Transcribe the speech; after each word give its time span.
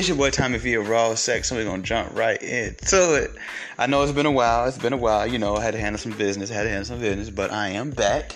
It's 0.00 0.08
your 0.08 0.16
boy 0.16 0.30
Tommy 0.30 0.56
V 0.56 0.76
Raw 0.76 1.14
Sex, 1.14 1.50
so 1.50 1.56
we're 1.56 1.66
gonna 1.66 1.82
jump 1.82 2.16
right 2.16 2.42
into 2.42 3.22
it. 3.22 3.32
I 3.76 3.86
know 3.86 4.02
it's 4.02 4.12
been 4.12 4.24
a 4.24 4.30
while, 4.30 4.66
it's 4.66 4.78
been 4.78 4.94
a 4.94 4.96
while, 4.96 5.26
you 5.26 5.38
know, 5.38 5.56
I 5.56 5.62
had 5.62 5.72
to 5.72 5.78
handle 5.78 5.98
some 5.98 6.12
business, 6.12 6.48
had 6.48 6.62
to 6.62 6.70
handle 6.70 6.86
some 6.86 7.00
business, 7.00 7.28
but 7.28 7.52
I 7.52 7.68
am 7.68 7.90
back. 7.90 8.34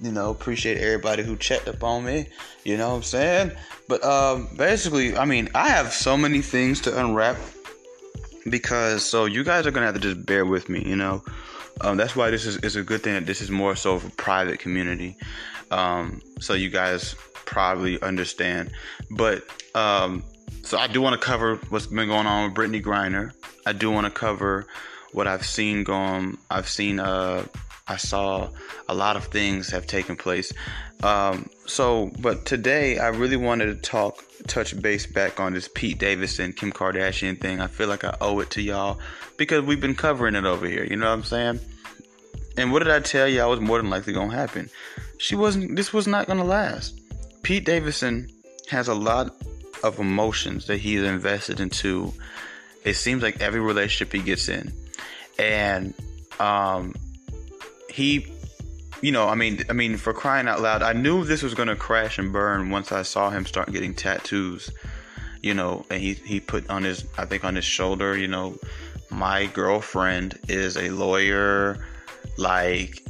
You 0.00 0.12
know, 0.12 0.30
appreciate 0.30 0.78
everybody 0.78 1.24
who 1.24 1.36
checked 1.36 1.66
up 1.66 1.82
on 1.82 2.04
me, 2.04 2.28
you 2.62 2.76
know 2.76 2.90
what 2.90 2.94
I'm 2.98 3.02
saying? 3.02 3.50
But 3.88 4.04
um 4.04 4.48
basically, 4.56 5.16
I 5.16 5.24
mean, 5.24 5.48
I 5.56 5.70
have 5.70 5.92
so 5.92 6.16
many 6.16 6.40
things 6.40 6.80
to 6.82 6.96
unwrap 6.96 7.36
because 8.48 9.04
so 9.04 9.24
you 9.24 9.42
guys 9.42 9.66
are 9.66 9.72
gonna 9.72 9.86
have 9.86 9.96
to 9.96 10.00
just 10.00 10.24
bear 10.24 10.46
with 10.46 10.68
me, 10.68 10.84
you 10.86 10.94
know. 10.94 11.24
Um, 11.80 11.96
that's 11.96 12.14
why 12.14 12.30
this 12.30 12.46
is, 12.46 12.58
is 12.58 12.76
a 12.76 12.84
good 12.84 13.02
thing 13.02 13.14
that 13.14 13.26
this 13.26 13.40
is 13.40 13.50
more 13.50 13.74
so 13.74 13.96
of 13.96 14.04
a 14.04 14.10
private 14.10 14.60
community. 14.60 15.16
Um, 15.72 16.22
so 16.38 16.54
you 16.54 16.70
guys 16.70 17.16
probably 17.44 18.00
understand. 18.02 18.70
But 19.10 19.44
um, 19.74 20.22
so 20.62 20.78
I 20.78 20.86
do 20.86 21.00
want 21.00 21.20
to 21.20 21.24
cover 21.24 21.56
what's 21.68 21.86
been 21.86 22.08
going 22.08 22.26
on 22.26 22.44
with 22.44 22.54
Brittney 22.54 22.82
Griner. 22.82 23.32
I 23.66 23.72
do 23.72 23.90
want 23.90 24.06
to 24.06 24.10
cover 24.10 24.66
what 25.12 25.26
I've 25.26 25.44
seen 25.44 25.84
going. 25.84 26.38
I've 26.50 26.68
seen. 26.68 27.00
Uh, 27.00 27.46
I 27.88 27.96
saw 27.96 28.48
a 28.88 28.94
lot 28.94 29.16
of 29.16 29.24
things 29.24 29.70
have 29.70 29.86
taken 29.86 30.16
place. 30.16 30.52
Um, 31.02 31.50
so, 31.66 32.10
but 32.20 32.46
today 32.46 32.98
I 32.98 33.08
really 33.08 33.36
wanted 33.36 33.66
to 33.66 33.74
talk, 33.74 34.24
touch 34.46 34.80
base 34.80 35.04
back 35.04 35.40
on 35.40 35.52
this 35.52 35.68
Pete 35.74 35.98
Davidson, 35.98 36.52
Kim 36.52 36.70
Kardashian 36.70 37.40
thing. 37.40 37.60
I 37.60 37.66
feel 37.66 37.88
like 37.88 38.04
I 38.04 38.16
owe 38.20 38.38
it 38.40 38.50
to 38.50 38.62
y'all 38.62 39.00
because 39.36 39.62
we've 39.62 39.80
been 39.80 39.96
covering 39.96 40.36
it 40.36 40.44
over 40.44 40.66
here. 40.66 40.84
You 40.84 40.96
know 40.96 41.06
what 41.06 41.12
I'm 41.14 41.24
saying? 41.24 41.60
And 42.56 42.72
what 42.72 42.80
did 42.80 42.92
I 42.92 43.00
tell 43.00 43.28
you? 43.28 43.40
I 43.40 43.46
was 43.46 43.60
more 43.60 43.78
than 43.78 43.90
likely 43.90 44.12
gonna 44.12 44.32
happen. 44.32 44.70
She 45.18 45.34
wasn't. 45.34 45.76
This 45.76 45.92
was 45.92 46.06
not 46.06 46.26
gonna 46.26 46.44
last. 46.44 47.00
Pete 47.42 47.64
Davidson 47.64 48.28
has 48.68 48.88
a 48.88 48.94
lot 48.94 49.34
of 49.82 49.98
emotions 49.98 50.66
that 50.66 50.78
he's 50.78 51.02
invested 51.02 51.60
into. 51.60 52.12
It 52.84 52.94
seems 52.94 53.22
like 53.22 53.40
every 53.40 53.60
relationship 53.60 54.12
he 54.12 54.20
gets 54.20 54.48
in, 54.48 54.72
and 55.38 55.94
um, 56.40 56.94
he, 57.88 58.26
you 59.00 59.12
know, 59.12 59.28
I 59.28 59.34
mean, 59.34 59.62
I 59.70 59.72
mean, 59.72 59.96
for 59.96 60.12
crying 60.12 60.48
out 60.48 60.60
loud, 60.60 60.82
I 60.82 60.92
knew 60.92 61.24
this 61.24 61.42
was 61.42 61.54
gonna 61.54 61.76
crash 61.76 62.18
and 62.18 62.32
burn 62.32 62.70
once 62.70 62.90
I 62.90 63.02
saw 63.02 63.30
him 63.30 63.46
start 63.46 63.70
getting 63.72 63.94
tattoos. 63.94 64.70
You 65.42 65.54
know, 65.54 65.84
and 65.90 66.00
he 66.00 66.14
he 66.14 66.38
put 66.38 66.68
on 66.70 66.84
his, 66.84 67.04
I 67.18 67.24
think, 67.24 67.44
on 67.44 67.56
his 67.56 67.64
shoulder. 67.64 68.16
You 68.16 68.28
know, 68.28 68.56
my 69.10 69.46
girlfriend 69.46 70.38
is 70.48 70.76
a 70.76 70.90
lawyer. 70.90 71.84
Like, 72.38 73.02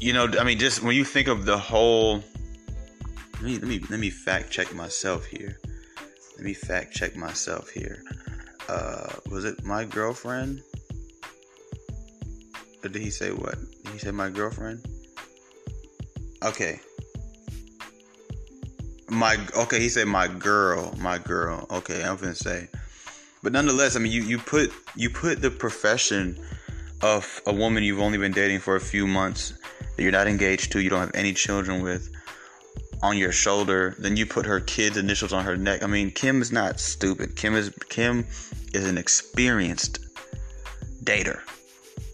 you 0.00 0.12
know, 0.12 0.28
I 0.38 0.44
mean, 0.44 0.58
just 0.58 0.82
when 0.82 0.94
you 0.94 1.04
think 1.04 1.28
of 1.28 1.44
the 1.44 1.58
whole 1.58 2.22
let 3.42 3.50
me 3.50 3.58
let 3.58 3.68
me 3.68 3.80
let 3.90 3.98
me 3.98 4.10
fact 4.10 4.50
check 4.50 4.72
myself 4.72 5.26
here. 5.26 5.58
Let 6.42 6.48
me 6.48 6.54
fact 6.54 6.92
check 6.92 7.14
myself 7.14 7.70
here. 7.70 8.02
Uh, 8.68 9.12
was 9.30 9.44
it 9.44 9.62
my 9.62 9.84
girlfriend? 9.84 10.60
Or 12.82 12.88
did 12.88 13.00
he 13.00 13.10
say 13.10 13.30
what? 13.30 13.58
He 13.92 13.98
said 14.00 14.14
my 14.14 14.28
girlfriend? 14.28 14.84
Okay. 16.42 16.80
My 19.08 19.38
okay, 19.56 19.78
he 19.78 19.88
said 19.88 20.08
my 20.08 20.26
girl, 20.26 20.92
my 20.98 21.18
girl. 21.18 21.64
Okay, 21.70 22.02
I'm 22.02 22.16
gonna 22.16 22.34
say. 22.34 22.68
But 23.44 23.52
nonetheless, 23.52 23.94
I 23.94 24.00
mean 24.00 24.10
you, 24.10 24.24
you 24.24 24.38
put 24.38 24.72
you 24.96 25.10
put 25.10 25.40
the 25.42 25.50
profession 25.52 26.36
of 27.02 27.40
a 27.46 27.54
woman 27.54 27.84
you've 27.84 28.00
only 28.00 28.18
been 28.18 28.32
dating 28.32 28.58
for 28.58 28.74
a 28.74 28.80
few 28.80 29.06
months 29.06 29.52
that 29.96 30.02
you're 30.02 30.10
not 30.10 30.26
engaged 30.26 30.72
to, 30.72 30.80
you 30.80 30.90
don't 30.90 31.02
have 31.02 31.14
any 31.14 31.34
children 31.34 31.82
with, 31.82 32.10
on 33.02 33.18
your 33.18 33.32
shoulder, 33.32 33.96
then 33.98 34.16
you 34.16 34.24
put 34.26 34.46
her 34.46 34.60
kid's 34.60 34.96
initials 34.96 35.32
on 35.32 35.44
her 35.44 35.56
neck. 35.56 35.82
I 35.82 35.86
mean, 35.86 36.10
Kim 36.10 36.40
is 36.40 36.52
not 36.52 36.78
stupid. 36.78 37.36
Kim 37.36 37.54
is 37.54 37.70
Kim 37.88 38.26
is 38.72 38.86
an 38.86 38.96
experienced 38.96 39.98
dater. 41.04 41.40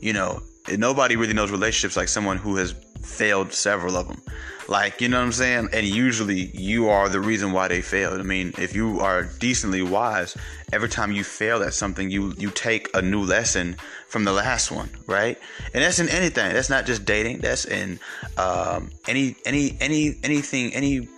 You 0.00 0.15
know, 0.15 0.43
nobody 0.71 1.16
really 1.16 1.34
knows 1.34 1.50
relationships 1.50 1.97
like 1.97 2.09
someone 2.09 2.38
who 2.38 2.56
has 2.56 2.75
failed 3.03 3.53
several 3.53 3.97
of 3.97 4.09
them. 4.09 4.22
Like, 4.69 5.01
you 5.01 5.09
know 5.09 5.19
what 5.19 5.25
I'm 5.25 5.33
saying? 5.33 5.71
And 5.73 5.87
usually 5.87 6.51
you 6.55 6.91
are 6.91 7.09
the 7.09 7.21
reason 7.21 7.53
why 7.53 7.69
they 7.69 7.81
failed. 7.81 8.21
I 8.21 8.23
mean, 8.23 8.53
if 8.59 8.77
you 8.77 9.01
are 9.01 9.25
decently 9.25 9.81
wise, 9.81 10.37
every 10.73 10.91
time 10.91 11.11
you 11.11 11.25
fail 11.25 11.62
at 11.62 11.73
something, 11.73 12.11
you 12.11 12.34
you 12.37 12.51
take 12.51 12.95
a 12.95 13.01
new 13.01 13.23
lesson 13.23 13.77
from 14.09 14.25
the 14.25 14.33
last 14.33 14.71
one, 14.71 14.91
right? 15.07 15.39
And 15.73 15.83
that's 15.83 15.99
in 15.99 16.11
anything. 16.11 16.53
That's 16.53 16.69
not 16.69 16.84
just 16.84 17.07
dating. 17.07 17.39
That's 17.39 17.65
in 17.65 17.99
um, 18.37 18.91
any 19.09 19.37
any 19.47 19.75
any 19.81 20.17
anything 20.23 20.75
any 20.75 21.09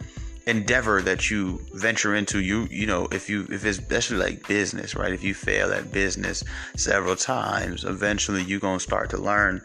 endeavor 0.46 1.02
that 1.02 1.30
you 1.30 1.60
venture 1.74 2.14
into 2.14 2.40
you 2.40 2.66
you 2.70 2.86
know 2.86 3.06
if 3.12 3.28
you 3.28 3.42
if 3.50 3.64
it's 3.64 3.78
especially 3.78 4.16
like 4.16 4.48
business 4.48 4.96
right 4.96 5.12
if 5.12 5.22
you 5.22 5.34
fail 5.34 5.70
at 5.70 5.92
business 5.92 6.42
several 6.76 7.14
times 7.14 7.84
eventually 7.84 8.42
you're 8.42 8.58
gonna 8.58 8.80
start 8.80 9.10
to 9.10 9.18
learn 9.18 9.60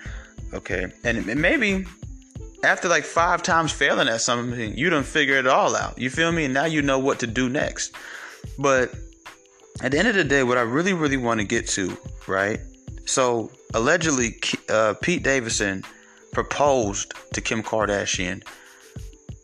okay 0.53 0.91
and 1.05 1.25
maybe 1.25 1.85
after 2.65 2.89
like 2.89 3.03
five 3.05 3.43
times 3.43 3.71
failing 3.71 4.07
at 4.07 4.21
something, 4.21 4.75
you 4.75 4.89
don't 4.89 5.05
figure 5.05 5.35
it 5.35 5.47
all 5.47 5.75
out. 5.75 5.97
You 5.97 6.09
feel 6.09 6.31
me? 6.31 6.45
And 6.45 6.53
now 6.53 6.65
you 6.65 6.81
know 6.81 6.99
what 6.99 7.19
to 7.19 7.27
do 7.27 7.47
next. 7.47 7.95
But 8.57 8.93
at 9.81 9.91
the 9.91 9.99
end 9.99 10.07
of 10.07 10.15
the 10.15 10.23
day, 10.23 10.43
what 10.43 10.57
I 10.57 10.61
really, 10.61 10.93
really 10.93 11.17
want 11.17 11.39
to 11.39 11.45
get 11.45 11.67
to, 11.69 11.95
right? 12.27 12.59
So 13.05 13.51
allegedly, 13.73 14.39
uh, 14.69 14.95
Pete 15.01 15.23
Davidson 15.23 15.83
proposed 16.33 17.13
to 17.33 17.41
Kim 17.41 17.61
Kardashian, 17.61 18.43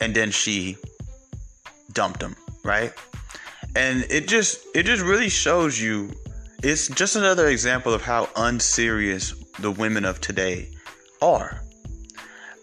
and 0.01 0.15
then 0.15 0.31
she 0.31 0.77
dumped 1.93 2.21
him, 2.21 2.35
right? 2.63 2.91
And 3.75 4.05
it 4.09 4.27
just, 4.27 4.65
it 4.75 4.83
just 4.83 5.03
really 5.03 5.29
shows 5.29 5.79
you. 5.79 6.11
It's 6.63 6.89
just 6.89 7.15
another 7.15 7.47
example 7.47 7.93
of 7.93 8.01
how 8.01 8.29
unserious 8.35 9.33
the 9.59 9.71
women 9.71 10.05
of 10.05 10.21
today 10.21 10.69
are 11.21 11.61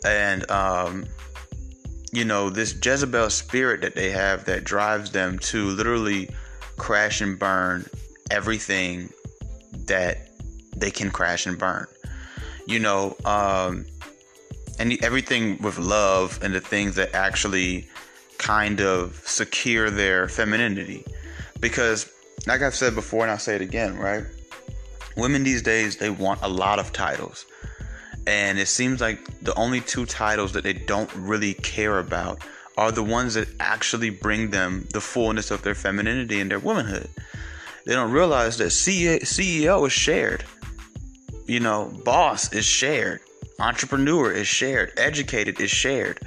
and 0.05 0.51
um, 0.51 1.07
you 2.13 2.25
know 2.25 2.51
this 2.51 2.75
Jezebel 2.83 3.31
spirit 3.31 3.81
that 3.83 3.95
they 3.95 4.11
have 4.11 4.45
that 4.47 4.65
drives 4.65 5.11
them 5.13 5.39
to 5.41 5.67
literally 5.67 6.29
crash 6.77 7.21
and 7.21 7.39
burn 7.39 7.87
everything 8.31 9.13
that 9.87 10.29
they 10.77 10.91
can 10.91 11.11
crash 11.11 11.47
and 11.47 11.59
burn. 11.59 11.87
You 12.67 12.79
know, 12.79 13.17
um, 13.25 13.87
and 14.79 15.03
everything 15.03 15.61
with 15.63 15.79
love 15.79 16.39
and 16.43 16.55
the 16.55 16.61
things 16.61 16.95
that 16.97 17.15
actually 17.15 17.89
kind 18.39 18.81
of 18.81 19.21
secure 19.27 19.91
their 19.91 20.29
femininity. 20.29 21.05
Because, 21.61 22.11
like 22.47 22.63
I've 22.63 22.75
said 22.75 22.95
before, 22.95 23.23
and 23.23 23.31
I'll 23.31 23.39
say 23.39 23.57
it 23.57 23.63
again, 23.63 23.97
right? 23.97 24.25
Women 25.17 25.43
these 25.43 25.63
days, 25.63 25.97
they 25.97 26.11
want 26.11 26.41
a 26.43 26.49
lot 26.49 26.79
of 26.79 26.93
titles 26.93 27.47
and 28.27 28.59
it 28.59 28.69
seems 28.69 29.01
like 29.01 29.25
the 29.41 29.55
only 29.55 29.81
two 29.81 30.07
titles 30.07 30.53
that 30.53 30.65
they 30.65 30.73
don't 30.73 31.13
really 31.15 31.55
care 31.55 31.99
about 31.99 32.43
are 32.77 32.93
the 32.93 33.03
ones 33.03 33.35
that 33.35 33.49
actually 33.61 34.11
bring 34.11 34.51
them 34.51 34.87
the 34.93 35.01
fullness 35.01 35.51
of 35.51 35.63
their 35.63 35.75
femininity 35.75 36.41
and 36.41 36.51
their 36.51 36.59
womanhood. 36.59 37.09
They 37.85 37.95
don't 37.95 38.13
realize 38.13 38.59
that 38.59 38.67
CEO 38.69 39.87
is 39.87 39.93
shared. 39.93 40.45
You 41.47 41.61
know, 41.61 41.91
boss 42.05 42.53
is 42.53 42.65
shared. 42.65 43.21
Entrepreneur 43.59 44.31
is 44.31 44.47
shared. 44.47 44.93
Educated 44.97 45.61
is 45.61 45.71
shared. 45.71 46.21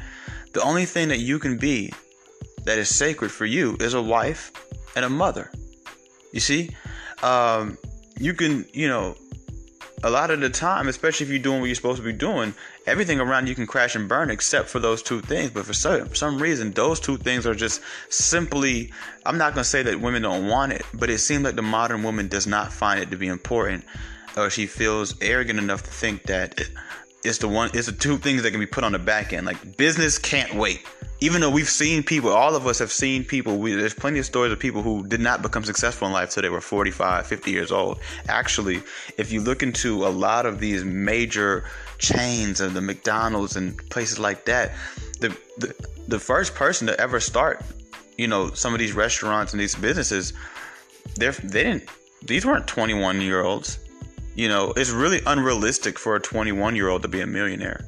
The 0.54 0.62
only 0.62 0.86
thing 0.86 1.08
that 1.10 1.20
you 1.20 1.40
can 1.40 1.58
be 1.58 1.94
that 2.66 2.78
is 2.78 2.94
sacred 2.94 3.32
for 3.32 3.46
you 3.46 3.78
is 3.80 3.94
a 3.94 4.02
wife 4.02 4.52
and 4.96 5.06
a 5.06 5.10
mother. 5.10 5.52
You 6.34 6.40
see? 6.40 6.76
Um, 7.24 7.78
you 8.20 8.34
can, 8.34 8.66
you 8.74 8.88
know, 8.88 9.16
a 10.04 10.10
lot 10.10 10.32
of 10.32 10.40
the 10.40 10.50
time, 10.50 10.88
especially 10.88 11.26
if 11.26 11.30
you're 11.30 11.40
doing 11.40 11.60
what 11.60 11.68
you're 11.68 11.76
supposed 11.76 11.98
to 11.98 12.04
be 12.04 12.14
doing, 12.14 12.54
everything 12.86 13.20
around 13.20 13.48
you 13.48 13.56
can 13.56 13.68
crash 13.68 13.96
and 13.96 14.10
burn 14.10 14.30
except 14.30 14.70
for 14.70 14.80
those 14.80 15.04
two 15.04 15.22
things. 15.22 15.52
But 15.52 15.66
for 15.66 15.74
some, 15.74 16.14
some 16.16 16.42
reason, 16.42 16.72
those 16.72 17.00
two 17.00 17.18
things 17.18 17.46
are 17.46 17.54
just 17.54 17.82
simply, 18.10 18.92
I'm 19.26 19.38
not 19.38 19.54
going 19.54 19.64
to 19.64 19.70
say 19.70 19.84
that 19.84 20.02
women 20.02 20.24
don't 20.24 20.48
want 20.48 20.74
it, 20.74 20.84
but 20.94 21.10
it 21.10 21.20
seems 21.20 21.44
like 21.44 21.56
the 21.56 21.62
modern 21.62 22.04
woman 22.04 22.28
does 22.28 22.48
not 22.48 22.74
find 22.74 23.00
it 23.00 23.12
to 23.12 23.18
be 23.18 23.28
important 23.28 23.86
or 24.38 24.50
she 24.50 24.66
feels 24.66 25.16
arrogant 25.22 25.60
enough 25.60 25.84
to 25.84 25.92
think 25.92 26.24
that 26.24 26.62
it's 27.24 27.40
the 27.40 27.48
one, 27.48 27.70
it's 27.74 27.88
the 27.88 27.92
two 27.92 28.18
things 28.18 28.44
that 28.44 28.52
can 28.52 28.60
be 28.60 28.66
put 28.66 28.84
on 28.84 28.94
the 28.94 29.00
back 29.00 29.34
end. 29.34 29.46
Like 29.46 29.78
business 29.78 30.18
can't 30.18 30.56
wait 30.56 30.86
even 31.24 31.40
though 31.40 31.52
we've 31.52 31.70
seen 31.70 32.02
people, 32.02 32.32
all 32.32 32.56
of 32.56 32.66
us 32.66 32.80
have 32.80 32.92
seen 32.92 33.24
people, 33.24 33.60
we, 33.60 33.74
there's 33.76 33.94
plenty 33.94 34.18
of 34.18 34.26
stories 34.26 34.52
of 34.52 34.58
people 34.58 34.82
who 34.82 35.06
did 35.06 35.20
not 35.20 35.44
become 35.44 35.64
successful 35.64 36.08
in 36.08 36.14
life 36.14 36.32
till 36.32 36.42
they 36.42 36.50
were 36.50 36.60
45, 36.60 37.28
50 37.28 37.52
years 37.52 37.72
old. 37.72 38.00
Actually, 38.28 38.82
if 39.20 39.32
you 39.32 39.40
look 39.40 39.62
into 39.62 40.04
a 40.06 40.10
lot 40.10 40.48
of 40.48 40.60
these 40.60 40.84
major 40.84 41.64
chains 42.00 42.60
of 42.60 42.74
the 42.74 42.82
McDonald's 42.82 43.56
and 43.56 43.78
places 43.92 44.18
like 44.18 44.46
that, 44.46 44.72
the, 45.20 45.30
the, 45.60 45.76
the 46.08 46.20
first 46.20 46.56
person 46.56 46.88
to 46.88 47.00
ever 47.00 47.20
start, 47.20 47.62
you 48.18 48.28
know, 48.28 48.50
some 48.54 48.74
of 48.74 48.80
these 48.80 48.94
restaurants 48.94 49.54
and 49.54 49.62
these 49.62 49.76
businesses, 49.76 50.34
they're, 51.18 51.34
they 51.34 51.64
didn't, 51.64 51.84
these 52.24 52.48
weren't 52.48 52.66
21 52.66 53.22
year 53.22 53.44
olds. 53.44 53.78
You 54.34 54.50
know, 54.50 54.74
it's 54.76 54.90
really 54.90 55.22
unrealistic 55.28 56.00
for 56.00 56.16
a 56.16 56.20
21 56.20 56.76
year 56.76 56.90
old 56.90 57.04
to 57.04 57.08
be 57.08 57.22
a 57.22 57.28
millionaire 57.28 57.86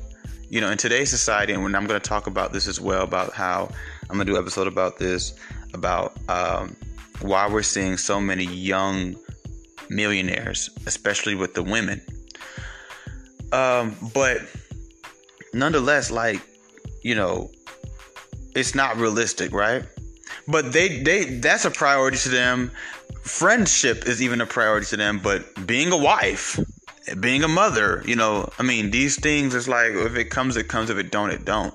you 0.54 0.62
know, 0.62 0.70
in 0.70 0.78
today's 0.78 1.10
society, 1.10 1.52
and 1.52 1.64
when 1.64 1.74
I'm 1.74 1.88
going 1.88 2.00
to 2.00 2.08
talk 2.08 2.28
about 2.28 2.54
this 2.54 2.68
as 2.68 2.80
well, 2.80 3.02
about 3.02 3.34
how 3.34 3.72
I'm 4.04 4.18
going 4.18 4.28
to 4.28 4.34
do 4.34 4.36
an 4.36 4.44
episode 4.44 4.68
about 4.68 5.00
this, 5.00 5.34
about, 5.74 6.16
um, 6.30 6.76
why 7.22 7.50
we're 7.50 7.64
seeing 7.64 7.98
so 7.98 8.22
many 8.22 8.46
young 8.46 9.16
millionaires, 9.90 10.70
especially 10.86 11.34
with 11.34 11.56
the 11.56 11.64
women. 11.64 12.00
Um, 13.52 13.96
but 14.14 14.42
nonetheless, 15.56 16.12
like, 16.12 16.40
you 17.02 17.16
know, 17.16 17.50
it's 18.54 18.76
not 18.76 18.98
realistic, 18.98 19.54
right? 19.54 19.84
But 20.48 20.72
they 20.72 21.02
they 21.02 21.40
that's 21.40 21.66
a 21.66 21.72
priority 21.72 22.18
to 22.18 22.30
them. 22.30 22.72
Friendship 23.24 24.06
is 24.06 24.22
even 24.22 24.40
a 24.40 24.46
priority 24.46 24.86
to 24.88 24.98
them, 24.98 25.20
but 25.24 25.66
being 25.66 25.92
a 25.92 25.98
wife, 25.98 26.60
being 27.20 27.44
a 27.44 27.48
mother, 27.48 28.04
you 28.06 28.16
know, 28.16 28.50
I 28.60 28.64
mean, 28.64 28.92
these 28.92 29.20
things 29.20 29.56
is 29.56 29.68
like 29.68 29.92
if 29.92 30.16
it 30.16 30.26
comes, 30.26 30.58
it 30.58 30.68
comes. 30.68 30.90
If 30.90 30.98
it 30.98 31.12
don't, 31.12 31.32
it 31.32 31.46
don't. 31.46 31.74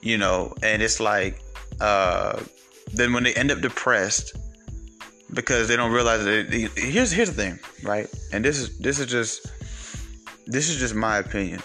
You 0.00 0.18
know, 0.18 0.54
and 0.62 0.82
it's 0.82 1.00
like 1.00 1.40
uh 1.80 2.40
then 2.92 3.12
when 3.12 3.24
they 3.24 3.34
end 3.34 3.50
up 3.50 3.60
depressed 3.60 4.36
because 5.32 5.68
they 5.68 5.76
don't 5.76 5.92
realize 5.92 6.24
that 6.24 6.52
it, 6.52 6.70
here's 6.76 7.10
here's 7.10 7.30
the 7.30 7.42
thing, 7.42 7.58
right? 7.82 8.08
And 8.32 8.44
this 8.44 8.58
is 8.58 8.78
this 8.78 8.98
is 8.98 9.06
just 9.06 9.46
this 10.46 10.68
is 10.68 10.76
just 10.76 10.94
my 10.94 11.18
opinion, 11.18 11.60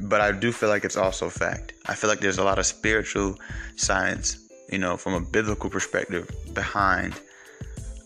but 0.00 0.20
I 0.20 0.32
do 0.32 0.52
feel 0.52 0.68
like 0.68 0.84
it's 0.84 0.96
also 0.96 1.28
fact. 1.28 1.74
I 1.86 1.94
feel 1.94 2.10
like 2.10 2.20
there's 2.20 2.38
a 2.38 2.44
lot 2.44 2.58
of 2.58 2.66
spiritual 2.66 3.38
science, 3.76 4.48
you 4.70 4.78
know, 4.78 4.96
from 4.96 5.14
a 5.14 5.20
biblical 5.20 5.70
perspective 5.70 6.30
behind 6.54 7.20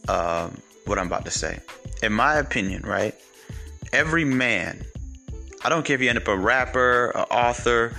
um, 0.08 0.56
what 0.86 0.98
I'm 0.98 1.06
about 1.06 1.24
to 1.24 1.30
say. 1.30 1.60
In 2.02 2.12
my 2.12 2.36
opinion, 2.36 2.82
right? 2.82 3.14
Every 3.92 4.24
man, 4.24 4.84
I 5.64 5.68
don't 5.68 5.84
care 5.84 5.94
if 5.94 6.00
you 6.00 6.08
end 6.08 6.18
up 6.18 6.28
a 6.28 6.36
rapper, 6.36 7.10
an 7.10 7.24
author, 7.30 7.92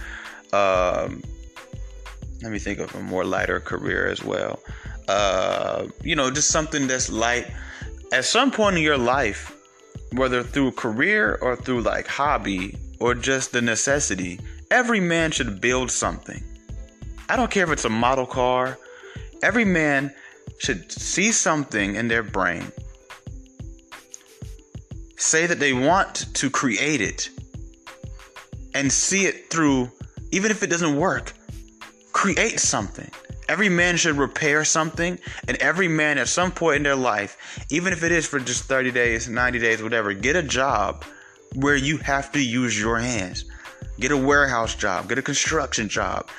um, 0.52 1.22
let 2.42 2.52
me 2.52 2.60
think 2.60 2.80
of 2.80 2.94
a 2.96 3.02
more 3.02 3.24
lighter 3.24 3.60
career 3.60 4.08
as 4.08 4.24
well. 4.24 4.60
Uh, 5.08 5.88
you 6.04 6.16
know, 6.16 6.30
just 6.30 6.50
something 6.50 6.88
that's 6.88 7.10
light. 7.10 7.50
At 8.12 8.26
some 8.26 8.52
point 8.52 8.78
in 8.78 8.84
your 8.84 8.98
life, 8.98 9.56
whether 10.12 10.44
through 10.44 10.72
career 10.72 11.38
or 11.42 11.56
through 11.56 11.82
like 11.82 12.06
hobby 12.06 12.78
or 13.00 13.16
just 13.16 13.52
the 13.52 13.62
necessity, 13.62 14.40
every 14.70 15.00
man 15.00 15.32
should 15.32 15.62
build 15.62 15.90
something. 15.90 16.44
I 17.30 17.36
don't 17.36 17.50
care 17.50 17.64
if 17.64 17.72
it's 17.72 17.86
a 17.86 17.90
model 17.90 18.26
car. 18.26 18.78
Every 19.42 19.66
man 19.66 20.14
should 20.60 20.92
see 20.92 21.32
something 21.32 21.96
in 21.96 22.08
their 22.08 22.24
brain, 22.24 22.72
say 25.24 25.46
that 25.48 25.60
they 25.60 25.74
want 25.74 26.34
to 26.36 26.50
create 26.50 27.02
it, 27.02 27.30
and 28.74 28.92
see 28.92 29.26
it 29.26 29.50
through, 29.50 29.92
even 30.32 30.52
if 30.52 30.64
it 30.64 30.68
doesn't 30.68 30.96
work 30.96 31.34
create 32.14 32.60
something. 32.60 33.10
Every 33.50 33.68
man 33.68 33.98
should 33.98 34.16
repair 34.16 34.64
something, 34.64 35.20
and 35.48 35.58
every 35.58 35.90
man 35.90 36.18
at 36.18 36.30
some 36.30 36.52
point 36.52 36.78
in 36.78 36.84
their 36.84 36.96
life, 36.96 37.66
even 37.70 37.92
if 37.92 38.04
it 38.04 38.14
is 38.14 38.26
for 38.26 38.40
just 38.40 38.64
30 38.64 38.92
days, 38.92 39.28
90 39.28 39.60
days, 39.60 39.84
whatever, 39.84 40.14
get 40.14 40.38
a 40.38 40.44
job 40.44 41.04
where 41.56 41.76
you 41.76 41.98
have 41.98 42.32
to 42.32 42.40
use 42.40 42.80
your 42.80 42.98
hands. 42.98 43.44
Get 44.00 44.12
a 44.12 44.18
warehouse 44.18 44.74
job, 44.76 45.10
get 45.10 45.18
a 45.18 45.22
construction 45.22 45.90
job, 45.90 46.30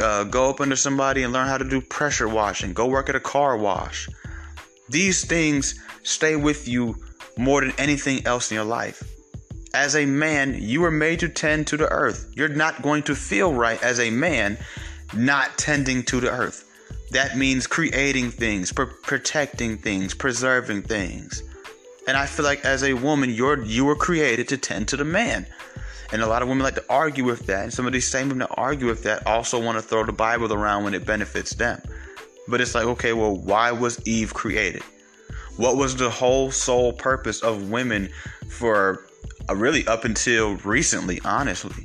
uh, 0.00 0.24
go 0.24 0.48
up 0.48 0.60
under 0.60 0.76
somebody 0.76 1.24
and 1.24 1.32
learn 1.32 1.48
how 1.48 1.58
to 1.58 1.68
do 1.68 1.80
pressure 1.80 2.28
washing, 2.28 2.72
go 2.72 2.86
work 2.86 3.08
at 3.08 3.16
a 3.16 3.20
car 3.20 3.56
wash. 3.56 4.08
These 4.88 5.24
things 5.24 5.74
stay 6.04 6.36
with 6.36 6.68
you 6.68 6.96
more 7.38 7.60
than 7.60 7.72
anything 7.78 8.26
else 8.26 8.50
in 8.50 8.54
your 8.54 8.64
life. 8.64 9.02
As 9.74 9.94
a 9.94 10.06
man, 10.06 10.56
you 10.60 10.80
were 10.80 10.90
made 10.90 11.20
to 11.20 11.28
tend 11.28 11.66
to 11.68 11.76
the 11.76 11.88
earth. 11.88 12.32
You're 12.34 12.48
not 12.48 12.82
going 12.82 13.02
to 13.04 13.14
feel 13.14 13.52
right 13.52 13.82
as 13.82 14.00
a 14.00 14.10
man 14.10 14.58
not 15.14 15.58
tending 15.58 16.02
to 16.04 16.20
the 16.20 16.30
earth. 16.30 16.64
That 17.10 17.36
means 17.36 17.66
creating 17.66 18.30
things, 18.30 18.72
pr- 18.72 18.84
protecting 18.84 19.76
things, 19.76 20.14
preserving 20.14 20.82
things. 20.82 21.42
And 22.08 22.16
I 22.16 22.26
feel 22.26 22.44
like 22.44 22.64
as 22.64 22.84
a 22.84 22.94
woman, 22.94 23.30
you're 23.30 23.62
you 23.62 23.84
were 23.84 23.96
created 23.96 24.48
to 24.48 24.56
tend 24.56 24.88
to 24.88 24.96
the 24.96 25.04
man. 25.04 25.46
And 26.12 26.22
a 26.22 26.26
lot 26.26 26.42
of 26.42 26.48
women 26.48 26.62
like 26.62 26.76
to 26.76 26.84
argue 26.88 27.24
with 27.24 27.46
that. 27.46 27.64
And 27.64 27.72
some 27.72 27.86
of 27.86 27.92
these 27.92 28.08
same 28.08 28.28
women 28.28 28.46
that 28.48 28.54
argue 28.56 28.86
with 28.86 29.02
that 29.02 29.26
also 29.26 29.60
want 29.60 29.76
to 29.76 29.82
throw 29.82 30.04
the 30.04 30.12
Bible 30.12 30.52
around 30.52 30.84
when 30.84 30.94
it 30.94 31.04
benefits 31.04 31.54
them. 31.54 31.82
But 32.48 32.60
it's 32.60 32.74
like, 32.74 32.86
okay, 32.86 33.12
well, 33.12 33.36
why 33.36 33.72
was 33.72 34.00
Eve 34.06 34.32
created? 34.32 34.82
What 35.56 35.76
was 35.76 35.96
the 35.96 36.10
whole 36.10 36.50
sole 36.50 36.92
purpose 36.92 37.42
of 37.42 37.70
women 37.70 38.10
for 38.48 39.06
uh, 39.48 39.56
really 39.56 39.86
up 39.86 40.04
until 40.04 40.56
recently, 40.56 41.20
honestly? 41.24 41.84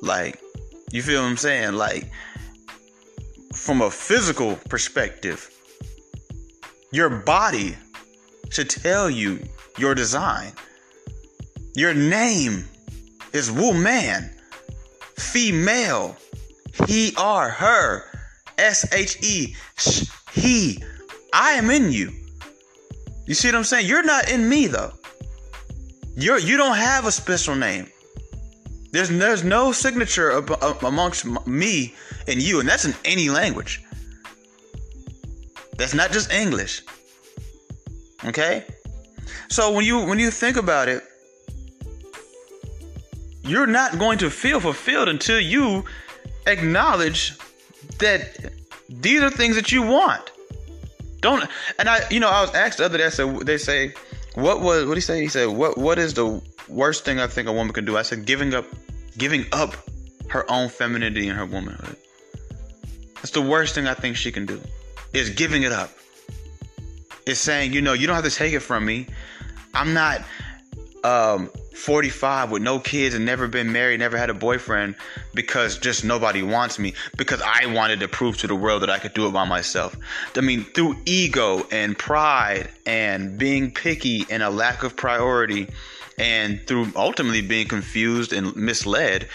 Like, 0.00 0.40
you 0.90 1.02
feel 1.02 1.22
what 1.22 1.28
I'm 1.28 1.36
saying? 1.36 1.72
Like, 1.72 2.10
from 3.54 3.80
a 3.80 3.90
physical 3.90 4.56
perspective, 4.68 5.50
your 6.90 7.08
body 7.08 7.76
should 8.50 8.68
tell 8.68 9.08
you 9.08 9.40
your 9.78 9.94
design. 9.94 10.52
Your 11.74 11.94
name 11.94 12.68
is 13.32 13.50
woman, 13.50 14.30
female, 15.16 16.16
he, 16.86 17.14
are, 17.16 17.48
her, 17.48 18.04
S 18.58 18.92
H 18.92 19.16
E, 19.22 19.56
he. 20.32 20.82
I 21.32 21.52
am 21.52 21.70
in 21.70 21.90
you. 21.90 22.12
You 23.26 23.34
see 23.34 23.48
what 23.48 23.54
I'm 23.54 23.64
saying? 23.64 23.86
You're 23.86 24.02
not 24.02 24.30
in 24.30 24.48
me 24.48 24.66
though. 24.66 24.92
You're 26.16 26.38
you 26.38 26.56
don't 26.56 26.76
have 26.76 27.06
a 27.06 27.12
special 27.12 27.54
name. 27.54 27.88
There's 28.90 29.08
there's 29.08 29.44
no 29.44 29.72
signature 29.72 30.30
amongst 30.82 31.24
me 31.46 31.94
and 32.28 32.42
you, 32.42 32.60
and 32.60 32.68
that's 32.68 32.84
in 32.84 32.94
any 33.04 33.30
language. 33.30 33.82
That's 35.78 35.94
not 35.94 36.12
just 36.12 36.32
English. 36.32 36.82
Okay? 38.24 38.64
So 39.48 39.72
when 39.72 39.84
you 39.84 40.04
when 40.04 40.18
you 40.18 40.30
think 40.30 40.56
about 40.56 40.88
it, 40.88 41.02
you're 43.44 43.66
not 43.66 43.98
going 43.98 44.18
to 44.18 44.30
feel 44.30 44.60
fulfilled 44.60 45.08
until 45.08 45.40
you 45.40 45.84
acknowledge 46.46 47.38
that 47.98 48.52
these 48.88 49.22
are 49.22 49.30
things 49.30 49.56
that 49.56 49.72
you 49.72 49.82
want. 49.82 50.31
Don't 51.22 51.48
and 51.78 51.88
I 51.88 52.06
you 52.10 52.20
know 52.20 52.28
I 52.28 52.42
was 52.42 52.54
asked 52.54 52.78
the 52.78 52.84
other 52.84 52.98
day 52.98 53.08
so 53.08 53.38
they 53.38 53.56
say 53.56 53.94
what 54.34 54.60
was 54.60 54.84
what 54.84 54.96
he 54.96 55.00
say 55.00 55.22
he 55.22 55.28
said 55.28 55.48
what 55.48 55.78
what 55.78 55.98
is 55.98 56.12
the 56.14 56.42
worst 56.68 57.04
thing 57.04 57.20
I 57.20 57.26
think 57.26 57.48
a 57.48 57.52
woman 57.52 57.72
can 57.72 57.84
do. 57.84 57.96
I 57.96 58.02
said 58.02 58.24
giving 58.24 58.54
up, 58.54 58.64
giving 59.16 59.46
up 59.52 59.74
her 60.28 60.50
own 60.50 60.68
femininity 60.68 61.28
and 61.28 61.38
her 61.38 61.46
womanhood. 61.46 61.96
That's 63.16 63.30
the 63.30 63.42
worst 63.42 63.74
thing 63.74 63.86
I 63.86 63.94
think 63.94 64.16
she 64.16 64.32
can 64.32 64.46
do. 64.46 64.60
Is 65.12 65.30
giving 65.30 65.62
it 65.62 65.72
up. 65.72 65.90
Is 67.26 67.38
saying, 67.38 67.72
you 67.72 67.82
know, 67.82 67.92
you 67.92 68.06
don't 68.06 68.16
have 68.16 68.24
to 68.24 68.30
take 68.30 68.52
it 68.52 68.60
from 68.60 68.84
me. 68.84 69.06
I'm 69.74 69.94
not 69.94 70.22
um, 71.04 71.50
45 71.74 72.50
with 72.50 72.62
no 72.62 72.78
kids 72.78 73.14
and 73.14 73.24
never 73.24 73.48
been 73.48 73.72
married, 73.72 74.00
never 74.00 74.16
had 74.16 74.30
a 74.30 74.34
boyfriend 74.34 74.94
because 75.34 75.78
just 75.78 76.04
nobody 76.04 76.42
wants 76.42 76.78
me 76.78 76.94
because 77.16 77.42
I 77.42 77.66
wanted 77.66 78.00
to 78.00 78.08
prove 78.08 78.38
to 78.38 78.46
the 78.46 78.54
world 78.54 78.82
that 78.82 78.90
I 78.90 78.98
could 78.98 79.14
do 79.14 79.26
it 79.26 79.32
by 79.32 79.44
myself. 79.44 79.96
I 80.36 80.40
mean, 80.40 80.64
through 80.64 80.96
ego 81.04 81.66
and 81.70 81.98
pride 81.98 82.68
and 82.86 83.38
being 83.38 83.70
picky 83.70 84.26
and 84.30 84.42
a 84.42 84.50
lack 84.50 84.82
of 84.82 84.96
priority 84.96 85.68
and 86.18 86.60
through 86.66 86.92
ultimately 86.94 87.42
being 87.42 87.68
confused 87.68 88.32
and 88.32 88.54
misled, 88.54 89.28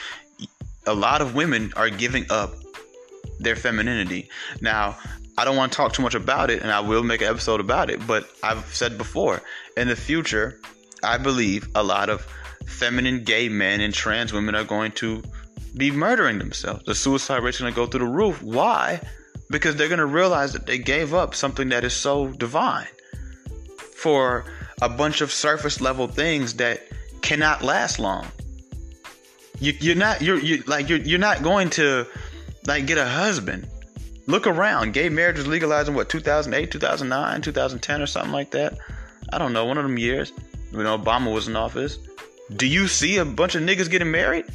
a 0.85 0.93
lot 0.93 1.21
of 1.21 1.35
women 1.35 1.73
are 1.75 1.89
giving 1.89 2.25
up 2.29 2.55
their 3.39 3.55
femininity. 3.55 4.29
Now, 4.61 4.97
I 5.37 5.45
don't 5.45 5.55
want 5.55 5.71
to 5.71 5.75
talk 5.75 5.93
too 5.93 6.01
much 6.01 6.15
about 6.15 6.49
it, 6.49 6.61
and 6.61 6.71
I 6.71 6.79
will 6.79 7.03
make 7.03 7.21
an 7.21 7.27
episode 7.27 7.59
about 7.59 7.89
it, 7.91 8.05
but 8.07 8.27
I've 8.41 8.65
said 8.73 8.97
before, 8.97 9.41
in 9.75 9.87
the 9.87 9.95
future, 9.95 10.59
I 11.03 11.17
believe 11.17 11.69
a 11.75 11.83
lot 11.83 12.09
of 12.09 12.21
feminine 12.65 13.23
gay 13.23 13.49
men 13.49 13.81
and 13.81 13.93
trans 13.93 14.33
women 14.33 14.55
are 14.55 14.63
going 14.63 14.91
to 14.93 15.23
be 15.75 15.91
murdering 15.91 16.39
themselves. 16.39 16.83
The 16.85 16.95
suicide 16.95 17.43
rate's 17.43 17.59
going 17.59 17.71
to 17.71 17.75
go 17.75 17.85
through 17.85 18.05
the 18.05 18.11
roof. 18.11 18.41
Why? 18.41 19.01
Because 19.49 19.75
they're 19.75 19.87
going 19.87 19.99
to 19.99 20.05
realize 20.05 20.53
that 20.53 20.65
they 20.65 20.77
gave 20.77 21.13
up 21.13 21.33
something 21.33 21.69
that 21.69 21.83
is 21.83 21.93
so 21.93 22.27
divine 22.29 22.87
for 23.95 24.45
a 24.81 24.89
bunch 24.89 25.21
of 25.21 25.31
surface 25.31 25.81
level 25.81 26.07
things 26.07 26.55
that 26.55 26.83
cannot 27.21 27.63
last 27.63 27.99
long. 27.99 28.27
You, 29.59 29.93
are 29.93 29.95
not 29.95 30.21
you're 30.21 30.37
you 30.37 30.63
like 30.67 30.87
you're 30.87 30.99
you're 30.99 31.17
not 31.17 31.41
going 31.41 31.71
to 31.71 32.05
like 32.67 32.85
get 32.85 32.99
a 32.99 33.05
husband. 33.05 33.67
Look 34.27 34.45
around. 34.45 34.93
Gay 34.93 35.09
marriage 35.09 35.37
was 35.37 35.47
legalized 35.47 35.87
in 35.87 35.95
what 35.95 36.09
2008, 36.09 36.69
2009, 36.69 37.41
2010 37.41 38.01
or 38.01 38.05
something 38.05 38.31
like 38.31 38.51
that. 38.51 38.77
I 39.33 39.39
don't 39.39 39.53
know, 39.53 39.65
one 39.65 39.77
of 39.77 39.83
them 39.83 39.97
years 39.97 40.31
when 40.71 40.85
Obama 40.85 41.33
was 41.33 41.47
in 41.47 41.55
office. 41.55 41.99
Do 42.55 42.65
you 42.65 42.87
see 42.87 43.17
a 43.17 43.25
bunch 43.25 43.55
of 43.55 43.63
niggas 43.63 43.89
getting 43.89 44.11
married? 44.11 44.45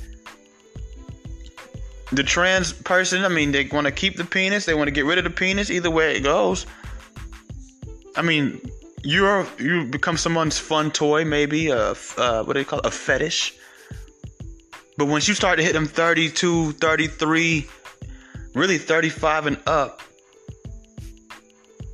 The 2.11 2.23
trans 2.23 2.73
person, 2.73 3.25
I 3.25 3.29
mean, 3.29 3.53
they 3.53 3.65
want 3.65 3.87
to 3.87 3.93
keep 3.93 4.17
the 4.17 4.25
penis, 4.25 4.67
they 4.67 4.75
want 4.75 4.89
to 4.89 4.93
get 4.93 5.07
rid 5.07 5.19
of 5.19 5.25
the 5.25 5.31
penis, 5.31 5.71
either 5.71 5.91
way 5.91 6.17
it 6.17 6.21
goes. 6.21 6.67
I 8.17 8.23
mean, 8.23 8.61
you're 9.03 9.47
you 9.59 9.87
become 9.87 10.17
someone's 10.17 10.59
fun 10.59 10.91
toy, 10.91 11.25
maybe 11.25 11.69
a 11.69 11.95
uh, 12.19 12.45
what 12.45 12.53
do 12.53 12.59
you 12.59 12.67
call 12.67 12.81
it? 12.81 12.87
a 12.87 12.91
fetish. 12.91 13.55
But 14.99 15.07
once 15.07 15.27
you 15.27 15.35
start 15.35 15.59
to 15.59 15.65
hit 15.65 15.73
them 15.73 15.87
32, 15.87 16.73
33, 16.73 17.67
really 18.55 18.77
35 18.77 19.47
and 19.47 19.59
up, 19.67 20.03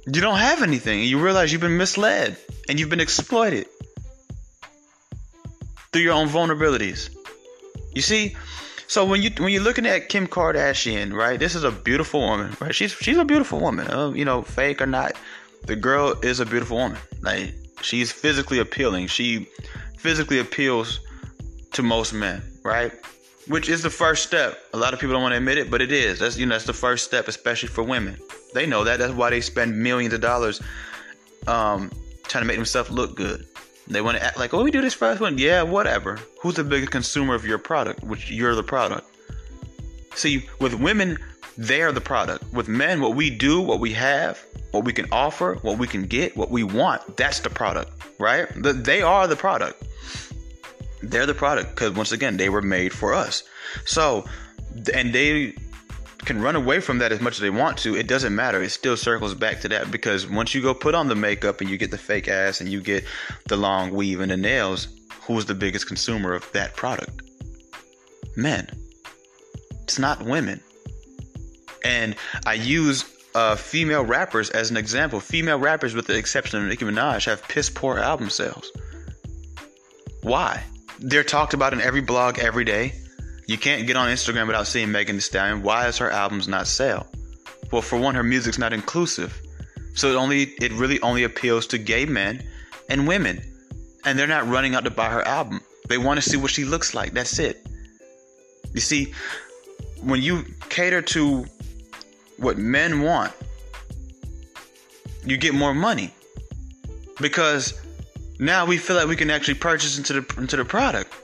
You 0.07 0.21
don't 0.21 0.39
have 0.39 0.63
anything, 0.63 1.05
you 1.05 1.23
realize 1.23 1.53
you've 1.53 1.61
been 1.61 1.77
misled 1.77 2.37
and 2.69 2.81
you've 2.81 2.91
been 2.91 3.01
exploited 3.01 3.69
through 5.92 6.02
your 6.02 6.14
own 6.14 6.28
vulnerabilities. 6.28 7.14
You 7.95 8.02
see, 8.02 8.37
so 8.87 9.04
when 9.04 9.23
you 9.23 9.30
when 9.38 9.52
you're 9.52 9.62
looking 9.62 9.87
at 9.87 10.09
Kim 10.09 10.26
Kardashian, 10.26 11.12
right? 11.12 11.38
This 11.38 11.54
is 11.54 11.64
a 11.64 11.71
beautiful 11.71 12.21
woman, 12.21 12.57
right? 12.61 12.75
She's 12.75 12.92
she's 12.92 13.18
a 13.18 13.25
beautiful 13.25 13.61
woman. 13.61 13.87
Uh, 13.88 14.11
you 14.11 14.25
know, 14.25 14.42
fake 14.42 14.80
or 14.80 14.87
not, 14.87 15.12
the 15.66 15.76
girl 15.76 16.14
is 16.23 16.40
a 16.40 16.47
beautiful 16.47 16.78
woman. 16.78 16.99
Like 17.21 17.54
she's 17.83 18.11
physically 18.11 18.59
appealing. 18.59 19.09
She 19.09 19.49
physically 19.99 20.38
appeals 20.38 21.00
to 21.73 21.83
most 21.83 22.12
men, 22.12 22.42
right? 22.62 22.92
Which 23.47 23.68
is 23.68 23.83
the 23.83 23.90
first 23.90 24.26
step. 24.26 24.59
A 24.73 24.76
lot 24.76 24.95
of 24.95 25.00
people 25.00 25.14
don't 25.14 25.23
want 25.23 25.33
to 25.33 25.38
admit 25.38 25.59
it, 25.59 25.71
but 25.71 25.83
it 25.83 25.92
is. 25.92 26.18
That's 26.18 26.38
you 26.38 26.47
know 26.47 26.54
that's 26.54 26.64
the 26.64 26.73
first 26.73 27.04
step, 27.04 27.28
especially 27.28 27.68
for 27.68 27.83
women. 27.83 28.16
They 28.54 28.64
know 28.64 28.85
that. 28.85 28.99
That's 28.99 29.12
why 29.12 29.30
they 29.30 29.40
spend 29.40 29.78
millions 29.78 30.14
of 30.14 30.21
dollars 30.21 30.62
um, 31.47 31.90
trying 32.25 32.42
to 32.42 32.47
make 32.47 32.57
themselves 32.57 32.90
look 32.90 33.16
good. 33.16 33.47
They 33.88 34.00
want 34.02 34.18
to 34.18 34.23
act 34.23 34.38
like, 34.38 34.52
oh, 34.52 34.62
we 34.62 34.71
do 34.71 34.83
this 34.83 34.95
first 34.95 35.21
one. 35.21 35.38
Yeah, 35.38 35.62
whatever. 35.62 36.18
Who's 36.42 36.57
the 36.57 36.64
biggest 36.64 36.92
consumer 36.92 37.35
of 37.35 37.45
your 37.45 37.59
product? 37.59 38.04
Which 38.04 38.30
you're 38.30 38.54
the 38.54 38.62
product. 38.62 39.07
See, 40.14 40.47
with 40.61 40.75
women, 40.75 41.18
they're 41.57 41.92
the 41.92 42.00
product. 42.00 42.52
With 42.52 42.68
men, 42.68 43.00
what 43.00 43.14
we 43.14 43.30
do, 43.30 43.61
what 43.61 43.80
we 43.80 43.92
have, 43.95 44.45
what 44.73 44.85
we 44.85 44.92
can 44.92 45.07
offer, 45.11 45.54
what 45.62 45.78
we 45.78 45.87
can 45.87 46.04
get, 46.04 46.37
what 46.37 46.50
we 46.50 46.62
want, 46.64 47.16
that's 47.16 47.40
the 47.40 47.50
product, 47.50 47.90
right? 48.18 48.47
They 48.54 49.00
are 49.00 49.26
the 49.26 49.37
product. 49.37 49.83
They're 51.02 51.26
the 51.26 51.35
product 51.35 51.71
because 51.71 51.92
once 51.92 52.12
again, 52.12 52.37
they 52.37 52.49
were 52.49 52.62
made 52.62 52.92
for 52.92 53.14
us. 53.14 53.42
So, 53.87 54.25
and 54.92 55.14
they 55.14 55.54
can 56.25 56.41
run 56.41 56.57
away 56.57 56.81
from 56.81 56.99
that 56.99 57.13
as 57.13 57.21
much 57.21 57.35
as 57.35 57.41
they 57.41 57.51
want 57.51 57.79
to, 57.79 57.97
it 57.97 58.09
doesn't 58.09 58.35
matter. 58.35 58.63
It 58.63 58.71
still 58.71 58.97
circles 58.97 59.35
back 59.35 59.61
to 59.61 59.69
that 59.69 59.91
because 59.91 60.29
once 60.29 60.55
you 60.55 60.63
go 60.63 60.75
put 60.75 60.95
on 60.95 61.09
the 61.09 61.15
makeup 61.15 61.61
and 61.61 61.71
you 61.71 61.79
get 61.79 61.91
the 61.91 61.99
fake 61.99 62.29
ass 62.29 62.61
and 62.61 62.69
you 62.69 62.81
get 62.81 63.05
the 63.47 63.57
long 63.57 63.91
weave 63.91 64.21
and 64.21 64.31
the 64.31 64.37
nails, 64.37 64.89
who's 65.23 65.47
the 65.47 65.55
biggest 65.55 65.87
consumer 65.87 66.35
of 66.35 66.51
that 66.53 66.75
product? 66.77 67.23
Men. 68.37 68.69
It's 69.83 69.99
not 69.99 70.23
women. 70.23 70.61
And 71.85 72.17
I 72.45 72.55
use 72.55 73.05
uh, 73.35 73.57
female 73.57 74.05
rappers 74.05 74.51
as 74.51 74.71
an 74.71 74.77
example. 74.77 75.21
Female 75.21 75.59
rappers, 75.59 75.95
with 75.95 76.07
the 76.07 76.17
exception 76.17 76.61
of 76.61 76.69
Nicki 76.69 76.85
Minaj, 76.85 77.27
have 77.27 77.47
piss 77.49 77.71
poor 77.71 77.99
album 77.99 78.31
sales. 78.31 78.71
Why? 80.23 80.63
They're 80.99 81.25
talked 81.25 81.55
about 81.55 81.73
in 81.73 81.81
every 81.81 82.01
blog 82.01 82.39
every 82.39 82.65
day. 82.65 82.95
You 83.49 83.57
can't 83.57 83.87
get 83.87 83.97
on 83.97 84.09
Instagram 84.11 84.47
without 84.47 84.67
seeing 84.67 84.93
Megan 84.93 85.17
Thee 85.17 85.23
Stallion. 85.23 85.62
Why 85.62 85.88
is 85.88 85.97
her 85.97 86.11
albums 86.11 86.49
not 86.49 86.67
sell? 86.67 87.07
Well, 87.73 87.81
for 87.81 87.99
one, 87.99 88.14
her 88.14 88.23
music's 88.23 88.59
not 88.59 88.75
inclusive. 88.75 89.40
So 89.95 90.12
it 90.12 90.17
only 90.17 90.43
it 90.61 90.71
really 90.73 91.00
only 91.00 91.25
appeals 91.25 91.67
to 91.69 91.78
gay 91.78 92.05
men 92.05 92.47
and 92.90 93.09
women. 93.09 93.43
And 94.05 94.19
they're 94.19 94.26
not 94.26 94.47
running 94.47 94.75
out 94.75 94.85
to 94.85 94.90
buy 94.90 95.09
her 95.09 95.23
album. 95.23 95.62
They 95.88 95.97
want 95.97 96.23
to 96.23 96.28
see 96.28 96.37
what 96.37 96.50
she 96.50 96.67
looks 96.67 96.93
like. 96.93 97.12
That's 97.12 97.38
it. 97.38 97.67
You 98.75 98.81
see, 98.81 99.14
when 100.02 100.23
you 100.23 100.45
cater 100.69 101.00
to 101.02 101.47
what 102.37 102.59
men 102.59 103.00
want, 103.00 103.33
you 105.25 105.38
get 105.38 105.55
more 105.55 105.73
money. 105.73 106.12
Because 107.19 107.81
now 108.38 108.67
we 108.67 108.76
feel 108.76 108.97
like 108.97 109.09
we 109.09 109.17
can 109.17 109.31
actually 109.31 109.55
purchase 109.55 109.97
into 109.97 110.21
the 110.21 110.35
into 110.38 110.59
the 110.59 110.67
product. 110.67 111.14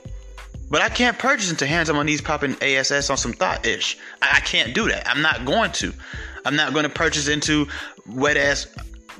But 0.69 0.81
I 0.81 0.89
can't 0.89 1.17
purchase 1.17 1.51
into 1.51 1.67
hands 1.67 1.89
on 1.89 2.05
these 2.05 2.21
popping 2.21 2.55
ASS 2.61 3.09
on 3.09 3.17
some 3.17 3.33
thought 3.33 3.65
ish. 3.65 3.97
I 4.21 4.39
can't 4.39 4.73
do 4.73 4.87
that. 4.87 5.07
I'm 5.07 5.21
not 5.21 5.45
going 5.45 5.71
to. 5.73 5.93
I'm 6.43 6.55
not 6.55 6.73
going 6.73 6.83
to 6.83 6.89
purchase 6.89 7.27
into 7.27 7.67
wet 8.07 8.37
ass. 8.37 8.67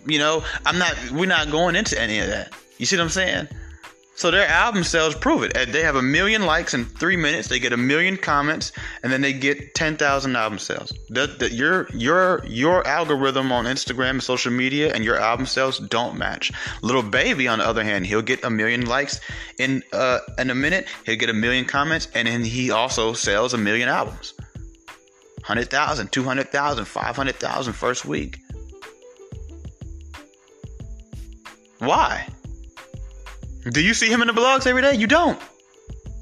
You 0.08 0.20
know, 0.20 0.44
I'm 0.66 0.78
not. 0.78 0.96
We're 1.12 1.28
not 1.28 1.52
going 1.52 1.76
into 1.76 2.00
any 2.00 2.20
of 2.20 2.28
that. 2.28 2.54
You 2.78 2.86
see 2.86 2.98
what 2.98 3.04
I'm 3.04 3.10
saying? 3.10 3.48
So 4.16 4.32
their 4.32 4.48
album 4.48 4.86
sales 4.86 5.14
prove 5.14 5.44
it. 5.44 5.72
They 5.72 5.84
have 5.84 5.98
a 5.98 6.02
million 6.02 6.46
likes 6.46 6.74
in 6.74 6.86
three 6.86 7.18
minutes. 7.18 7.50
They 7.50 7.60
get 7.60 7.74
a 7.74 7.78
million 7.78 8.16
comments, 8.16 8.72
and 9.04 9.12
then 9.12 9.20
they 9.20 9.34
get 9.34 9.76
ten 9.76 9.98
thousand 9.98 10.38
album 10.38 10.58
sales. 10.58 10.94
Your 11.10 11.88
your 11.94 12.42
your 12.46 12.88
algorithm 12.88 13.52
on 13.52 13.66
Instagram 13.66 14.12
and 14.12 14.24
social 14.24 14.54
media 14.54 14.94
and 14.94 15.04
your 15.04 15.18
album 15.18 15.46
sales 15.46 15.80
don't 15.80 16.18
match. 16.18 16.52
Lil 16.82 17.04
Baby, 17.04 17.50
on 17.50 17.60
the 17.60 17.66
other 17.66 17.84
hand, 17.84 18.06
he'll 18.06 18.22
get 18.22 18.42
a 18.46 18.50
million 18.50 18.86
likes 18.86 19.20
in 19.60 19.84
uh, 19.92 20.20
in 20.38 20.50
a 20.50 20.56
minute. 20.56 20.88
He'll 21.06 21.18
get 21.18 21.30
a 21.30 21.34
million 21.34 21.66
comments, 21.66 22.08
and 22.16 22.26
then 22.26 22.46
he 22.46 22.72
also 22.72 23.12
sells 23.12 23.54
a 23.54 23.58
million 23.58 23.90
albums. 23.90 24.34
100,000, 25.46 26.12
200,000, 26.12 26.86
500,000 26.86 27.74
first 27.74 28.06
week. 28.06 28.40
Why? 31.78 32.28
Do 33.72 33.82
you 33.82 33.94
see 33.94 34.10
him 34.10 34.22
in 34.22 34.28
the 34.28 34.34
blogs 34.34 34.68
every 34.68 34.82
day? 34.82 34.96
You 34.96 35.08
don't. 35.08 35.42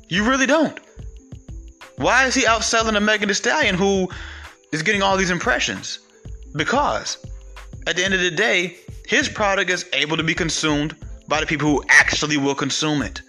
You 0.08 0.28
really 0.30 0.46
don't. 0.46 0.80
Why 1.98 2.26
is 2.26 2.34
he 2.34 2.44
outselling 2.44 2.96
a 2.96 3.00
Megan 3.00 3.28
Thee 3.28 3.34
Stallion 3.34 3.76
who 3.76 4.10
is 4.72 4.82
getting 4.82 5.02
all 5.02 5.18
these 5.18 5.30
impressions? 5.30 6.00
Because 6.56 7.18
at 7.86 7.96
the 7.96 8.04
end 8.04 8.14
of 8.14 8.22
the 8.22 8.32
day, 8.32 8.78
his 9.08 9.28
product 9.28 9.70
is 9.70 9.86
able 9.94 10.18
to 10.18 10.24
be 10.24 10.34
consumed 10.34 10.96
by 11.28 11.40
the 11.40 11.46
people 11.46 11.68
who 11.68 11.84
actually 11.90 12.38
will 12.38 12.56
consume 12.56 13.02
it. 13.02 13.22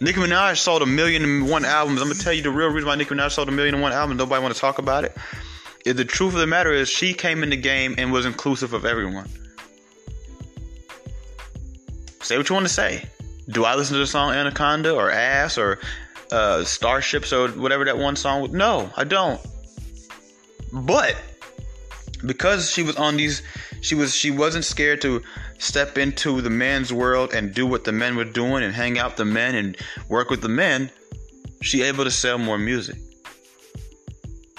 Nicki 0.00 0.20
Minaj 0.20 0.58
sold 0.58 0.82
a 0.82 0.86
million 0.86 1.24
and 1.24 1.48
one 1.48 1.64
albums. 1.64 2.00
I'm 2.00 2.08
gonna 2.08 2.20
tell 2.20 2.32
you 2.32 2.42
the 2.42 2.50
real 2.50 2.68
reason 2.68 2.88
why 2.88 2.94
Nicki 2.96 3.14
Minaj 3.14 3.32
sold 3.32 3.48
a 3.48 3.52
million 3.52 3.74
and 3.74 3.82
one 3.82 3.92
albums. 3.92 4.18
Nobody 4.18 4.42
want 4.42 4.54
to 4.54 4.60
talk 4.60 4.78
about 4.78 5.04
it. 5.04 5.16
The 5.84 6.04
truth 6.04 6.34
of 6.34 6.40
the 6.40 6.46
matter 6.46 6.72
is, 6.72 6.88
she 6.88 7.14
came 7.14 7.42
in 7.42 7.50
the 7.50 7.56
game 7.56 7.94
and 7.96 8.12
was 8.12 8.26
inclusive 8.26 8.74
of 8.74 8.84
everyone. 8.84 9.28
Say 12.26 12.36
what 12.36 12.48
you 12.48 12.54
want 12.54 12.66
to 12.66 12.72
say. 12.74 13.08
Do 13.50 13.64
I 13.64 13.76
listen 13.76 13.94
to 13.94 14.00
the 14.00 14.06
song 14.08 14.34
Anaconda 14.34 14.92
or 14.92 15.12
Ass 15.12 15.56
or 15.56 15.78
uh, 16.32 16.64
Starships 16.64 17.32
or 17.32 17.46
whatever 17.50 17.84
that 17.84 17.98
one 17.98 18.16
song 18.16 18.42
was? 18.42 18.50
No, 18.50 18.90
I 18.96 19.04
don't. 19.04 19.40
But 20.72 21.14
because 22.26 22.68
she 22.68 22.82
was 22.82 22.96
on 22.96 23.16
these, 23.16 23.42
she 23.80 23.94
was 23.94 24.12
she 24.12 24.32
wasn't 24.32 24.64
scared 24.64 25.00
to 25.02 25.22
step 25.58 25.98
into 25.98 26.40
the 26.40 26.50
men's 26.50 26.92
world 26.92 27.32
and 27.32 27.54
do 27.54 27.64
what 27.64 27.84
the 27.84 27.92
men 27.92 28.16
were 28.16 28.24
doing 28.24 28.64
and 28.64 28.74
hang 28.74 28.98
out 28.98 29.16
the 29.16 29.24
men 29.24 29.54
and 29.54 29.76
work 30.08 30.28
with 30.28 30.40
the 30.40 30.48
men. 30.48 30.90
She 31.62 31.82
able 31.82 32.02
to 32.02 32.10
sell 32.10 32.38
more 32.38 32.58
music. 32.58 32.96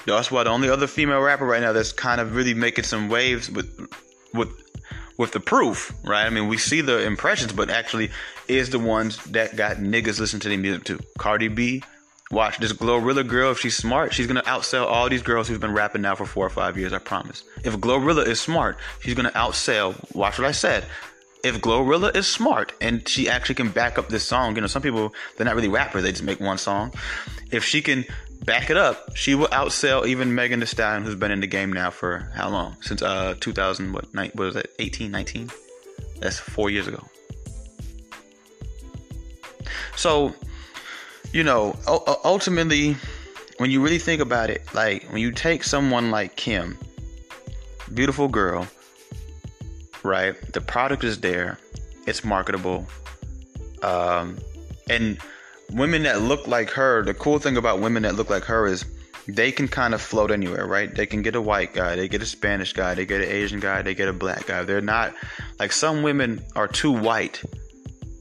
That's 0.06 0.32
why 0.32 0.46
the 0.46 0.52
only 0.52 0.70
other 0.70 0.88
female 0.88 1.20
rapper 1.20 1.46
right 1.46 1.62
now 1.62 1.74
that's 1.74 1.92
kind 1.92 2.22
of 2.22 2.34
really 2.34 2.54
making 2.54 2.86
some 2.86 3.10
waves 3.10 3.52
with 3.52 3.90
with 4.34 4.67
with 5.18 5.32
the 5.32 5.40
proof, 5.40 5.94
right? 6.04 6.26
I 6.26 6.30
mean, 6.30 6.48
we 6.48 6.58
see 6.58 6.82
the 6.82 7.04
impressions, 7.06 7.52
but 7.52 7.70
actually 7.70 8.12
is 8.48 8.70
the 8.70 8.80
ones 8.80 9.18
that 9.26 9.56
got 9.56 9.78
niggas 9.78 10.20
listen 10.20 10.40
to 10.42 10.50
their 10.50 10.58
music 10.58 10.84
too. 10.84 11.00
Cardi 11.18 11.48
B, 11.48 11.84
watch 12.32 12.60
this 12.60 12.74
Glorilla 12.74 13.28
girl. 13.28 13.52
If 13.52 13.60
she's 13.60 13.76
smart, 13.76 14.14
she's 14.14 14.28
gonna 14.28 14.44
outsell 14.44 14.86
all 14.86 15.10
these 15.10 15.24
girls 15.24 15.48
who've 15.48 15.60
been 15.60 15.74
rapping 15.74 16.02
now 16.02 16.16
for 16.16 16.26
four 16.26 16.46
or 16.46 16.50
five 16.50 16.78
years. 16.78 16.94
I 16.94 17.00
promise. 17.00 17.44
If 17.64 17.76
Glorilla 17.78 18.26
is 18.26 18.40
smart, 18.40 18.78
she's 19.00 19.16
gonna 19.16 19.32
outsell. 19.32 19.96
Watch 20.16 20.38
what 20.38 20.48
I 20.48 20.52
said. 20.52 20.86
If 21.44 21.62
Glorilla 21.62 22.16
is 22.16 22.28
smart 22.28 22.74
and 22.82 23.08
she 23.08 23.30
actually 23.30 23.56
can 23.56 23.70
back 23.70 23.98
up 23.98 24.10
this 24.10 24.24
song, 24.24 24.56
you 24.56 24.62
know, 24.62 24.68
some 24.68 24.82
people 24.82 25.14
they're 25.36 25.46
not 25.46 25.56
really 25.56 25.68
rappers; 25.68 26.04
they 26.04 26.12
just 26.12 26.24
make 26.24 26.40
one 26.40 26.58
song. 26.58 26.94
If 27.52 27.64
she 27.64 27.82
can 27.82 28.06
back 28.48 28.70
it 28.70 28.78
up, 28.78 29.16
she 29.16 29.36
will 29.36 29.50
outsell 29.50 30.08
even 30.08 30.34
Megan 30.34 30.62
Thee 30.62 30.66
Stallion, 30.66 31.04
who's 31.04 31.16
been 31.16 31.32
in 31.32 31.42
the 31.42 31.48
game 31.48 31.72
now 31.72 31.92
for 31.92 32.32
how 32.34 32.50
long? 32.50 32.78
Since 32.82 33.04
uh 33.04 33.36
2000, 33.40 33.94
what, 33.94 34.12
night, 34.16 34.36
what 34.36 34.46
was 34.46 34.56
it, 34.56 34.74
18, 34.80 35.12
19? 35.12 35.52
That's 36.20 36.40
four 36.40 36.72
years 36.72 36.88
ago. 36.88 37.04
So, 39.96 40.34
you 41.34 41.44
know, 41.44 41.76
ultimately, 42.24 42.96
when 43.58 43.70
you 43.70 43.84
really 43.84 44.00
think 44.00 44.22
about 44.22 44.50
it, 44.50 44.64
like 44.74 45.04
when 45.12 45.22
you 45.22 45.32
take 45.32 45.64
someone 45.64 46.10
like 46.10 46.38
Kim, 46.38 46.78
beautiful 47.94 48.28
girl, 48.28 48.66
right? 50.04 50.36
The 50.54 50.62
product 50.62 51.04
is 51.04 51.20
there, 51.20 51.60
it's 52.06 52.24
marketable, 52.24 52.88
um, 53.84 54.38
and 54.90 55.18
women 55.72 56.04
that 56.04 56.22
look 56.22 56.48
like 56.48 56.70
her, 56.72 57.04
the 57.04 57.14
cool 57.14 57.40
thing 57.40 57.58
about 57.58 57.80
women 57.80 58.04
that 58.04 58.16
look 58.16 58.30
like 58.30 58.44
her 58.44 58.68
is 58.68 58.86
they 59.28 59.52
can 59.52 59.68
kind 59.68 59.94
of 59.94 60.02
float 60.02 60.32
anywhere, 60.32 60.66
right? 60.66 60.94
They 60.94 61.06
can 61.06 61.22
get 61.22 61.36
a 61.36 61.42
white 61.42 61.74
guy, 61.74 61.96
they 61.96 62.08
get 62.08 62.22
a 62.22 62.26
Spanish 62.26 62.74
guy, 62.74 62.94
they 62.94 63.06
get 63.06 63.22
an 63.22 63.30
Asian 63.30 63.60
guy, 63.60 63.82
they 63.82 63.94
get 63.94 64.08
a 64.08 64.14
black 64.14 64.48
guy. 64.48 64.64
They're 64.64 64.82
not 64.82 65.14
like 65.60 65.72
some 65.72 66.02
women 66.02 66.44
are 66.56 66.68
too 66.68 66.92
white 66.92 67.42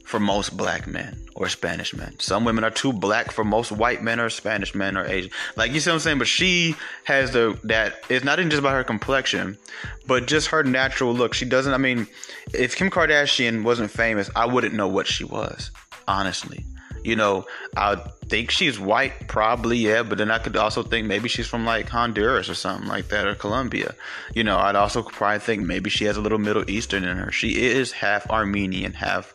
for 0.04 0.20
most 0.20 0.56
black 0.56 0.86
men 0.86 1.20
or 1.34 1.48
Spanish 1.48 1.94
men. 1.94 2.18
Some 2.18 2.44
women 2.44 2.64
are 2.64 2.70
too 2.70 2.92
black 2.92 3.30
for 3.30 3.44
most 3.44 3.70
white 3.70 4.02
men 4.02 4.18
or 4.18 4.30
Spanish 4.30 4.74
men 4.74 4.96
or 4.96 5.04
Asian. 5.04 5.30
Like 5.56 5.72
you 5.72 5.80
see 5.80 5.90
what 5.90 5.94
I'm 5.94 6.00
saying? 6.00 6.18
But 6.18 6.28
she 6.28 6.74
has 7.04 7.32
the 7.32 7.58
that 7.64 8.04
it's 8.08 8.24
not 8.24 8.38
even 8.38 8.50
just 8.50 8.60
about 8.60 8.74
her 8.74 8.84
complexion, 8.84 9.58
but 10.06 10.26
just 10.26 10.48
her 10.48 10.64
natural 10.64 11.12
look. 11.12 11.34
She 11.34 11.44
doesn't 11.44 11.72
I 11.72 11.78
mean, 11.78 12.08
if 12.52 12.74
Kim 12.74 12.90
Kardashian 12.90 13.62
wasn't 13.62 13.90
famous, 13.90 14.30
I 14.34 14.46
wouldn't 14.46 14.74
know 14.74 14.88
what 14.88 15.06
she 15.06 15.24
was, 15.24 15.70
honestly. 16.08 16.64
You 17.06 17.14
know, 17.14 17.46
I 17.76 17.94
think 18.26 18.50
she's 18.50 18.80
white, 18.80 19.28
probably, 19.28 19.78
yeah, 19.78 20.02
but 20.02 20.18
then 20.18 20.30
I 20.30 20.38
could 20.38 20.56
also 20.56 20.82
think 20.82 21.06
maybe 21.06 21.28
she's 21.28 21.46
from 21.46 21.64
like 21.64 21.88
Honduras 21.88 22.48
or 22.48 22.54
something 22.54 22.88
like 22.88 23.08
that, 23.08 23.28
or 23.28 23.36
Colombia. 23.36 23.94
You 24.34 24.42
know, 24.42 24.58
I'd 24.58 24.74
also 24.74 25.02
probably 25.02 25.38
think 25.38 25.62
maybe 25.62 25.88
she 25.88 26.06
has 26.06 26.16
a 26.16 26.20
little 26.20 26.38
Middle 26.38 26.68
Eastern 26.68 27.04
in 27.04 27.16
her. 27.16 27.30
She 27.30 27.62
is 27.62 27.92
half 27.92 28.28
Armenian, 28.28 28.92
half 28.92 29.32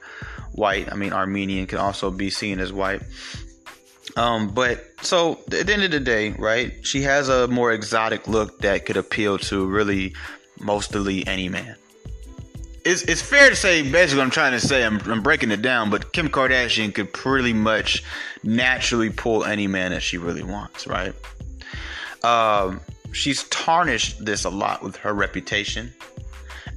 white. 0.51 0.91
I 0.91 0.95
mean, 0.95 1.13
Armenian 1.13 1.65
can 1.67 1.77
also 1.77 2.11
be 2.11 2.29
seen 2.29 2.59
as 2.59 2.73
white. 2.73 3.03
Um, 4.17 4.49
but 4.49 4.83
so 5.01 5.39
at 5.51 5.67
the 5.67 5.73
end 5.73 5.83
of 5.83 5.91
the 5.91 6.01
day, 6.01 6.31
right? 6.31 6.85
She 6.85 7.03
has 7.03 7.29
a 7.29 7.47
more 7.47 7.71
exotic 7.71 8.27
look 8.27 8.59
that 8.59 8.85
could 8.85 8.97
appeal 8.97 9.37
to 9.37 9.65
really 9.65 10.13
mostly 10.59 11.25
any 11.25 11.47
man 11.47 11.77
it's, 12.83 13.03
it's 13.03 13.21
fair 13.21 13.49
to 13.49 13.55
say 13.55 13.81
basically 13.81 14.17
what 14.17 14.25
I'm 14.25 14.31
trying 14.31 14.53
to 14.53 14.59
say. 14.59 14.83
I'm, 14.83 14.99
I'm 15.09 15.21
breaking 15.21 15.51
it 15.51 15.61
down, 15.61 15.89
but 15.89 16.13
Kim 16.13 16.29
Kardashian 16.29 16.93
could 16.93 17.13
pretty 17.13 17.53
much 17.53 18.03
naturally 18.43 19.09
pull 19.09 19.43
any 19.43 19.67
man 19.67 19.91
that 19.91 20.01
she 20.01 20.17
really 20.17 20.43
wants, 20.43 20.87
right? 20.87 21.13
Um, 22.23 22.81
she's 23.11 23.43
tarnished 23.45 24.23
this 24.23 24.45
a 24.45 24.49
lot 24.49 24.83
with 24.83 24.95
her 24.97 25.13
reputation, 25.13 25.93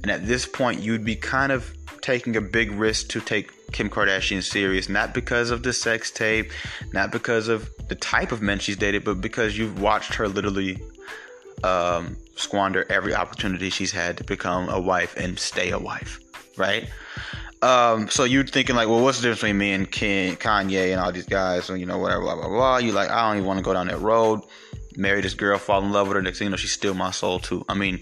and 0.01 0.11
at 0.11 0.25
this 0.27 0.45
point, 0.45 0.81
you'd 0.81 1.05
be 1.05 1.15
kind 1.15 1.51
of 1.51 1.73
taking 2.01 2.35
a 2.35 2.41
big 2.41 2.71
risk 2.71 3.09
to 3.09 3.19
take 3.19 3.71
Kim 3.71 3.89
Kardashian 3.89 4.43
serious, 4.43 4.87
not 4.89 5.13
because 5.13 5.49
of 5.49 5.63
the 5.63 5.73
sex 5.73 6.11
tape, 6.11 6.51
not 6.93 7.11
because 7.11 7.47
of 7.47 7.69
the 7.87 7.95
type 7.95 8.31
of 8.31 8.41
men 8.41 8.59
she's 8.59 8.77
dated, 8.77 9.03
but 9.03 9.21
because 9.21 9.57
you've 9.57 9.81
watched 9.81 10.13
her 10.15 10.27
literally 10.27 10.77
um, 11.63 12.15
squander 12.35 12.85
every 12.89 13.15
opportunity 13.15 13.69
she's 13.69 13.91
had 13.91 14.17
to 14.17 14.23
become 14.23 14.69
a 14.69 14.79
wife 14.79 15.15
and 15.17 15.39
stay 15.39 15.71
a 15.71 15.79
wife, 15.79 16.19
right? 16.57 16.89
Um, 17.61 18.09
so 18.09 18.25
you're 18.25 18.45
thinking 18.45 18.75
like, 18.75 18.87
well, 18.87 19.01
what's 19.01 19.17
the 19.17 19.23
difference 19.23 19.39
between 19.39 19.57
me 19.57 19.73
and 19.73 19.89
Ken, 19.91 20.35
Kanye 20.35 20.91
and 20.91 20.99
all 20.99 21.11
these 21.11 21.25
guys, 21.25 21.69
and 21.69 21.79
you 21.79 21.85
know, 21.85 21.97
whatever, 21.97 22.21
blah 22.21 22.35
blah 22.35 22.47
blah. 22.47 22.77
You 22.77 22.91
like, 22.91 23.09
I 23.09 23.27
don't 23.27 23.37
even 23.37 23.47
want 23.47 23.57
to 23.57 23.63
go 23.63 23.73
down 23.73 23.87
that 23.87 23.99
road. 23.99 24.41
Marry 24.97 25.21
this 25.21 25.33
girl, 25.33 25.57
fall 25.57 25.83
in 25.83 25.91
love 25.91 26.07
with 26.07 26.15
her. 26.15 26.21
Next 26.21 26.37
thing 26.37 26.45
you 26.45 26.49
know, 26.51 26.57
she's 26.57 26.71
still 26.71 26.93
my 26.93 27.11
soul 27.11 27.39
too. 27.39 27.65
I 27.67 27.73
mean, 27.73 28.01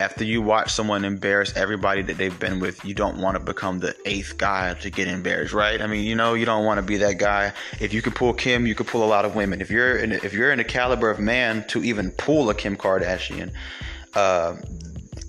after 0.00 0.24
you 0.24 0.42
watch 0.42 0.72
someone 0.72 1.04
embarrass 1.04 1.56
everybody 1.56 2.02
that 2.02 2.18
they've 2.18 2.38
been 2.38 2.58
with, 2.58 2.84
you 2.84 2.94
don't 2.94 3.18
want 3.18 3.36
to 3.36 3.42
become 3.42 3.78
the 3.78 3.94
eighth 4.04 4.36
guy 4.36 4.74
to 4.74 4.90
get 4.90 5.06
embarrassed, 5.06 5.52
right? 5.52 5.80
I 5.80 5.86
mean, 5.86 6.04
you 6.04 6.16
know, 6.16 6.34
you 6.34 6.44
don't 6.44 6.64
want 6.64 6.78
to 6.78 6.82
be 6.82 6.96
that 6.98 7.18
guy. 7.18 7.52
If 7.80 7.92
you 7.92 8.02
can 8.02 8.12
pull 8.12 8.34
Kim, 8.34 8.66
you 8.66 8.74
can 8.74 8.86
pull 8.86 9.04
a 9.04 9.06
lot 9.06 9.24
of 9.24 9.36
women. 9.36 9.60
If 9.60 9.70
you're 9.70 9.96
in, 9.96 10.10
if 10.10 10.32
you're 10.32 10.50
in 10.50 10.58
the 10.58 10.64
caliber 10.64 11.10
of 11.10 11.20
man 11.20 11.64
to 11.68 11.84
even 11.84 12.10
pull 12.12 12.50
a 12.50 12.54
Kim 12.54 12.76
Kardashian, 12.76 13.52
uh, 14.14 14.56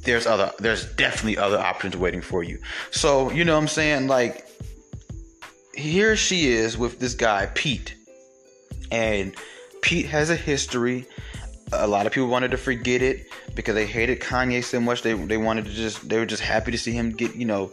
there's 0.01 0.25
other, 0.25 0.51
there's 0.57 0.85
definitely 0.95 1.37
other 1.37 1.59
options 1.59 1.95
waiting 1.95 2.21
for 2.21 2.43
you. 2.43 2.59
So 2.89 3.31
you 3.31 3.45
know 3.45 3.53
what 3.53 3.61
I'm 3.61 3.67
saying? 3.67 4.07
Like, 4.07 4.47
here 5.75 6.15
she 6.15 6.47
is 6.47 6.75
with 6.75 6.99
this 6.99 7.13
guy 7.13 7.47
Pete, 7.53 7.95
and 8.89 9.35
Pete 9.81 10.07
has 10.07 10.31
a 10.31 10.35
history 10.35 11.05
a 11.79 11.87
lot 11.87 12.05
of 12.05 12.11
people 12.13 12.29
wanted 12.29 12.51
to 12.51 12.57
forget 12.57 13.01
it 13.01 13.27
because 13.55 13.75
they 13.75 13.85
hated 13.85 14.19
Kanye 14.19 14.63
so 14.63 14.79
much. 14.79 15.01
They 15.01 15.13
they 15.13 15.37
wanted 15.37 15.65
to 15.65 15.71
just 15.71 16.07
they 16.07 16.17
were 16.17 16.25
just 16.25 16.41
happy 16.41 16.71
to 16.71 16.77
see 16.77 16.91
him 16.91 17.11
get 17.11 17.35
you 17.35 17.45
know 17.45 17.71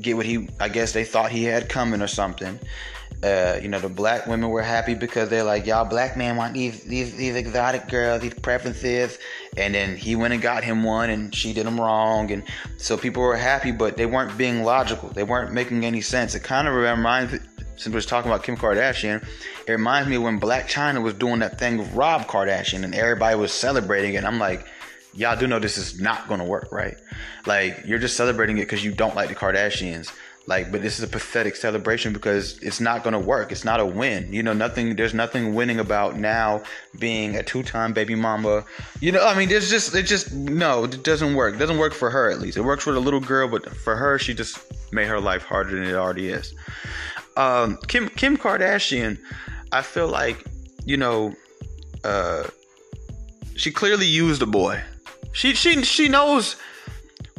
get 0.00 0.16
what 0.16 0.26
he 0.26 0.48
I 0.60 0.68
guess 0.68 0.92
they 0.92 1.04
thought 1.04 1.30
he 1.30 1.44
had 1.44 1.68
coming 1.68 2.02
or 2.02 2.08
something. 2.08 2.58
Uh, 3.22 3.56
you 3.62 3.68
know 3.68 3.78
the 3.78 3.88
black 3.88 4.26
women 4.26 4.50
were 4.50 4.62
happy 4.62 4.94
because 4.94 5.28
they're 5.28 5.44
like 5.44 5.64
y'all 5.64 5.84
black 5.84 6.16
men 6.16 6.34
want 6.34 6.54
these 6.54 6.82
these 6.82 7.14
these 7.14 7.36
exotic 7.36 7.86
girls 7.86 8.20
these 8.20 8.34
preferences 8.34 9.16
and 9.56 9.76
then 9.76 9.96
he 9.96 10.16
went 10.16 10.32
and 10.32 10.42
got 10.42 10.64
him 10.64 10.82
one 10.82 11.08
and 11.08 11.32
she 11.32 11.52
did 11.52 11.64
him 11.64 11.80
wrong 11.80 12.32
and 12.32 12.42
so 12.78 12.96
people 12.96 13.22
were 13.22 13.36
happy 13.36 13.70
but 13.70 13.96
they 13.96 14.06
weren't 14.06 14.36
being 14.36 14.64
logical 14.64 15.08
they 15.10 15.22
weren't 15.22 15.52
making 15.52 15.84
any 15.84 16.00
sense 16.00 16.34
it 16.34 16.42
kind 16.42 16.66
of 16.66 16.74
reminds 16.74 17.38
since 17.82 17.94
we're 17.94 18.00
talking 18.00 18.30
about 18.30 18.44
Kim 18.44 18.56
Kardashian, 18.56 19.26
it 19.66 19.72
reminds 19.72 20.08
me 20.08 20.16
when 20.16 20.40
Blac 20.40 20.68
Chyna 20.68 21.02
was 21.02 21.14
doing 21.14 21.40
that 21.40 21.58
thing 21.58 21.78
with 21.78 21.92
Rob 21.94 22.26
Kardashian 22.26 22.84
and 22.84 22.94
everybody 22.94 23.36
was 23.36 23.52
celebrating 23.52 24.14
it. 24.14 24.18
And 24.18 24.26
I'm 24.26 24.38
like, 24.38 24.66
y'all 25.14 25.36
do 25.36 25.46
know 25.46 25.58
this 25.58 25.78
is 25.78 26.00
not 26.00 26.28
gonna 26.28 26.44
work, 26.44 26.70
right? 26.70 26.96
Like 27.44 27.82
you're 27.84 27.98
just 27.98 28.16
celebrating 28.16 28.58
it 28.58 28.62
because 28.62 28.84
you 28.84 28.92
don't 28.92 29.16
like 29.16 29.28
the 29.28 29.34
Kardashians. 29.34 30.12
Like, 30.46 30.72
but 30.72 30.82
this 30.82 30.98
is 30.98 31.04
a 31.04 31.08
pathetic 31.08 31.54
celebration 31.54 32.12
because 32.12 32.58
it's 32.62 32.80
not 32.80 33.04
gonna 33.04 33.20
work. 33.20 33.52
It's 33.52 33.64
not 33.64 33.78
a 33.78 33.86
win. 33.86 34.32
You 34.32 34.42
know, 34.42 34.52
nothing. 34.52 34.96
There's 34.96 35.14
nothing 35.14 35.54
winning 35.54 35.78
about 35.78 36.16
now 36.16 36.62
being 36.98 37.36
a 37.36 37.44
two-time 37.44 37.92
baby 37.92 38.16
mama. 38.16 38.64
You 39.00 39.12
know, 39.12 39.24
I 39.24 39.36
mean, 39.38 39.48
there's 39.48 39.70
just 39.70 39.94
it 39.94 40.02
just 40.02 40.32
no, 40.32 40.84
it 40.84 41.04
doesn't 41.04 41.34
work. 41.36 41.54
It 41.54 41.58
doesn't 41.58 41.78
work 41.78 41.94
for 41.94 42.10
her 42.10 42.28
at 42.28 42.40
least. 42.40 42.56
It 42.56 42.62
works 42.62 42.82
for 42.82 42.92
the 42.92 43.00
little 43.00 43.20
girl, 43.20 43.46
but 43.46 43.72
for 43.76 43.94
her, 43.94 44.18
she 44.18 44.34
just 44.34 44.58
made 44.92 45.06
her 45.06 45.20
life 45.20 45.44
harder 45.44 45.76
than 45.76 45.84
it 45.84 45.94
already 45.94 46.28
is 46.28 46.54
um, 47.36 47.78
Kim 47.88 48.08
Kim 48.08 48.36
Kardashian, 48.36 49.18
I 49.70 49.82
feel 49.82 50.08
like 50.08 50.44
you 50.84 50.96
know, 50.96 51.34
uh, 52.04 52.44
she 53.56 53.70
clearly 53.70 54.06
used 54.06 54.42
a 54.42 54.46
boy. 54.46 54.82
She 55.32 55.54
she 55.54 55.82
she 55.82 56.08
knows 56.08 56.56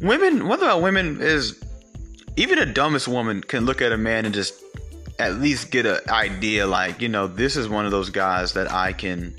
women. 0.02 0.40
Thing 0.40 0.52
about 0.52 0.82
women 0.82 1.22
is 1.22 1.64
even 2.36 2.60
the 2.60 2.66
dumbest 2.66 3.08
woman 3.08 3.42
can 3.42 3.66
look 3.66 3.82
at 3.82 3.92
a 3.92 3.98
man 3.98 4.26
and 4.26 4.34
just 4.34 4.56
at 5.20 5.36
least 5.36 5.72
get 5.72 5.86
an 5.86 6.00
idea. 6.10 6.66
Like 6.66 7.02
you 7.02 7.10
know, 7.10 7.28
this 7.28 7.56
is 7.56 7.70
one 7.70 7.86
of 7.86 7.92
those 7.92 8.10
guys 8.10 8.54
that 8.54 8.72
I 8.72 8.94
can 8.94 9.36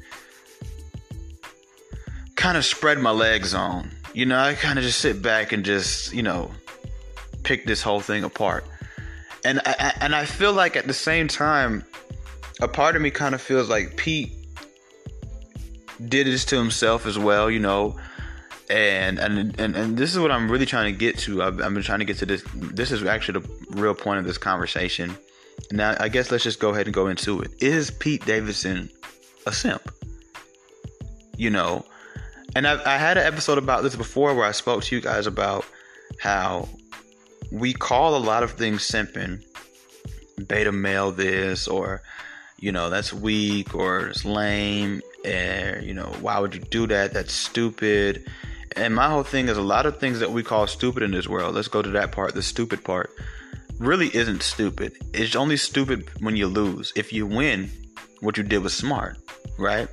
kind 2.37 2.57
of 2.57 2.65
spread 2.65 2.99
my 2.99 3.11
legs 3.11 3.55
on. 3.55 3.91
You 4.13 4.27
know, 4.27 4.39
I 4.39 4.55
kind 4.55 4.79
of 4.79 4.85
just 4.85 5.01
sit 5.01 5.21
back 5.21 5.53
and 5.53 5.65
just 5.65 6.13
you 6.13 6.23
know 6.23 6.51
pick 7.43 7.67
this 7.67 7.83
whole 7.83 8.01
thing 8.01 8.25
apart 8.25 8.65
and 9.45 9.61
I, 9.65 9.93
and 10.01 10.15
I 10.15 10.25
feel 10.25 10.53
like 10.53 10.77
at 10.77 10.87
the 10.87 10.95
same 10.95 11.29
time, 11.29 11.85
a 12.61 12.69
part 12.69 12.97
of 12.97 13.03
me 13.03 13.11
kind 13.11 13.35
of 13.35 13.41
feels 13.41 13.69
like 13.69 13.97
Pete 13.97 14.33
did 16.09 16.27
this 16.27 16.45
to 16.47 16.57
himself 16.57 17.07
as 17.07 17.19
well, 17.19 17.51
you 17.51 17.61
know. 17.61 17.97
And 18.71 19.19
and 19.19 19.59
and, 19.61 19.77
and 19.77 19.97
this 19.97 20.13
is 20.13 20.19
what 20.19 20.31
I'm 20.31 20.51
really 20.51 20.67
trying 20.67 20.93
to 20.93 20.99
get 20.99 21.19
to. 21.19 21.43
I've, 21.43 21.61
I've 21.61 21.75
been 21.75 21.83
trying 21.83 21.99
to 21.99 22.05
get 22.05 22.19
to 22.19 22.27
this. 22.27 22.43
This 22.55 22.91
is 22.93 23.05
actually 23.05 23.41
the 23.41 23.49
real 23.81 23.95
point 23.95 24.19
of 24.19 24.25
this 24.25 24.39
conversation. 24.39 25.17
Now, 25.71 25.97
I 26.01 26.09
guess 26.09 26.31
let's 26.31 26.45
just 26.45 26.61
go 26.61 26.71
ahead 26.71 26.87
and 26.87 26.95
go 26.95 27.09
into 27.09 27.41
it. 27.43 27.53
Is 27.61 27.91
Pete 27.91 28.25
Davidson 28.25 28.91
a 29.47 29.53
simp? 29.53 29.93
You 31.37 31.51
know, 31.51 31.85
and 32.57 32.67
I've, 32.67 32.81
I 32.87 32.97
had 32.97 33.19
an 33.19 33.27
episode 33.27 33.59
about 33.59 33.83
this 33.83 33.97
before 33.97 34.35
where 34.35 34.47
I 34.47 34.53
spoke 34.53 34.85
to 34.85 34.95
you 34.95 35.03
guys 35.03 35.27
about 35.27 35.65
how 36.19 36.69
we 37.55 37.73
call 37.73 38.17
a 38.17 38.19
lot 38.19 38.43
of 38.43 38.53
things 38.53 38.83
simping. 38.87 39.43
Beta 40.49 40.73
male 40.73 41.13
this 41.13 41.69
or 41.69 42.03
you 42.59 42.73
know 42.73 42.91
that's 42.91 43.13
weak 43.13 43.75
or 43.75 44.09
it's 44.09 44.25
lame 44.25 45.01
and 45.25 45.85
you 45.85 45.95
know 45.95 46.13
why 46.21 46.41
would 46.41 46.53
you 46.55 46.61
do 46.61 46.89
that? 46.89 47.13
That's 47.13 47.33
stupid. 47.33 48.27
And 48.77 48.93
my 48.93 49.09
whole 49.09 49.23
thing 49.23 49.47
is 49.47 49.57
a 49.57 49.63
lot 49.63 49.87
of 49.87 50.01
things 50.01 50.19
that 50.19 50.33
we 50.33 50.43
call 50.43 50.67
stupid 50.67 51.05
in 51.05 51.13
this 51.13 51.29
world. 51.29 51.55
Let's 51.55 51.69
go 51.69 51.81
to 51.81 51.91
that 51.91 52.11
part 52.11 52.35
the 52.35 52.43
stupid 52.43 52.83
part. 52.83 53.11
Really 53.79 54.15
isn't 54.15 54.43
stupid. 54.43 54.93
It's 55.13 55.37
only 55.37 55.57
stupid 55.57 56.11
when 56.21 56.35
you 56.35 56.49
lose. 56.49 56.93
If 56.97 57.13
you 57.13 57.25
win 57.25 57.71
what 58.21 58.37
you 58.37 58.43
did 58.43 58.59
was 58.59 58.75
smart 58.75 59.19
right? 59.59 59.89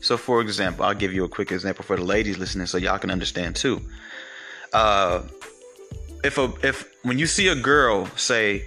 So 0.00 0.16
for 0.16 0.40
example 0.40 0.84
i'll 0.84 0.94
give 0.94 1.12
you 1.12 1.24
a 1.24 1.28
quick 1.28 1.50
example 1.50 1.84
for 1.84 1.96
the 1.96 2.04
ladies 2.04 2.38
listening 2.38 2.66
so 2.66 2.78
y'all 2.78 2.98
can 2.98 3.10
understand 3.10 3.56
too. 3.56 3.80
Uh 4.72 5.22
if 6.22 6.38
a 6.38 6.52
if 6.62 6.89
when 7.02 7.18
you 7.18 7.26
see 7.26 7.48
a 7.48 7.54
girl 7.54 8.06
say, 8.16 8.64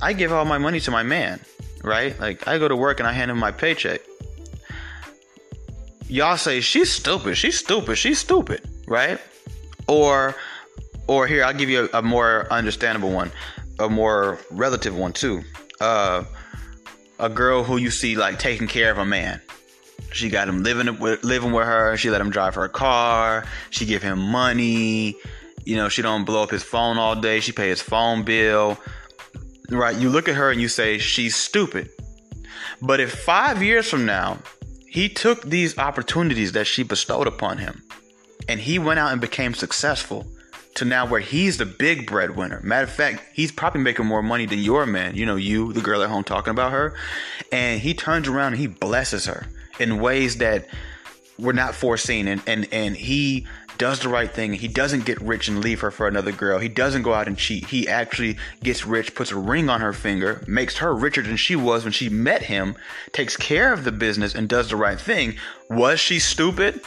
I 0.00 0.12
give 0.12 0.32
all 0.32 0.44
my 0.44 0.58
money 0.58 0.80
to 0.80 0.90
my 0.90 1.02
man, 1.02 1.40
right? 1.82 2.18
Like 2.18 2.46
I 2.46 2.58
go 2.58 2.68
to 2.68 2.76
work 2.76 3.00
and 3.00 3.08
I 3.08 3.12
hand 3.12 3.30
him 3.30 3.38
my 3.38 3.52
paycheck. 3.52 4.00
Y'all 6.08 6.36
say 6.36 6.60
she's 6.60 6.92
stupid, 6.92 7.36
she's 7.36 7.58
stupid, 7.58 7.96
she's 7.96 8.18
stupid, 8.18 8.62
right? 8.86 9.18
Or 9.88 10.34
or 11.06 11.26
here 11.26 11.44
I'll 11.44 11.54
give 11.54 11.70
you 11.70 11.88
a, 11.92 11.98
a 11.98 12.02
more 12.02 12.46
understandable 12.52 13.10
one, 13.10 13.32
a 13.78 13.88
more 13.88 14.38
relative 14.50 14.96
one 14.96 15.12
too. 15.12 15.42
Uh, 15.80 16.24
a 17.18 17.28
girl 17.28 17.64
who 17.64 17.76
you 17.76 17.90
see 17.90 18.16
like 18.16 18.38
taking 18.38 18.66
care 18.66 18.90
of 18.90 18.98
a 18.98 19.04
man. 19.04 19.40
She 20.12 20.28
got 20.28 20.48
him 20.48 20.62
living 20.62 20.98
with 20.98 21.24
living 21.24 21.52
with 21.52 21.66
her. 21.66 21.96
She 21.96 22.10
let 22.10 22.20
him 22.20 22.30
drive 22.30 22.54
her 22.56 22.68
car. 22.68 23.44
She 23.70 23.86
give 23.86 24.02
him 24.02 24.18
money. 24.18 25.16
You 25.64 25.76
know, 25.76 25.88
she 25.88 26.02
don't 26.02 26.24
blow 26.24 26.42
up 26.42 26.50
his 26.50 26.62
phone 26.62 26.98
all 26.98 27.14
day. 27.16 27.40
She 27.40 27.52
pay 27.52 27.68
his 27.68 27.82
phone 27.82 28.22
bill. 28.22 28.78
Right? 29.70 29.96
You 29.96 30.10
look 30.10 30.28
at 30.28 30.34
her 30.34 30.50
and 30.50 30.60
you 30.60 30.68
say 30.68 30.98
she's 30.98 31.36
stupid. 31.36 31.90
But 32.80 33.00
if 33.00 33.12
5 33.12 33.62
years 33.62 33.88
from 33.88 34.04
now, 34.04 34.38
he 34.86 35.08
took 35.08 35.42
these 35.42 35.78
opportunities 35.78 36.52
that 36.52 36.66
she 36.66 36.82
bestowed 36.82 37.26
upon 37.26 37.58
him 37.58 37.82
and 38.48 38.60
he 38.60 38.78
went 38.78 38.98
out 38.98 39.12
and 39.12 39.20
became 39.20 39.54
successful 39.54 40.26
to 40.74 40.84
now 40.84 41.06
where 41.06 41.20
he's 41.20 41.58
the 41.58 41.66
big 41.66 42.06
breadwinner. 42.06 42.60
Matter 42.62 42.84
of 42.84 42.92
fact, 42.92 43.22
he's 43.32 43.52
probably 43.52 43.82
making 43.82 44.06
more 44.06 44.22
money 44.22 44.46
than 44.46 44.58
your 44.58 44.86
man. 44.86 45.14
You 45.14 45.26
know, 45.26 45.36
you, 45.36 45.72
the 45.72 45.80
girl 45.80 46.02
at 46.02 46.08
home 46.08 46.24
talking 46.24 46.50
about 46.50 46.72
her. 46.72 46.94
And 47.50 47.80
he 47.80 47.94
turns 47.94 48.28
around 48.28 48.54
and 48.54 48.60
he 48.60 48.66
blesses 48.66 49.26
her 49.26 49.46
in 49.78 50.00
ways 50.00 50.38
that 50.38 50.66
were 51.38 51.52
not 51.52 51.74
foreseen. 51.74 52.26
And, 52.26 52.42
and, 52.46 52.68
and 52.72 52.96
he 52.96 53.46
does 53.82 53.98
the 53.98 54.08
right 54.08 54.30
thing. 54.30 54.52
He 54.52 54.68
doesn't 54.68 55.06
get 55.06 55.20
rich 55.20 55.48
and 55.48 55.58
leave 55.58 55.80
her 55.80 55.90
for 55.90 56.06
another 56.06 56.30
girl. 56.30 56.60
He 56.60 56.68
doesn't 56.68 57.02
go 57.02 57.14
out 57.14 57.26
and 57.26 57.36
cheat. 57.36 57.66
He 57.66 57.88
actually 57.88 58.36
gets 58.62 58.86
rich, 58.86 59.12
puts 59.12 59.32
a 59.32 59.36
ring 59.36 59.68
on 59.68 59.80
her 59.80 59.92
finger, 59.92 60.40
makes 60.46 60.76
her 60.76 60.94
richer 60.94 61.20
than 61.20 61.36
she 61.36 61.56
was 61.56 61.82
when 61.82 61.92
she 61.92 62.08
met 62.08 62.42
him, 62.42 62.76
takes 63.10 63.36
care 63.36 63.72
of 63.72 63.82
the 63.82 63.90
business, 63.90 64.36
and 64.36 64.48
does 64.48 64.70
the 64.70 64.76
right 64.76 65.00
thing. 65.00 65.34
Was 65.68 65.98
she 65.98 66.20
stupid? 66.20 66.80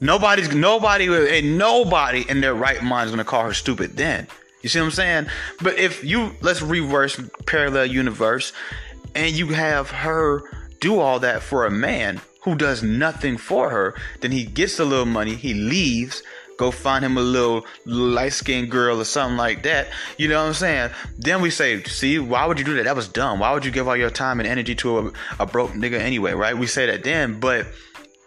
Nobody's 0.00 0.54
nobody 0.54 1.08
and 1.36 1.58
nobody 1.58 2.24
in 2.28 2.40
their 2.40 2.54
right 2.54 2.80
mind 2.80 3.06
is 3.08 3.10
gonna 3.10 3.24
call 3.24 3.42
her 3.42 3.54
stupid 3.54 3.96
then. 3.96 4.28
You 4.62 4.68
see 4.68 4.78
what 4.78 4.84
I'm 4.84 4.92
saying? 4.92 5.26
But 5.60 5.80
if 5.80 6.04
you 6.04 6.36
let's 6.42 6.62
reverse 6.62 7.20
parallel 7.44 7.86
universe 7.86 8.52
and 9.16 9.34
you 9.34 9.48
have 9.48 9.90
her 9.90 10.44
do 10.80 11.00
all 11.00 11.18
that 11.18 11.42
for 11.42 11.66
a 11.66 11.72
man 11.72 12.20
who 12.42 12.54
does 12.54 12.82
nothing 12.82 13.36
for 13.36 13.70
her, 13.70 13.94
then 14.20 14.32
he 14.32 14.44
gets 14.44 14.78
a 14.78 14.84
little 14.84 15.06
money, 15.06 15.34
he 15.34 15.54
leaves, 15.54 16.22
go 16.56 16.70
find 16.70 17.04
him 17.04 17.16
a 17.16 17.22
little 17.22 17.64
light 17.86 18.32
skinned 18.32 18.70
girl 18.70 19.00
or 19.00 19.04
something 19.04 19.36
like 19.36 19.62
that. 19.62 19.88
You 20.18 20.28
know 20.28 20.40
what 20.40 20.48
I'm 20.48 20.54
saying? 20.54 20.90
Then 21.18 21.40
we 21.40 21.50
say, 21.50 21.82
see, 21.84 22.18
why 22.18 22.46
would 22.46 22.58
you 22.58 22.64
do 22.64 22.76
that? 22.76 22.84
That 22.84 22.96
was 22.96 23.08
dumb. 23.08 23.40
Why 23.40 23.52
would 23.52 23.64
you 23.64 23.70
give 23.70 23.88
all 23.88 23.96
your 23.96 24.10
time 24.10 24.40
and 24.40 24.48
energy 24.48 24.74
to 24.76 24.98
a, 24.98 25.12
a 25.40 25.46
broke 25.46 25.70
nigga 25.70 25.98
anyway, 25.98 26.32
right? 26.32 26.56
We 26.56 26.66
say 26.66 26.86
that 26.86 27.02
then, 27.02 27.40
but 27.40 27.66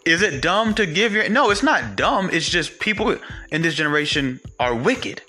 is 0.06 0.22
it 0.22 0.42
dumb 0.42 0.74
to 0.74 0.86
give 0.86 1.14
your 1.14 1.28
no 1.30 1.50
it's 1.50 1.64
not 1.64 1.96
dumb 1.96 2.30
it's 2.32 2.50
just 2.50 2.80
people 2.80 3.16
in 3.52 3.62
this 3.62 3.74
generation 3.74 4.40
are 4.60 4.76
wicked 4.76 5.22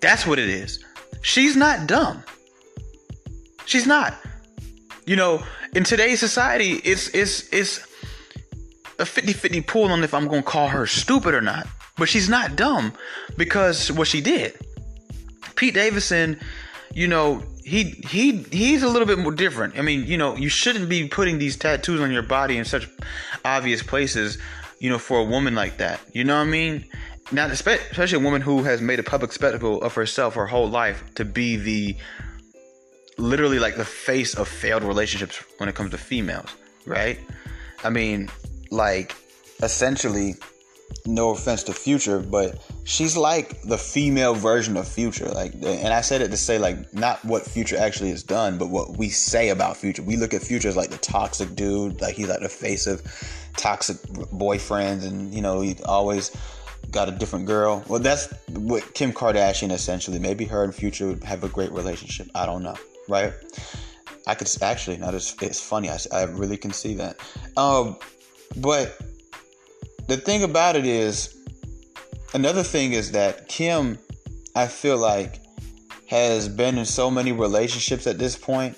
that's 0.00 0.26
what 0.26 0.38
it 0.38 0.48
is 0.48 0.84
she's 1.22 1.56
not 1.56 1.88
dumb 1.88 2.22
she's 3.64 3.86
not 3.86 4.16
you 5.06 5.16
know 5.16 5.42
in 5.74 5.84
today's 5.84 6.20
society 6.20 6.72
it's 6.84 7.08
it's 7.08 7.52
it's 7.52 7.78
a 8.98 9.04
50-50 9.04 9.66
pool 9.66 9.84
on 9.90 10.04
if 10.04 10.14
i'm 10.14 10.28
gonna 10.28 10.42
call 10.42 10.68
her 10.68 10.86
stupid 10.86 11.34
or 11.34 11.40
not 11.40 11.66
but 11.96 12.08
she's 12.08 12.28
not 12.28 12.56
dumb 12.56 12.92
because 13.36 13.90
what 13.92 14.06
she 14.06 14.20
did 14.20 14.54
pete 15.56 15.74
davidson 15.74 16.38
you 16.94 17.08
know 17.08 17.42
he 17.64 17.84
he 18.08 18.38
he's 18.50 18.82
a 18.82 18.88
little 18.88 19.06
bit 19.06 19.18
more 19.18 19.32
different. 19.32 19.78
I 19.78 19.82
mean, 19.82 20.04
you 20.04 20.16
know, 20.16 20.36
you 20.36 20.48
shouldn't 20.48 20.88
be 20.88 21.08
putting 21.08 21.38
these 21.38 21.56
tattoos 21.56 22.00
on 22.00 22.10
your 22.10 22.22
body 22.22 22.58
in 22.58 22.64
such 22.64 22.88
obvious 23.44 23.82
places, 23.82 24.38
you 24.80 24.90
know, 24.90 24.98
for 24.98 25.20
a 25.20 25.24
woman 25.24 25.54
like 25.54 25.78
that. 25.78 26.00
You 26.12 26.24
know 26.24 26.36
what 26.36 26.46
I 26.46 26.50
mean? 26.50 26.84
Now, 27.30 27.46
especially 27.46 28.18
a 28.18 28.20
woman 28.20 28.42
who 28.42 28.62
has 28.64 28.80
made 28.82 28.98
a 28.98 29.02
public 29.02 29.32
spectacle 29.32 29.80
of 29.82 29.94
herself 29.94 30.34
her 30.34 30.46
whole 30.46 30.68
life 30.68 31.02
to 31.14 31.24
be 31.24 31.56
the 31.56 31.96
literally 33.18 33.58
like 33.58 33.76
the 33.76 33.84
face 33.84 34.34
of 34.34 34.48
failed 34.48 34.84
relationships 34.84 35.42
when 35.58 35.68
it 35.68 35.74
comes 35.74 35.90
to 35.90 35.98
females, 35.98 36.54
right? 36.86 37.18
I 37.84 37.90
mean, 37.90 38.30
like 38.70 39.14
essentially 39.62 40.34
no 41.06 41.30
offense 41.30 41.62
to 41.64 41.72
Future, 41.72 42.20
but 42.20 42.58
she's 42.84 43.16
like 43.16 43.62
the 43.62 43.78
female 43.78 44.34
version 44.34 44.76
of 44.76 44.86
Future. 44.86 45.28
Like, 45.28 45.52
and 45.54 45.92
I 45.92 46.00
said 46.00 46.20
it 46.20 46.30
to 46.30 46.36
say 46.36 46.58
like 46.58 46.92
not 46.92 47.24
what 47.24 47.42
Future 47.42 47.76
actually 47.76 48.10
has 48.10 48.22
done, 48.22 48.58
but 48.58 48.68
what 48.68 48.96
we 48.96 49.08
say 49.08 49.48
about 49.48 49.76
Future. 49.76 50.02
We 50.02 50.16
look 50.16 50.34
at 50.34 50.42
Future 50.42 50.68
as 50.68 50.76
like 50.76 50.90
the 50.90 50.98
toxic 50.98 51.54
dude, 51.54 52.00
like 52.00 52.14
he's 52.14 52.28
like 52.28 52.40
the 52.40 52.48
face 52.48 52.86
of 52.86 53.02
toxic 53.56 53.96
boyfriends, 53.96 55.06
and 55.06 55.32
you 55.34 55.42
know 55.42 55.60
he 55.60 55.76
always 55.84 56.34
got 56.90 57.08
a 57.08 57.12
different 57.12 57.46
girl. 57.46 57.84
Well, 57.88 58.00
that's 58.00 58.32
what 58.50 58.94
Kim 58.94 59.12
Kardashian 59.12 59.72
essentially. 59.72 60.18
Maybe 60.18 60.44
her 60.46 60.64
and 60.64 60.74
Future 60.74 61.08
would 61.08 61.24
have 61.24 61.44
a 61.44 61.48
great 61.48 61.72
relationship. 61.72 62.28
I 62.34 62.46
don't 62.46 62.62
know, 62.62 62.76
right? 63.08 63.32
I 64.26 64.34
could 64.34 64.48
actually, 64.62 64.98
not 64.98 65.14
as 65.14 65.34
it's 65.40 65.60
funny. 65.60 65.90
I, 65.90 65.98
I 66.12 66.24
really 66.24 66.56
can 66.56 66.72
see 66.72 66.94
that. 66.94 67.16
Um, 67.56 67.96
but 68.56 68.98
the 70.08 70.16
thing 70.16 70.42
about 70.42 70.76
it 70.76 70.86
is, 70.86 71.36
another 72.34 72.62
thing 72.62 72.92
is 72.92 73.12
that 73.12 73.48
Kim, 73.48 73.98
I 74.54 74.66
feel 74.66 74.96
like, 74.96 75.40
has 76.08 76.48
been 76.48 76.78
in 76.78 76.84
so 76.84 77.10
many 77.10 77.32
relationships 77.32 78.06
at 78.06 78.18
this 78.18 78.36
point. 78.36 78.76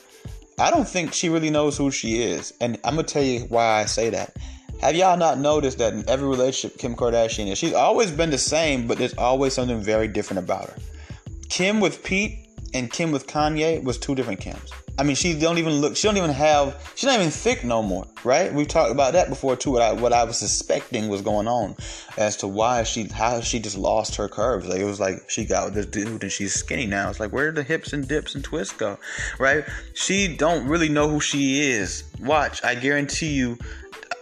I 0.59 0.71
don't 0.71 0.89
think 0.89 1.13
she 1.13 1.29
really 1.29 1.51
knows 1.51 1.77
who 1.77 1.91
she 1.91 2.23
is. 2.23 2.55
And 2.61 2.79
I'm 2.85 2.97
to 2.97 3.03
tell 3.03 3.23
you 3.23 3.41
why 3.49 3.81
I 3.81 3.87
say 3.87 4.11
that. 4.11 4.37
Have 4.81 4.95
y'all 4.95 5.17
not 5.17 5.39
noticed 5.39 5.79
that 5.79 5.95
in 5.95 6.09
every 6.09 6.29
relationship 6.29 6.79
Kim 6.79 6.95
Kardashian 6.95 7.51
is, 7.51 7.59
she's 7.59 7.73
always 7.73 8.11
been 8.11 8.31
the 8.31 8.39
same, 8.39 8.87
but 8.87 8.99
there's 8.99 9.15
always 9.15 9.53
something 9.53 9.81
very 9.81 10.09
different 10.09 10.45
about 10.45 10.69
her. 10.69 10.77
Kim 11.49 11.81
with 11.81 12.05
Pete 12.05 12.44
and 12.75 12.91
Kim 12.91 13.13
with 13.13 13.27
Kanye 13.27 13.83
was 13.83 13.97
two 13.97 14.15
different 14.15 14.41
Kims. 14.41 14.71
I 14.97 15.03
mean, 15.03 15.17
she 15.17 15.37
don't 15.37 15.59
even 15.59 15.73
look. 15.75 15.97
She 15.97 16.07
don't 16.07 16.17
even 16.17 16.31
have. 16.31 16.93
She's 16.95 17.09
not 17.09 17.19
even 17.19 17.31
thick 17.31 17.65
no 17.65 17.83
more, 17.83 18.07
right? 18.23 18.53
We've 18.53 18.69
talked 18.69 18.93
about 18.93 19.15
that 19.15 19.29
before 19.29 19.57
too. 19.57 19.73
What 19.73 19.83
I 19.83 19.93
what 19.93 20.13
I 20.13 20.23
was 20.23 20.39
suspecting 20.39 21.09
was 21.09 21.21
going 21.21 21.49
on 21.49 21.77
as 22.17 22.37
to 22.39 22.47
why 22.47 22.85
she 22.85 23.05
how 23.05 23.41
she 23.41 23.59
just 23.59 23.77
lost 23.77 24.15
her 24.17 24.29
curves. 24.29 24.69
Like 24.69 24.79
it 24.79 24.85
was 24.85 25.01
like 25.01 25.29
she 25.29 25.45
got 25.45 25.67
with 25.67 25.75
this 25.75 25.87
dude 25.87 26.23
and 26.23 26.31
she's 26.31 26.55
skinny 26.55 26.87
now. 26.87 27.11
It's 27.11 27.19
like 27.19 27.33
where 27.33 27.47
did 27.47 27.57
the 27.57 27.65
hips 27.65 27.93
and 27.93 28.07
dips 28.07 28.37
and 28.37 28.45
twists 28.45 28.75
go, 28.75 28.99
right? 29.39 29.65
She 29.95 30.37
don't 30.37 30.69
really 30.69 30.89
know 30.89 31.09
who 31.09 31.21
she 31.21 31.63
is. 31.71 32.05
Watch, 32.21 32.63
I 32.63 32.77
guarantee 32.77 33.33
you. 33.33 33.59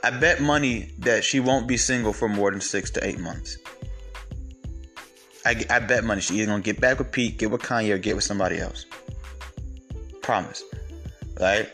I 0.05 0.11
bet 0.11 0.41
money 0.41 0.91
that 0.99 1.23
she 1.23 1.39
won't 1.39 1.69
be 1.69 1.77
single 1.77 2.13
for 2.13 2.29
more 2.29 2.51
than 2.51 2.61
six 2.61 2.91
to 2.93 3.07
eight 3.07 3.21
months. 3.21 3.59
I, 5.45 5.65
I 5.71 5.79
bet 5.81 6.05
money 6.05 6.21
she 6.21 6.35
either 6.37 6.47
gonna 6.47 6.63
get 6.63 6.81
back 6.81 6.99
with 6.99 7.11
Pete, 7.11 7.39
get 7.39 7.51
with 7.51 7.63
Kanye, 7.63 7.93
or 7.93 7.99
get 7.99 8.15
with 8.15 8.25
somebody 8.25 8.59
else. 8.59 8.87
Promise. 10.23 10.63
Right? 11.41 11.69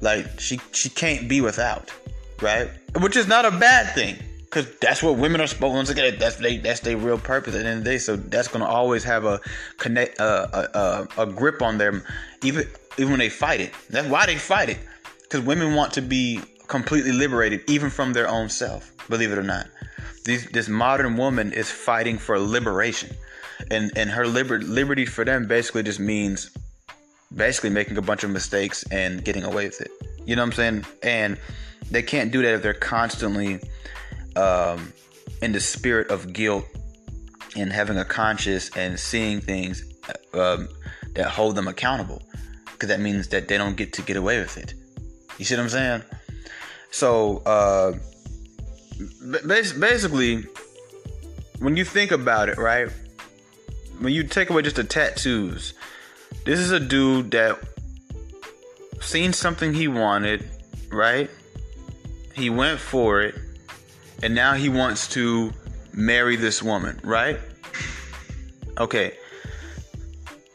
Like 0.00 0.40
she 0.40 0.60
she 0.72 0.88
can't 0.88 1.28
be 1.28 1.40
without. 1.40 1.92
Right? 2.40 2.68
Which 3.00 3.16
is 3.16 3.28
not 3.28 3.44
a 3.44 3.50
bad 3.50 3.94
thing. 3.94 4.16
Cause 4.50 4.72
that's 4.80 5.02
what 5.02 5.16
women 5.16 5.40
are 5.40 5.48
supposed 5.48 5.88
to 5.88 5.94
get. 5.94 6.20
That's 6.20 6.36
they 6.36 6.58
that's 6.58 6.78
their 6.80 6.96
real 6.96 7.18
purpose 7.18 7.56
at 7.56 7.64
the 7.64 7.68
end 7.68 7.78
of 7.78 7.84
the 7.84 7.90
day. 7.90 7.98
So 7.98 8.14
that's 8.14 8.46
gonna 8.46 8.66
always 8.66 9.02
have 9.02 9.24
a 9.24 9.40
connect 9.78 10.20
uh, 10.20 10.46
a, 10.52 10.78
a, 11.18 11.22
a 11.22 11.26
grip 11.26 11.60
on 11.60 11.78
them, 11.78 12.04
even 12.42 12.68
even 12.96 13.10
when 13.10 13.18
they 13.18 13.28
fight 13.28 13.60
it. 13.60 13.72
That's 13.90 14.06
why 14.06 14.26
they 14.26 14.36
fight 14.36 14.68
it. 14.68 14.78
Because 15.22 15.40
women 15.40 15.74
want 15.74 15.92
to 15.94 16.02
be 16.02 16.40
completely 16.68 17.10
liberated, 17.10 17.62
even 17.68 17.90
from 17.90 18.12
their 18.12 18.28
own 18.28 18.48
self. 18.48 18.92
Believe 19.08 19.32
it 19.32 19.38
or 19.38 19.42
not, 19.42 19.66
These, 20.24 20.46
this 20.50 20.68
modern 20.68 21.16
woman 21.16 21.52
is 21.52 21.70
fighting 21.70 22.18
for 22.18 22.38
liberation, 22.38 23.14
and 23.70 23.92
and 23.96 24.10
her 24.10 24.26
liber- 24.26 24.60
liberty 24.60 25.06
for 25.06 25.24
them 25.24 25.46
basically 25.46 25.82
just 25.82 26.00
means 26.00 26.50
basically 27.34 27.70
making 27.70 27.96
a 27.96 28.02
bunch 28.02 28.24
of 28.24 28.30
mistakes 28.30 28.84
and 28.90 29.24
getting 29.24 29.44
away 29.44 29.66
with 29.66 29.80
it. 29.80 29.90
You 30.24 30.36
know 30.36 30.42
what 30.42 30.46
I'm 30.46 30.52
saying? 30.52 30.86
And 31.02 31.38
they 31.90 32.02
can't 32.02 32.30
do 32.32 32.42
that 32.42 32.54
if 32.54 32.62
they're 32.62 32.74
constantly 32.74 33.60
um, 34.36 34.92
in 35.42 35.52
the 35.52 35.60
spirit 35.60 36.10
of 36.10 36.32
guilt 36.32 36.64
and 37.56 37.72
having 37.72 37.98
a 37.98 38.04
conscience 38.04 38.70
and 38.76 38.98
seeing 38.98 39.40
things 39.40 39.84
um, 40.32 40.68
that 41.14 41.26
hold 41.26 41.56
them 41.56 41.68
accountable. 41.68 42.22
Because 42.72 42.88
that 42.88 43.00
means 43.00 43.28
that 43.28 43.48
they 43.48 43.56
don't 43.56 43.76
get 43.76 43.92
to 43.94 44.02
get 44.02 44.16
away 44.16 44.38
with 44.38 44.56
it. 44.56 44.74
You 45.38 45.44
see 45.44 45.54
what 45.56 45.62
I'm 45.62 45.68
saying? 45.68 46.02
So, 46.90 47.38
uh, 47.46 47.92
basically, 49.46 50.44
when 51.58 51.76
you 51.76 51.84
think 51.84 52.10
about 52.10 52.48
it, 52.48 52.58
right? 52.58 52.88
When 53.98 54.12
you 54.12 54.24
take 54.24 54.50
away 54.50 54.62
just 54.62 54.76
the 54.76 54.84
tattoos, 54.84 55.74
this 56.44 56.58
is 56.58 56.70
a 56.70 56.80
dude 56.80 57.30
that 57.32 57.58
seen 59.00 59.32
something 59.32 59.74
he 59.74 59.88
wanted, 59.88 60.48
right? 60.90 61.30
He 62.34 62.50
went 62.50 62.80
for 62.80 63.22
it, 63.22 63.34
and 64.22 64.34
now 64.34 64.54
he 64.54 64.68
wants 64.68 65.08
to 65.10 65.52
marry 65.92 66.36
this 66.36 66.62
woman, 66.62 67.00
right? 67.04 67.38
Okay. 68.78 69.16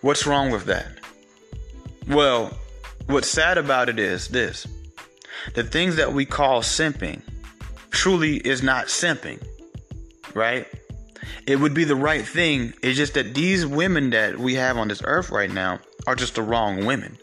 What's 0.02 0.26
wrong 0.26 0.52
with 0.52 0.66
that? 0.66 0.88
Well, 2.08 2.58
what's 3.08 3.30
sad 3.30 3.58
about 3.58 3.90
it 3.90 4.00
is 4.00 4.28
this 4.28 4.68
the 5.54 5.64
things 5.64 5.96
that 5.96 6.14
we 6.14 6.26
call 6.26 6.62
simping 6.62 7.22
truly 7.90 8.38
is 8.38 8.64
not 8.64 8.88
simping, 8.88 9.42
right? 10.34 10.68
it 11.50 11.60
would 11.60 11.74
be 11.74 11.84
the 11.84 11.96
right 11.96 12.26
thing. 12.26 12.74
It's 12.84 12.96
just 12.96 13.16
that 13.16 13.34
these 13.34 13.66
women 13.66 14.12
that 14.12 14.38
we 14.38 14.54
have 14.54 14.78
on 14.78 14.88
this 14.88 15.02
earth 15.04 15.32
right 15.32 15.52
now 15.52 15.80
are 16.06 16.16
just 16.16 16.36
the 16.36 16.44
wrong 16.44 16.86
women. 16.86 17.18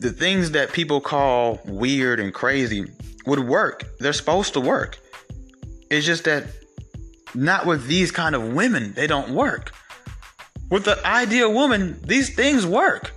The 0.00 0.10
things 0.10 0.50
that 0.50 0.72
people 0.72 1.00
call 1.00 1.60
weird 1.66 2.18
and 2.18 2.34
crazy 2.34 2.86
would 3.26 3.38
work. 3.38 3.84
They're 4.00 4.12
supposed 4.12 4.54
to 4.54 4.60
work. 4.60 4.98
It's 5.88 6.04
just 6.04 6.24
that 6.24 6.48
not 7.32 7.64
with 7.64 7.86
these 7.86 8.10
kind 8.10 8.34
of 8.34 8.54
women, 8.54 8.92
they 8.94 9.06
don't 9.06 9.30
work. 9.30 9.72
With 10.68 10.84
the 10.84 11.00
ideal 11.06 11.52
woman, 11.52 12.00
these 12.02 12.34
things 12.34 12.66
work. 12.66 13.12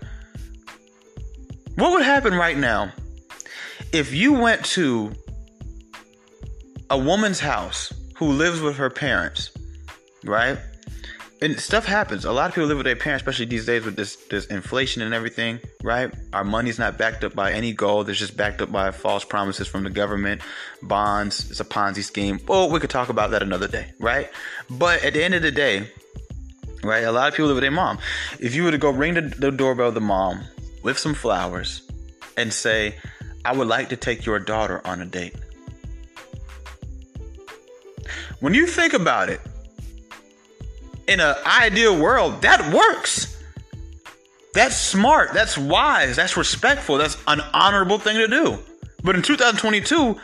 What 1.76 1.94
would 1.94 2.04
happen 2.04 2.36
right 2.36 2.58
now 2.58 2.92
if 3.92 4.14
you 4.14 4.34
went 4.34 4.66
to 4.66 5.14
a 6.90 6.98
woman's 6.98 7.40
house 7.40 7.94
who 8.16 8.32
lives 8.32 8.62
with 8.62 8.78
her 8.78 8.90
parents, 8.90 9.52
right? 10.24 10.58
and 11.42 11.60
stuff 11.60 11.86
happens. 11.86 12.26
A 12.26 12.32
lot 12.32 12.50
of 12.50 12.56
people 12.56 12.68
live 12.68 12.78
with 12.78 12.86
their 12.86 12.96
parents, 12.96 13.22
especially 13.22 13.46
these 13.46 13.66
days 13.66 13.86
with 13.86 13.96
this 13.96 14.16
this 14.28 14.46
inflation 14.48 15.02
and 15.02 15.14
everything, 15.14 15.60
right? 15.84 16.12
Our 16.34 16.44
money's 16.44 16.80
not 16.80 16.98
backed 16.98 17.24
up 17.24 17.36
by 17.36 17.52
any 17.52 17.74
gold. 17.74 18.10
It's 18.10 18.20
just 18.20 18.36
backed 18.36 18.62
up 18.62 18.72
by 18.72 18.92
false 18.92 19.24
promises 19.24 19.68
from 19.68 19.84
the 19.84 19.90
government, 19.90 20.42
bonds. 20.82 21.50
It's 21.52 21.60
a 21.60 21.66
Ponzi 21.66 22.04
scheme. 22.04 22.40
Oh, 22.48 22.72
we 22.72 22.80
could 22.80 22.90
talk 22.90 23.10
about 23.10 23.32
that 23.32 23.44
another 23.44 23.68
day, 23.68 23.92
right? 24.00 24.30
But 24.70 25.04
at 25.04 25.14
the 25.14 25.24
end 25.24 25.36
of 25.36 25.42
the 25.42 25.52
day, 25.52 25.88
right? 26.84 27.04
A 27.04 27.12
lot 27.12 27.28
of 27.28 27.34
people 27.34 27.48
live 27.48 27.56
with 27.56 27.64
their 27.64 27.72
mom. 27.72 28.00
If 28.40 28.56
you 28.56 28.64
were 28.64 28.72
to 28.72 28.78
go 28.78 28.90
ring 28.90 29.14
the, 29.14 29.22
the 29.22 29.52
doorbell 29.52 29.90
of 29.90 29.94
the 29.94 30.02
mom 30.02 30.44
with 30.84 30.98
some 30.98 31.14
flowers 31.14 31.84
and 32.36 32.52
say, 32.52 32.96
"I 33.46 33.54
would 33.54 33.68
like 33.68 33.90
to 33.90 33.96
take 33.96 34.26
your 34.26 34.40
daughter 34.40 34.82
on 34.86 35.02
a 35.02 35.06
date," 35.06 35.36
when 38.40 38.54
you 38.54 38.68
think 38.68 38.94
about 38.94 39.30
it 39.30 39.42
in 41.08 41.20
an 41.20 41.36
ideal 41.46 42.00
world, 42.00 42.42
that 42.42 42.74
works. 42.74 43.42
That's 44.54 44.76
smart. 44.76 45.34
That's 45.34 45.58
wise. 45.58 46.16
That's 46.16 46.36
respectful. 46.36 46.98
That's 46.98 47.18
an 47.28 47.42
honorable 47.54 48.00
thing 48.00 48.18
to 48.18 48.28
do. 48.28 48.60
But 49.04 49.16
in 49.16 49.22
2022, 49.22 50.18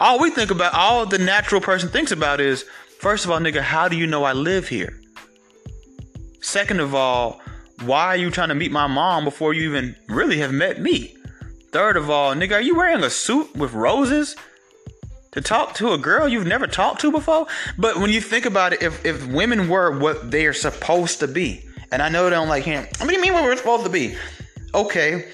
all 0.00 0.20
we 0.20 0.30
think 0.30 0.50
about, 0.50 0.74
all 0.74 1.06
the 1.06 1.18
natural 1.18 1.60
person 1.60 1.88
thinks 1.88 2.10
about 2.10 2.40
is, 2.40 2.64
first 2.98 3.24
of 3.24 3.30
all, 3.30 3.38
nigga, 3.38 3.60
how 3.60 3.88
do 3.88 3.96
you 3.96 4.06
know 4.06 4.24
I 4.24 4.32
live 4.32 4.68
here? 4.68 4.98
Second 6.40 6.80
of 6.80 6.94
all, 6.94 7.40
why 7.84 8.06
are 8.06 8.16
you 8.16 8.30
trying 8.30 8.48
to 8.48 8.54
meet 8.54 8.72
my 8.72 8.86
mom 8.86 9.24
before 9.24 9.54
you 9.54 9.68
even 9.68 9.94
really 10.08 10.38
have 10.38 10.52
met 10.52 10.80
me? 10.80 11.16
Third 11.70 11.96
of 11.96 12.08
all, 12.10 12.34
nigga, 12.34 12.52
are 12.52 12.60
you 12.60 12.74
wearing 12.74 13.02
a 13.02 13.10
suit 13.10 13.54
with 13.56 13.72
roses? 13.72 14.36
To 15.34 15.40
talk 15.40 15.74
to 15.74 15.92
a 15.92 15.98
girl 15.98 16.26
you've 16.26 16.46
never 16.46 16.66
talked 16.66 17.00
to 17.02 17.12
before. 17.12 17.46
But 17.76 17.98
when 17.98 18.10
you 18.10 18.20
think 18.20 18.46
about 18.46 18.72
it, 18.72 18.82
if, 18.82 19.04
if 19.04 19.26
women 19.26 19.68
were 19.68 19.98
what 19.98 20.30
they 20.30 20.46
are 20.46 20.52
supposed 20.52 21.20
to 21.20 21.28
be, 21.28 21.68
and 21.92 22.00
I 22.00 22.08
know 22.08 22.24
they 22.24 22.30
don't 22.30 22.48
like 22.48 22.64
him, 22.64 22.86
what 22.98 23.08
do 23.08 23.14
you 23.14 23.20
mean 23.20 23.34
what 23.34 23.44
we're 23.44 23.56
supposed 23.56 23.84
to 23.84 23.90
be? 23.90 24.16
Okay, 24.74 25.28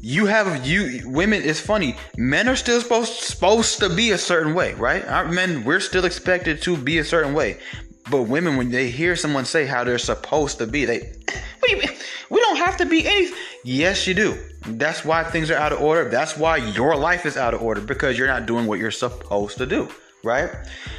you 0.00 0.26
have 0.26 0.66
you 0.66 1.02
women. 1.04 1.42
It's 1.42 1.60
funny. 1.60 1.96
Men 2.16 2.48
are 2.48 2.56
still 2.56 2.80
supposed 2.80 3.12
supposed 3.14 3.80
to 3.80 3.88
be 3.88 4.12
a 4.12 4.18
certain 4.18 4.54
way, 4.54 4.74
right? 4.74 5.04
Our 5.06 5.28
men, 5.28 5.64
we're 5.64 5.80
still 5.80 6.04
expected 6.04 6.62
to 6.62 6.76
be 6.76 6.98
a 6.98 7.04
certain 7.04 7.34
way. 7.34 7.58
But 8.10 8.22
women, 8.22 8.56
when 8.56 8.70
they 8.70 8.90
hear 8.90 9.14
someone 9.14 9.44
say 9.44 9.66
how 9.66 9.84
they're 9.84 9.98
supposed 9.98 10.58
to 10.58 10.66
be, 10.66 10.84
they? 10.84 11.12
We 12.30 12.40
don't 12.40 12.56
have 12.56 12.76
to 12.78 12.86
be 12.86 13.06
anything. 13.06 13.36
Yes, 13.64 14.06
you 14.06 14.14
do. 14.14 14.38
That's 14.66 15.04
why 15.04 15.24
things 15.24 15.50
are 15.50 15.56
out 15.56 15.72
of 15.72 15.80
order. 15.80 16.08
That's 16.08 16.36
why 16.36 16.58
your 16.58 16.96
life 16.96 17.24
is 17.24 17.36
out 17.36 17.54
of 17.54 17.62
order 17.62 17.80
because 17.80 18.18
you're 18.18 18.26
not 18.26 18.46
doing 18.46 18.66
what 18.66 18.78
you're 18.78 18.90
supposed 18.90 19.58
to 19.58 19.66
do, 19.66 19.88
right? 20.22 20.50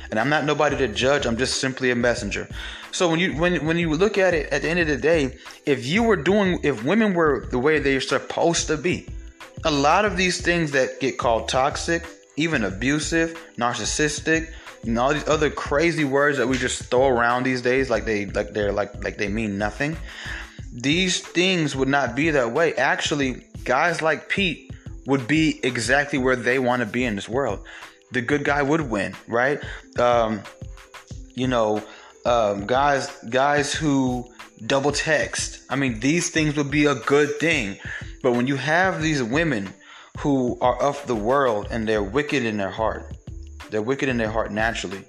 And 0.09 0.19
I'm 0.19 0.29
not 0.29 0.45
nobody 0.45 0.77
to 0.77 0.87
judge. 0.87 1.25
I'm 1.25 1.37
just 1.37 1.59
simply 1.59 1.91
a 1.91 1.95
messenger. 1.95 2.47
So 2.91 3.09
when 3.09 3.19
you 3.19 3.37
when 3.37 3.65
when 3.65 3.77
you 3.77 3.93
look 3.93 4.17
at 4.17 4.33
it 4.33 4.51
at 4.51 4.63
the 4.63 4.69
end 4.69 4.79
of 4.79 4.87
the 4.87 4.97
day, 4.97 5.37
if 5.65 5.85
you 5.85 6.03
were 6.03 6.17
doing 6.17 6.59
if 6.63 6.83
women 6.83 7.13
were 7.13 7.47
the 7.51 7.59
way 7.59 7.79
they're 7.79 8.01
supposed 8.01 8.67
to 8.67 8.77
be, 8.77 9.07
a 9.63 9.71
lot 9.71 10.05
of 10.05 10.17
these 10.17 10.41
things 10.41 10.71
that 10.71 10.99
get 10.99 11.17
called 11.17 11.47
toxic, 11.47 12.05
even 12.35 12.63
abusive, 12.63 13.37
narcissistic, 13.57 14.51
and 14.83 14.97
all 14.97 15.13
these 15.13 15.27
other 15.27 15.49
crazy 15.49 16.03
words 16.03 16.37
that 16.37 16.47
we 16.47 16.57
just 16.57 16.83
throw 16.85 17.07
around 17.07 17.43
these 17.43 17.61
days 17.61 17.89
like 17.89 18.05
they 18.05 18.25
like 18.25 18.53
they're 18.53 18.71
like 18.71 19.03
like 19.03 19.17
they 19.17 19.27
mean 19.27 19.57
nothing. 19.57 19.95
These 20.71 21.19
things 21.19 21.75
would 21.75 21.89
not 21.89 22.15
be 22.15 22.29
that 22.31 22.51
way. 22.51 22.73
Actually, 22.75 23.45
guys 23.63 24.01
like 24.01 24.29
Pete 24.29 24.71
would 25.05 25.27
be 25.27 25.59
exactly 25.63 26.17
where 26.17 26.35
they 26.35 26.59
want 26.59 26.81
to 26.81 26.85
be 26.85 27.03
in 27.03 27.15
this 27.15 27.27
world. 27.27 27.63
The 28.11 28.21
good 28.21 28.43
guy 28.43 28.61
would 28.61 28.81
win, 28.81 29.15
right? 29.27 29.61
Um, 29.99 30.41
you 31.35 31.47
know, 31.47 31.83
um, 32.25 32.65
guys, 32.67 33.09
guys 33.29 33.73
who 33.73 34.29
double 34.65 34.91
text. 34.91 35.61
I 35.69 35.75
mean, 35.75 35.99
these 35.99 36.29
things 36.29 36.55
would 36.55 36.71
be 36.71 36.85
a 36.85 36.95
good 36.95 37.39
thing. 37.39 37.77
But 38.21 38.33
when 38.33 38.47
you 38.47 38.55
have 38.55 39.01
these 39.01 39.23
women 39.23 39.73
who 40.19 40.57
are 40.61 40.79
of 40.81 41.05
the 41.07 41.15
world 41.15 41.67
and 41.71 41.87
they're 41.87 42.03
wicked 42.03 42.43
in 42.43 42.57
their 42.57 42.69
heart, 42.69 43.17
they're 43.69 43.81
wicked 43.81 44.09
in 44.09 44.17
their 44.17 44.29
heart 44.29 44.51
naturally. 44.51 45.03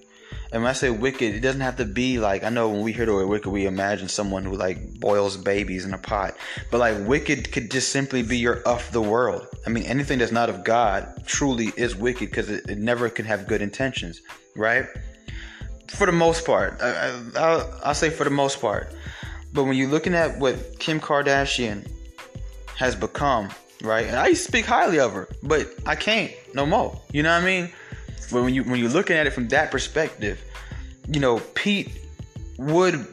And 0.53 0.63
when 0.63 0.71
I 0.71 0.75
say 0.75 0.91
wicked, 0.91 1.35
it 1.35 1.41
doesn't 1.41 1.63
have 1.63 1.77
to 1.77 1.87
be 1.87 2.19
like 2.19 2.45
I 2.45 2.51
know 2.51 2.69
when 2.69 2.83
we 2.83 2.93
hear 2.93 3.07
the 3.07 3.15
word 3.15 3.27
wicked, 3.27 3.51
we 3.51 3.67
imagine 3.67 4.09
someone 4.09 4.45
who 4.45 4.55
like 4.55 5.01
boils 5.01 5.37
babies 5.39 5.87
in 5.87 5.95
a 5.95 5.99
pot. 5.99 6.37
But 6.71 6.79
like 6.79 6.97
wicked 7.07 7.51
could 7.53 7.71
just 7.71 7.91
simply 7.91 8.23
be 8.23 8.37
you're 8.37 8.61
of 8.63 8.91
the 8.93 9.01
world. 9.01 9.47
I 9.67 9.71
mean, 9.71 9.85
anything 9.85 10.19
that's 10.19 10.33
not 10.33 10.51
of 10.51 10.63
God 10.63 11.25
truly 11.27 11.73
is 11.77 11.97
wicked 11.97 12.29
because 12.29 12.51
it, 12.51 12.69
it, 12.69 12.79
never 12.79 13.09
can 13.09 13.25
have 13.25 13.47
good 13.47 13.63
intentions, 13.63 14.21
right? 14.55 14.87
For 15.89 16.07
the 16.07 16.13
most 16.13 16.45
part, 16.45 16.79
I, 16.83 17.19
I, 17.37 17.71
I'll 17.85 17.95
say 17.95 18.11
for 18.11 18.25
the 18.25 18.31
most 18.31 18.61
part. 18.61 18.95
But 19.55 19.65
when 19.65 19.75
you're 19.75 19.89
looking 19.89 20.15
at 20.15 20.39
what 20.39 20.79
Kim 20.79 21.01
Kardashian 21.01 21.91
has 22.77 22.95
become, 22.95 23.51
right? 23.83 24.07
And 24.07 24.17
I 24.17 24.33
speak 24.33 24.67
highly 24.67 24.99
of 24.99 25.13
her, 25.13 25.29
but 25.43 25.69
I 25.87 25.95
can't 25.95 26.33
no 26.55 26.67
more. 26.67 26.99
You 27.13 27.23
know 27.23 27.35
what 27.35 27.43
I 27.43 27.47
mean? 27.47 27.73
But 28.31 28.43
when 28.43 28.55
you 28.55 28.65
when 28.65 28.79
you're 28.79 28.91
looking 28.91 29.17
at 29.17 29.27
it 29.27 29.33
from 29.33 29.49
that 29.49 29.71
perspective, 29.71 30.43
you 31.09 31.21
know, 31.21 31.39
Pete 31.55 31.91
would 32.59 33.07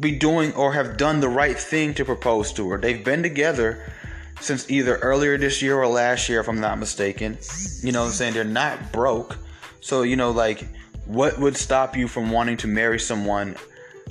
be 0.00 0.12
doing 0.12 0.52
or 0.54 0.72
have 0.72 0.96
done 0.96 1.20
the 1.20 1.28
right 1.28 1.58
thing 1.58 1.94
to 1.94 2.04
propose 2.04 2.52
to 2.54 2.68
her. 2.70 2.78
They've 2.78 3.04
been 3.04 3.22
together 3.22 3.92
since 4.40 4.68
either 4.70 4.96
earlier 4.96 5.38
this 5.38 5.62
year 5.62 5.78
or 5.78 5.86
last 5.86 6.28
year, 6.28 6.40
if 6.40 6.48
I'm 6.48 6.60
not 6.60 6.78
mistaken. 6.78 7.38
You 7.82 7.92
know 7.92 8.04
I'm 8.04 8.10
saying? 8.10 8.34
They're 8.34 8.44
not 8.44 8.92
broke. 8.92 9.38
So, 9.80 10.02
you 10.02 10.16
know, 10.16 10.30
like, 10.30 10.66
what 11.06 11.38
would 11.38 11.56
stop 11.56 11.96
you 11.96 12.08
from 12.08 12.30
wanting 12.30 12.56
to 12.58 12.66
marry 12.66 12.98
someone 12.98 13.56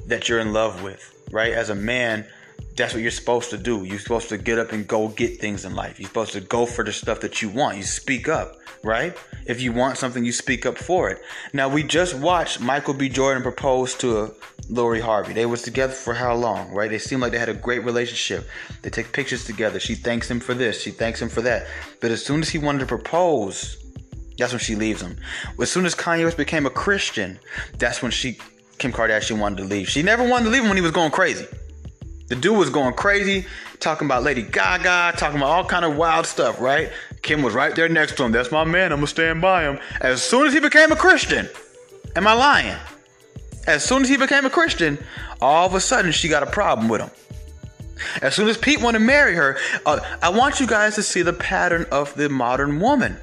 that 0.08 0.30
you're 0.30 0.40
in 0.40 0.54
love 0.54 0.84
with, 0.84 1.28
right? 1.32 1.52
As 1.52 1.70
a 1.70 1.76
man, 1.76 2.26
that's 2.76 2.94
what 2.94 3.02
you're 3.02 3.12
supposed 3.12 3.50
to 3.52 3.58
do. 3.58 3.84
You're 3.84 4.00
supposed 4.00 4.30
to 4.30 4.38
get 4.38 4.60
up 4.60 4.72
and 4.72 4.88
go 4.88 5.08
get 5.10 5.40
things 5.40 5.66
in 5.66 5.76
life. 5.76 6.00
You're 6.00 6.08
supposed 6.08 6.34
to 6.34 6.42
go 6.42 6.66
for 6.66 6.84
the 6.84 6.92
stuff 6.92 7.20
that 7.22 7.42
you 7.42 7.50
want. 7.50 7.78
You 7.78 7.84
speak 7.84 8.28
up 8.28 8.58
right? 8.84 9.18
If 9.46 9.62
you 9.62 9.72
want 9.72 9.98
something, 9.98 10.24
you 10.24 10.32
speak 10.32 10.66
up 10.66 10.78
for 10.78 11.10
it. 11.10 11.22
Now 11.54 11.70
we 11.70 11.84
just 11.84 12.14
watched 12.16 12.60
Michael 12.60 12.94
B. 12.94 13.10
Jordan 13.10 13.42
propose 13.42 13.96
to 13.96 14.36
Lori 14.70 15.00
Harvey. 15.00 15.34
They 15.34 15.46
was 15.46 15.62
together 15.62 15.94
for 15.94 16.14
how 16.14 16.36
long, 16.36 16.72
right? 16.72 16.90
They 16.90 17.00
seemed 17.00 17.22
like 17.22 17.32
they 17.32 17.40
had 17.40 17.50
a 17.50 17.54
great 17.54 17.84
relationship. 17.84 18.48
They 18.82 18.90
take 18.90 19.12
pictures 19.12 19.46
together. 19.46 19.80
She 19.80 19.96
thanks 19.96 20.30
him 20.30 20.40
for 20.40 20.54
this. 20.54 20.82
She 20.82 20.92
thanks 20.92 21.22
him 21.22 21.30
for 21.30 21.42
that. 21.42 21.68
But 22.02 22.12
as 22.12 22.24
soon 22.24 22.42
as 22.42 22.50
he 22.50 22.58
wanted 22.58 22.80
to 22.80 22.86
propose, 22.86 23.78
that's 24.38 24.52
when 24.52 24.60
she 24.60 24.76
leaves 24.76 25.02
him. 25.02 25.18
As 25.62 25.72
soon 25.72 25.86
as 25.86 25.96
Kanye 25.96 26.26
West 26.26 26.38
became 26.38 26.66
a 26.66 26.70
Christian, 26.72 27.40
that's 27.78 28.02
when 28.02 28.12
she 28.12 28.38
Kim 28.80 28.92
Kardashian 28.92 29.40
wanted 29.40 29.60
to 29.60 29.64
leave. 29.64 29.88
She 29.88 30.04
never 30.04 30.28
wanted 30.28 30.46
to 30.46 30.50
leave 30.50 30.64
him 30.64 30.70
when 30.70 30.78
he 30.78 30.82
was 30.82 30.92
going 30.92 31.12
crazy. 31.12 31.48
The 32.34 32.40
dude 32.40 32.58
was 32.58 32.72
going 32.72 32.96
crazy, 32.96 33.46
talking 33.80 34.08
about 34.08 34.24
Lady 34.24 34.42
Gaga, 34.42 35.16
talking 35.18 35.38
about 35.38 35.50
all 35.50 35.66
kind 35.66 35.86
of 35.86 35.96
wild 35.96 36.26
stuff, 36.26 36.60
right? 36.60 36.92
Kim 37.22 37.44
was 37.44 37.54
right 37.54 37.76
there 37.76 37.88
next 37.88 38.18
to 38.18 38.24
him. 38.24 38.32
That's 38.32 38.52
my 38.52 38.64
man. 38.64 38.92
I'm 38.92 38.98
gonna 38.98 39.06
stand 39.06 39.40
by 39.40 39.66
him. 39.66 39.78
As 40.02 40.24
soon 40.24 40.48
as 40.48 40.54
he 40.54 40.60
became 40.60 40.92
a 40.92 40.96
Christian, 40.96 41.48
am 42.16 42.26
I 42.26 42.34
lying? 42.34 42.76
As 43.68 43.84
soon 43.84 44.02
as 44.02 44.10
he 44.10 44.18
became 44.18 44.46
a 44.46 44.50
Christian, 44.50 44.98
all 45.42 45.68
of 45.68 45.76
a 45.76 45.80
sudden 45.80 46.12
she 46.12 46.28
got 46.28 46.42
a 46.42 46.48
problem 46.48 46.90
with 46.90 47.02
him. 47.02 47.12
As 48.24 48.34
soon 48.34 48.48
as 48.48 48.58
Pete 48.58 48.82
wanted 48.82 48.98
to 48.98 49.06
marry 49.06 49.36
her, 49.36 49.60
uh, 49.86 50.00
I 50.24 50.30
want 50.30 50.60
you 50.60 50.66
guys 50.66 50.96
to 50.96 51.04
see 51.04 51.22
the 51.22 51.34
pattern 51.34 51.86
of 51.92 52.16
the 52.16 52.30
modern 52.30 52.80
woman, 52.80 53.16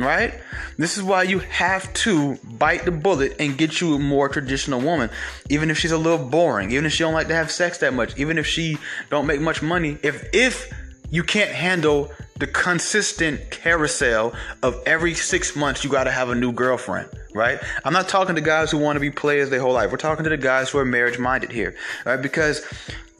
right? 0.00 0.34
This 0.76 0.96
is 0.96 1.02
why 1.02 1.24
you 1.24 1.38
have 1.40 1.92
to 1.94 2.36
bite 2.58 2.84
the 2.84 2.90
bullet 2.90 3.36
and 3.38 3.56
get 3.56 3.80
you 3.80 3.94
a 3.94 3.98
more 3.98 4.28
traditional 4.28 4.80
woman, 4.80 5.10
even 5.48 5.70
if 5.70 5.78
she's 5.78 5.92
a 5.92 5.98
little 5.98 6.24
boring, 6.24 6.70
even 6.72 6.86
if 6.86 6.92
she 6.92 7.02
don't 7.02 7.14
like 7.14 7.28
to 7.28 7.34
have 7.34 7.50
sex 7.50 7.78
that 7.78 7.94
much, 7.94 8.18
even 8.18 8.38
if 8.38 8.46
she 8.46 8.78
don't 9.10 9.26
make 9.26 9.40
much 9.40 9.62
money. 9.62 9.98
If 10.02 10.28
if 10.32 10.72
you 11.10 11.22
can't 11.22 11.50
handle 11.50 12.10
the 12.38 12.46
consistent 12.46 13.50
carousel 13.50 14.32
of 14.62 14.80
every 14.86 15.14
six 15.14 15.54
months 15.54 15.84
you 15.84 15.90
got 15.90 16.04
to 16.04 16.10
have 16.10 16.30
a 16.30 16.34
new 16.34 16.52
girlfriend, 16.52 17.08
right? 17.34 17.60
I'm 17.84 17.92
not 17.92 18.08
talking 18.08 18.34
to 18.34 18.40
guys 18.40 18.70
who 18.70 18.78
want 18.78 18.96
to 18.96 19.00
be 19.00 19.10
players 19.10 19.50
their 19.50 19.60
whole 19.60 19.74
life. 19.74 19.90
We're 19.90 19.98
talking 19.98 20.24
to 20.24 20.30
the 20.30 20.38
guys 20.38 20.70
who 20.70 20.78
are 20.78 20.84
marriage 20.84 21.18
minded 21.18 21.52
here, 21.52 21.76
right? 22.06 22.16
Because 22.16 22.64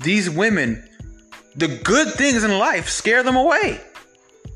these 0.01 0.31
women, 0.31 0.83
the 1.55 1.69
good 1.69 2.09
things 2.15 2.45
in 2.45 2.59
life 2.59 2.89
scare 2.89 3.23
them 3.23 3.37
away. 3.37 3.81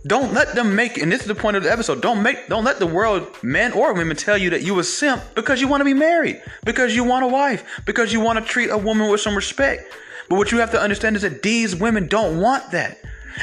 Don't 0.06 0.34
let 0.34 0.54
them 0.54 0.76
make, 0.76 0.98
and 0.98 1.10
this 1.10 1.22
is 1.22 1.26
the 1.26 1.34
point 1.34 1.56
of 1.56 1.62
the 1.62 1.72
episode. 1.72 2.02
Don't 2.02 2.22
make, 2.22 2.48
don't 2.48 2.64
let 2.64 2.78
the 2.78 2.86
world, 2.86 3.26
men 3.42 3.72
or 3.72 3.94
women, 3.94 4.16
tell 4.16 4.36
you 4.36 4.50
that 4.50 4.62
you 4.62 4.78
a 4.78 4.84
simp 4.84 5.22
because 5.34 5.62
you 5.62 5.68
want 5.68 5.80
to 5.80 5.84
be 5.86 5.94
married, 5.94 6.42
because 6.64 6.94
you 6.94 7.04
want 7.04 7.24
a 7.24 7.28
wife, 7.28 7.64
because 7.86 8.12
you 8.12 8.20
want 8.20 8.38
to 8.38 8.44
treat 8.44 8.68
a 8.68 8.76
woman 8.76 9.10
with 9.10 9.22
some 9.22 9.34
respect. 9.34 9.90
But 10.28 10.36
what 10.36 10.52
you 10.52 10.58
have 10.58 10.70
to 10.72 10.80
understand 10.80 11.16
is 11.16 11.22
that 11.22 11.42
these 11.42 11.74
women 11.74 12.06
don't 12.06 12.38
want 12.38 12.70
that. 12.72 12.98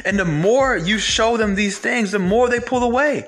And 0.05 0.19
the 0.19 0.25
more 0.25 0.77
you 0.77 0.99
show 0.99 1.35
them 1.35 1.55
these 1.55 1.79
things, 1.79 2.11
the 2.11 2.19
more 2.19 2.47
they 2.47 2.59
pull 2.59 2.83
away. 2.83 3.27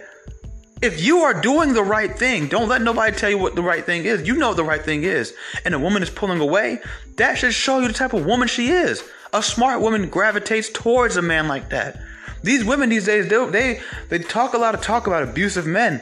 If 0.81 1.01
you 1.01 1.19
are 1.19 1.39
doing 1.39 1.73
the 1.73 1.83
right 1.83 2.13
thing, 2.15 2.47
don't 2.49 2.67
let 2.67 2.81
nobody 2.81 3.15
tell 3.15 3.29
you 3.29 3.37
what 3.37 3.55
the 3.55 3.63
right 3.63 3.85
thing 3.85 4.05
is. 4.05 4.27
You 4.27 4.35
know 4.35 4.49
what 4.49 4.57
the 4.57 4.63
right 4.63 4.83
thing 4.83 5.03
is. 5.03 5.33
And 5.65 5.73
a 5.73 5.79
woman 5.79 6.03
is 6.03 6.09
pulling 6.09 6.39
away, 6.39 6.81
that 7.15 7.37
should 7.37 7.53
show 7.53 7.79
you 7.79 7.87
the 7.87 7.93
type 7.93 8.13
of 8.13 8.25
woman 8.25 8.47
she 8.47 8.69
is. 8.69 9.03
A 9.31 9.41
smart 9.41 9.81
woman 9.81 10.09
gravitates 10.09 10.69
towards 10.69 11.15
a 11.15 11.21
man 11.21 11.47
like 11.47 11.69
that. 11.69 11.99
These 12.43 12.63
women 12.65 12.89
these 12.89 13.05
days, 13.05 13.27
they 13.27 13.45
they, 13.49 13.81
they 14.09 14.19
talk 14.19 14.53
a 14.53 14.57
lot 14.57 14.75
of 14.75 14.81
talk 14.81 15.07
about 15.07 15.23
abusive 15.23 15.65
men. 15.65 16.01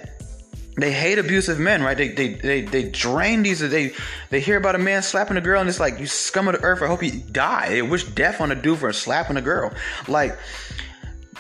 they 0.78 0.92
hate 0.92 1.20
abusive 1.20 1.60
men, 1.60 1.84
right? 1.84 1.98
They 1.98 2.10
they 2.10 2.34
they, 2.34 2.62
they 2.62 2.90
drain 2.90 3.44
these. 3.44 3.60
They 3.60 3.94
they 4.30 4.40
hear 4.40 4.58
about 4.58 4.76
a 4.76 4.80
man 4.80 5.04
slapping 5.04 5.38
a 5.38 5.42
girl, 5.42 5.60
and 5.60 5.70
it's 5.70 5.80
like 5.80 6.00
you 6.00 6.08
scum 6.08 6.48
of 6.48 6.56
the 6.56 6.64
earth. 6.64 6.82
I 6.82 6.88
hope 6.88 7.04
you 7.04 7.12
die. 7.12 7.70
They 7.70 7.82
wish 7.82 8.06
death 8.06 8.42
on 8.42 8.52
a 8.52 8.56
dude 8.56 8.80
for 8.80 8.92
slapping 8.94 9.38
a 9.38 9.42
girl. 9.42 9.74
Like, 10.08 10.38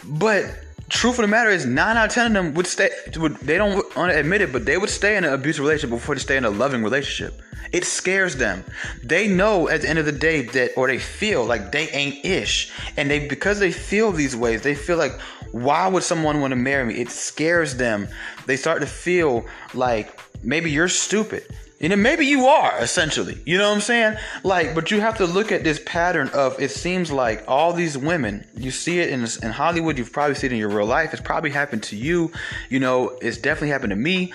but 0.04 0.46
truth 0.92 1.18
of 1.18 1.24
the 1.24 1.28
matter 1.28 1.50
is, 1.50 1.66
nine 1.66 1.98
out 1.98 2.08
of 2.08 2.14
ten 2.14 2.28
of 2.28 2.34
them 2.34 2.54
would 2.54 2.68
stay. 2.68 2.90
Would, 3.16 3.38
they 3.38 3.58
don't 3.58 3.84
admit 3.98 4.42
it, 4.42 4.52
but 4.52 4.66
they 4.66 4.78
would 4.78 4.90
stay 4.90 5.18
in 5.18 5.24
an 5.24 5.34
abusive 5.34 5.64
relationship 5.64 5.90
before 5.90 6.16
they 6.16 6.22
stay 6.22 6.38
in 6.38 6.46
a 6.46 6.50
loving 6.50 6.84
relationship. 6.84 7.42
It 7.72 7.86
scares 7.86 8.36
them. 8.36 8.66
They 9.02 9.30
know 9.30 9.70
at 9.70 9.82
the 9.82 9.90
end 9.90 9.98
of 9.98 10.06
the 10.06 10.12
day 10.12 10.42
that, 10.42 10.72
or 10.76 10.88
they 10.88 11.00
feel 11.00 11.46
like 11.46 11.72
they 11.72 11.88
ain't 11.90 12.26
ish, 12.26 12.72
and 12.98 13.10
they 13.10 13.28
because 13.28 13.60
they 13.60 13.72
feel 13.72 14.12
these 14.12 14.36
ways, 14.36 14.62
they 14.62 14.76
feel 14.76 14.98
like, 14.98 15.14
why 15.54 15.88
would 15.88 16.04
someone 16.04 16.42
want 16.42 16.52
to 16.52 16.58
marry 16.58 16.86
me? 16.86 16.96
It 16.96 17.10
scares 17.10 17.78
them. 17.78 18.10
They 18.46 18.58
start 18.58 18.82
to 18.82 18.88
feel 18.88 19.46
like 19.74 20.20
maybe 20.44 20.70
you're 20.72 20.90
stupid. 20.90 21.46
You 21.82 21.89
know, 21.89 21.96
maybe 21.96 22.28
you 22.28 22.46
are 22.46 22.78
essentially. 22.80 23.41
You 23.44 23.58
know 23.58 23.67
what 23.67 23.76
I'm 23.76 23.82
saying? 23.82 24.17
Like, 24.44 24.76
but 24.76 24.91
you 24.91 25.02
have 25.02 25.17
to 25.17 25.26
look 25.26 25.52
at 25.52 25.63
this 25.63 25.82
pattern 25.84 26.30
of 26.30 26.62
it 26.62 26.70
seems 26.70 27.12
like 27.12 27.44
all 27.48 27.74
these 27.74 27.98
women, 27.98 28.46
you 28.56 28.70
see 28.70 29.00
it 29.00 29.10
in, 29.10 29.26
in 29.41 29.52
Hollywood, 29.52 29.98
you've 29.98 30.13
probably 30.13 30.36
seen 30.36 30.52
it 30.52 30.54
in 30.54 30.60
your 30.60 30.70
real 30.70 30.86
life. 30.86 31.12
It's 31.12 31.24
probably 31.24 31.50
happened 31.50 31.82
to 31.84 31.96
you. 31.96 32.32
You 32.70 32.80
know, 32.80 33.17
it's 33.20 33.38
definitely 33.38 33.70
happened 33.70 33.89
to 33.89 33.96
me. 33.96 34.32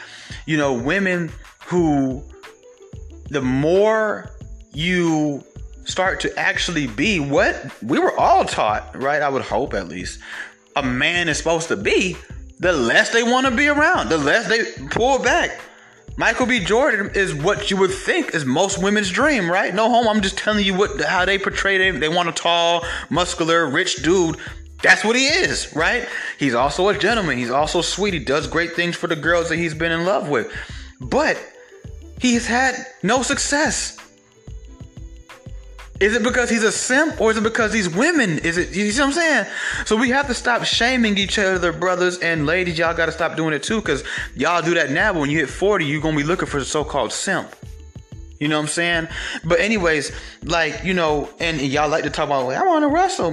You 0.46 0.56
know, 0.56 0.72
women 0.74 1.30
who, 1.66 2.24
the 3.30 3.42
more 3.42 4.28
you 4.72 5.44
start 5.84 6.18
to 6.20 6.36
actually 6.36 6.88
be 6.88 7.20
what 7.20 7.70
we 7.80 8.00
were 8.00 8.18
all 8.18 8.44
taught, 8.44 9.00
right? 9.00 9.22
I 9.22 9.28
would 9.28 9.42
hope 9.42 9.72
at 9.72 9.86
least, 9.86 10.18
a 10.74 10.82
man 10.82 11.28
is 11.28 11.38
supposed 11.38 11.68
to 11.68 11.76
be, 11.76 12.16
the 12.58 12.72
less 12.72 13.10
they 13.10 13.22
want 13.22 13.46
to 13.46 13.52
be 13.54 13.68
around, 13.68 14.08
the 14.08 14.18
less 14.18 14.48
they 14.48 14.64
pull 14.88 15.20
back 15.22 15.60
Michael 16.18 16.46
B. 16.46 16.60
Jordan 16.60 17.10
is 17.14 17.34
what 17.34 17.70
you 17.70 17.76
would 17.76 17.92
think 17.92 18.34
is 18.34 18.46
most 18.46 18.82
women's 18.82 19.10
dream, 19.10 19.50
right? 19.50 19.74
No 19.74 19.90
home. 19.90 20.08
I'm 20.08 20.22
just 20.22 20.38
telling 20.38 20.64
you 20.64 20.74
what 20.74 20.98
how 21.02 21.26
they 21.26 21.38
portray 21.38 21.78
him. 21.78 22.00
They 22.00 22.08
want 22.08 22.30
a 22.30 22.32
tall, 22.32 22.86
muscular, 23.10 23.68
rich 23.68 24.02
dude. 24.02 24.36
That's 24.82 25.04
what 25.04 25.14
he 25.14 25.26
is, 25.26 25.74
right? 25.76 26.08
He's 26.38 26.54
also 26.54 26.88
a 26.88 26.98
gentleman. 26.98 27.36
He's 27.36 27.50
also 27.50 27.82
sweet. 27.82 28.14
He 28.14 28.20
does 28.20 28.46
great 28.46 28.72
things 28.72 28.96
for 28.96 29.08
the 29.08 29.16
girls 29.16 29.50
that 29.50 29.56
he's 29.56 29.74
been 29.74 29.92
in 29.92 30.06
love 30.06 30.28
with. 30.28 30.50
But 31.00 31.38
he's 32.18 32.46
had 32.46 32.74
no 33.02 33.22
success. 33.22 33.98
Is 35.98 36.14
it 36.14 36.22
because 36.22 36.50
he's 36.50 36.62
a 36.62 36.72
simp 36.72 37.20
or 37.20 37.30
is 37.30 37.38
it 37.38 37.42
because 37.42 37.72
he's 37.72 37.88
women? 37.88 38.38
Is 38.40 38.58
it 38.58 38.76
you 38.76 38.90
see 38.92 39.00
what 39.00 39.06
I'm 39.06 39.12
saying? 39.14 39.46
So 39.86 39.96
we 39.96 40.10
have 40.10 40.26
to 40.26 40.34
stop 40.34 40.64
shaming 40.64 41.16
each 41.16 41.38
other, 41.38 41.72
brothers 41.72 42.18
and 42.18 42.44
ladies. 42.44 42.76
Y'all 42.78 42.94
gotta 42.94 43.12
stop 43.12 43.34
doing 43.36 43.54
it 43.54 43.62
too, 43.62 43.80
because 43.80 44.04
y'all 44.34 44.60
do 44.60 44.74
that 44.74 44.90
now, 44.90 45.14
but 45.14 45.20
when 45.20 45.30
you 45.30 45.38
hit 45.38 45.48
40, 45.48 45.86
you're 45.86 46.02
gonna 46.02 46.16
be 46.16 46.22
looking 46.22 46.48
for 46.48 46.58
the 46.58 46.66
so-called 46.66 47.12
simp. 47.12 47.54
You 48.38 48.48
know 48.48 48.56
what 48.58 48.64
I'm 48.64 48.68
saying? 48.68 49.08
But 49.46 49.60
anyways, 49.60 50.12
like 50.44 50.84
you 50.84 50.92
know, 50.92 51.30
and 51.40 51.58
y'all 51.62 51.88
like 51.88 52.04
to 52.04 52.10
talk 52.10 52.26
about, 52.26 52.44
like, 52.44 52.58
I 52.58 52.66
want 52.66 52.82
to 52.82 52.88
wrestle. 52.88 53.30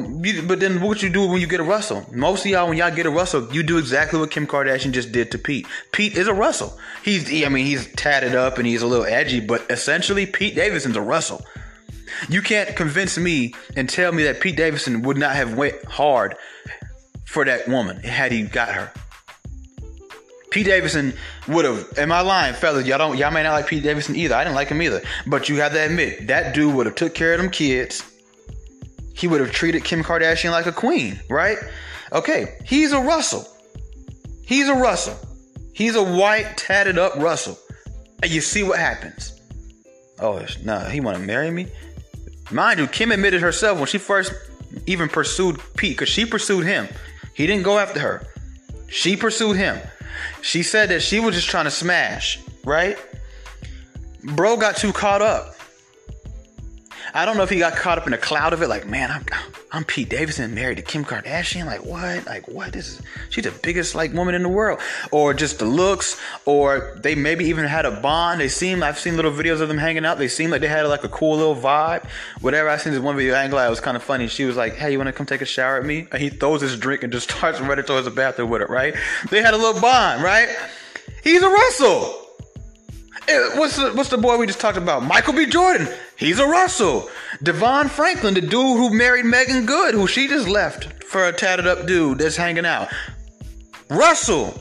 But 0.47 0.61
then 0.61 0.79
what 0.79 1.03
you 1.03 1.09
do 1.09 1.27
when 1.27 1.41
you 1.41 1.47
get 1.47 1.59
a 1.59 1.63
wrestle? 1.63 2.05
Most 2.13 2.45
of 2.45 2.51
y'all, 2.51 2.69
when 2.69 2.77
y'all 2.77 2.95
get 2.95 3.05
a 3.05 3.09
wrestle, 3.09 3.53
you 3.53 3.63
do 3.63 3.77
exactly 3.77 4.17
what 4.17 4.31
Kim 4.31 4.47
Kardashian 4.47 4.93
just 4.93 5.11
did 5.11 5.31
to 5.31 5.37
Pete. 5.37 5.67
Pete 5.91 6.15
is 6.15 6.29
a 6.29 6.33
wrestle. 6.33 6.79
He's, 7.03 7.27
I 7.43 7.49
mean, 7.49 7.65
he's 7.65 7.91
tatted 7.95 8.35
up 8.35 8.57
and 8.57 8.65
he's 8.65 8.81
a 8.81 8.87
little 8.87 9.05
edgy, 9.05 9.41
but 9.41 9.69
essentially, 9.69 10.25
Pete 10.25 10.55
Davidson's 10.55 10.95
a 10.95 11.01
wrestle. 11.01 11.45
You 12.29 12.41
can't 12.41 12.75
convince 12.75 13.17
me 13.17 13.53
and 13.75 13.89
tell 13.89 14.11
me 14.11 14.23
that 14.23 14.39
Pete 14.39 14.55
Davidson 14.55 15.01
would 15.03 15.17
not 15.17 15.35
have 15.35 15.55
went 15.55 15.83
hard 15.85 16.35
for 17.25 17.45
that 17.45 17.67
woman 17.67 17.97
had 17.97 18.31
he 18.31 18.43
got 18.43 18.69
her. 18.69 18.91
Pete 20.51 20.67
Davidson 20.67 21.13
would 21.47 21.65
have. 21.65 21.97
Am 21.97 22.11
I 22.11 22.21
lying, 22.21 22.53
fellas? 22.53 22.85
Y'all 22.85 22.99
don't. 22.99 23.17
Y'all 23.17 23.31
may 23.31 23.41
not 23.41 23.53
like 23.53 23.67
Pete 23.67 23.81
Davidson 23.81 24.15
either. 24.15 24.35
I 24.35 24.43
didn't 24.43 24.55
like 24.55 24.67
him 24.67 24.81
either. 24.83 25.01
But 25.25 25.49
you 25.49 25.55
have 25.57 25.73
to 25.73 25.83
admit 25.83 26.27
that 26.27 26.53
dude 26.53 26.75
would 26.75 26.85
have 26.85 26.95
took 26.95 27.15
care 27.15 27.33
of 27.33 27.41
them 27.41 27.49
kids. 27.49 28.03
He 29.15 29.27
would 29.27 29.41
have 29.41 29.51
treated 29.51 29.83
Kim 29.83 30.03
Kardashian 30.03 30.51
like 30.51 30.67
a 30.67 30.71
queen, 30.71 31.19
right? 31.29 31.57
Okay, 32.11 32.59
he's 32.65 32.91
a 32.91 32.99
Russell. 32.99 33.47
He's 34.45 34.69
a 34.69 34.75
Russell. 34.75 35.17
He's 35.73 35.95
a 35.95 36.03
white 36.03 36.55
tatted 36.55 36.99
up 36.99 37.15
Russell. 37.15 37.57
And 38.21 38.31
you 38.31 38.39
see 38.39 38.61
what 38.61 38.77
happens. 38.77 39.41
Oh 40.19 40.45
no, 40.63 40.79
nah, 40.79 40.89
he 40.89 40.99
want 40.99 41.17
to 41.17 41.23
marry 41.23 41.49
me? 41.49 41.67
Mind 42.51 42.79
you, 42.79 42.87
Kim 42.87 43.11
admitted 43.11 43.41
herself 43.41 43.77
when 43.77 43.87
she 43.87 43.97
first 43.97 44.33
even 44.85 45.09
pursued 45.09 45.59
Pete, 45.77 45.97
because 45.97 46.09
she 46.09 46.25
pursued 46.25 46.65
him. 46.65 46.87
He 47.33 47.47
didn't 47.47 47.63
go 47.63 47.79
after 47.79 47.99
her. 47.99 48.27
She 48.87 49.15
pursued 49.15 49.57
him. 49.57 49.79
She 50.41 50.61
said 50.63 50.89
that 50.89 51.01
she 51.01 51.19
was 51.19 51.35
just 51.35 51.49
trying 51.49 51.65
to 51.65 51.71
smash, 51.71 52.39
right? 52.63 52.97
Bro 54.23 54.57
got 54.57 54.77
too 54.77 54.93
caught 54.93 55.21
up. 55.21 55.55
I 57.13 57.25
don't 57.25 57.37
know 57.37 57.43
if 57.43 57.49
he 57.49 57.59
got 57.59 57.75
caught 57.75 57.97
up 57.97 58.07
in 58.07 58.13
a 58.13 58.17
cloud 58.17 58.53
of 58.53 58.61
it, 58.61 58.67
like, 58.67 58.87
man, 58.87 59.11
I'm 59.11 59.25
I'm 59.75 59.83
Pete 59.83 60.07
Davidson 60.07 60.53
married 60.53 60.77
to 60.77 60.83
Kim 60.83 61.03
Kardashian. 61.03 61.65
Like 61.65 61.83
what? 61.83 62.27
Like 62.27 62.47
what? 62.47 62.73
This 62.73 62.89
is 62.89 63.01
she's 63.31 63.43
the 63.43 63.51
biggest 63.63 63.95
like 63.95 64.13
woman 64.13 64.35
in 64.35 64.43
the 64.43 64.49
world. 64.49 64.79
Or 65.09 65.33
just 65.33 65.57
the 65.57 65.65
looks, 65.65 66.15
or 66.45 66.95
they 67.01 67.15
maybe 67.15 67.45
even 67.45 67.65
had 67.65 67.87
a 67.87 67.89
bond. 67.89 68.39
They 68.39 68.49
seem 68.49 68.83
I've 68.83 68.99
seen 68.99 69.15
little 69.15 69.31
videos 69.31 69.61
of 69.61 69.69
them 69.69 69.79
hanging 69.79 70.05
out. 70.05 70.19
They 70.19 70.27
seem 70.27 70.51
like 70.51 70.61
they 70.61 70.67
had 70.67 70.85
like 70.85 71.03
a 71.03 71.09
cool 71.09 71.37
little 71.37 71.55
vibe. 71.55 72.05
Whatever. 72.41 72.69
I 72.69 72.77
seen 72.77 72.93
this 72.93 73.01
one 73.01 73.15
video 73.15 73.33
angle. 73.33 73.57
It 73.57 73.67
was 73.67 73.79
kind 73.79 73.97
of 73.97 74.03
funny. 74.03 74.27
She 74.27 74.45
was 74.45 74.55
like, 74.55 74.75
"Hey, 74.75 74.91
you 74.91 74.99
want 74.99 75.07
to 75.07 75.13
come 75.13 75.25
take 75.25 75.41
a 75.41 75.45
shower 75.45 75.77
at 75.77 75.85
me?" 75.85 76.07
And 76.11 76.21
he 76.21 76.29
throws 76.29 76.61
his 76.61 76.77
drink 76.77 77.01
and 77.01 77.11
just 77.11 77.31
starts 77.35 77.59
running 77.59 77.85
towards 77.85 78.05
the 78.05 78.11
bathroom 78.11 78.51
with 78.51 78.61
it. 78.61 78.69
Right? 78.69 78.93
They 79.31 79.41
had 79.41 79.55
a 79.55 79.57
little 79.57 79.81
bond. 79.81 80.21
Right? 80.21 80.49
He's 81.23 81.41
a 81.41 81.49
Russell. 81.49 82.22
Eh, 83.27 83.57
what's 83.57 83.77
the, 83.77 83.91
what's 83.93 84.09
the 84.09 84.17
boy 84.17 84.37
we 84.37 84.47
just 84.47 84.59
talked 84.59 84.77
about? 84.77 85.03
Michael 85.03 85.33
B. 85.33 85.45
Jordan. 85.45 85.87
He's 86.17 86.39
a 86.39 86.45
Russell. 86.45 87.09
Devon 87.41 87.87
Franklin, 87.87 88.33
the 88.33 88.41
dude 88.41 88.51
who 88.51 88.93
married 88.93 89.25
Meagan 89.25 89.65
Good, 89.65 89.93
who 89.93 90.07
she 90.07 90.27
just 90.27 90.47
left 90.47 91.03
for 91.03 91.27
a 91.27 91.31
tatted 91.31 91.67
up 91.67 91.85
dude 91.85 92.19
that's 92.19 92.35
hanging 92.35 92.65
out. 92.65 92.89
Russell. 93.89 94.53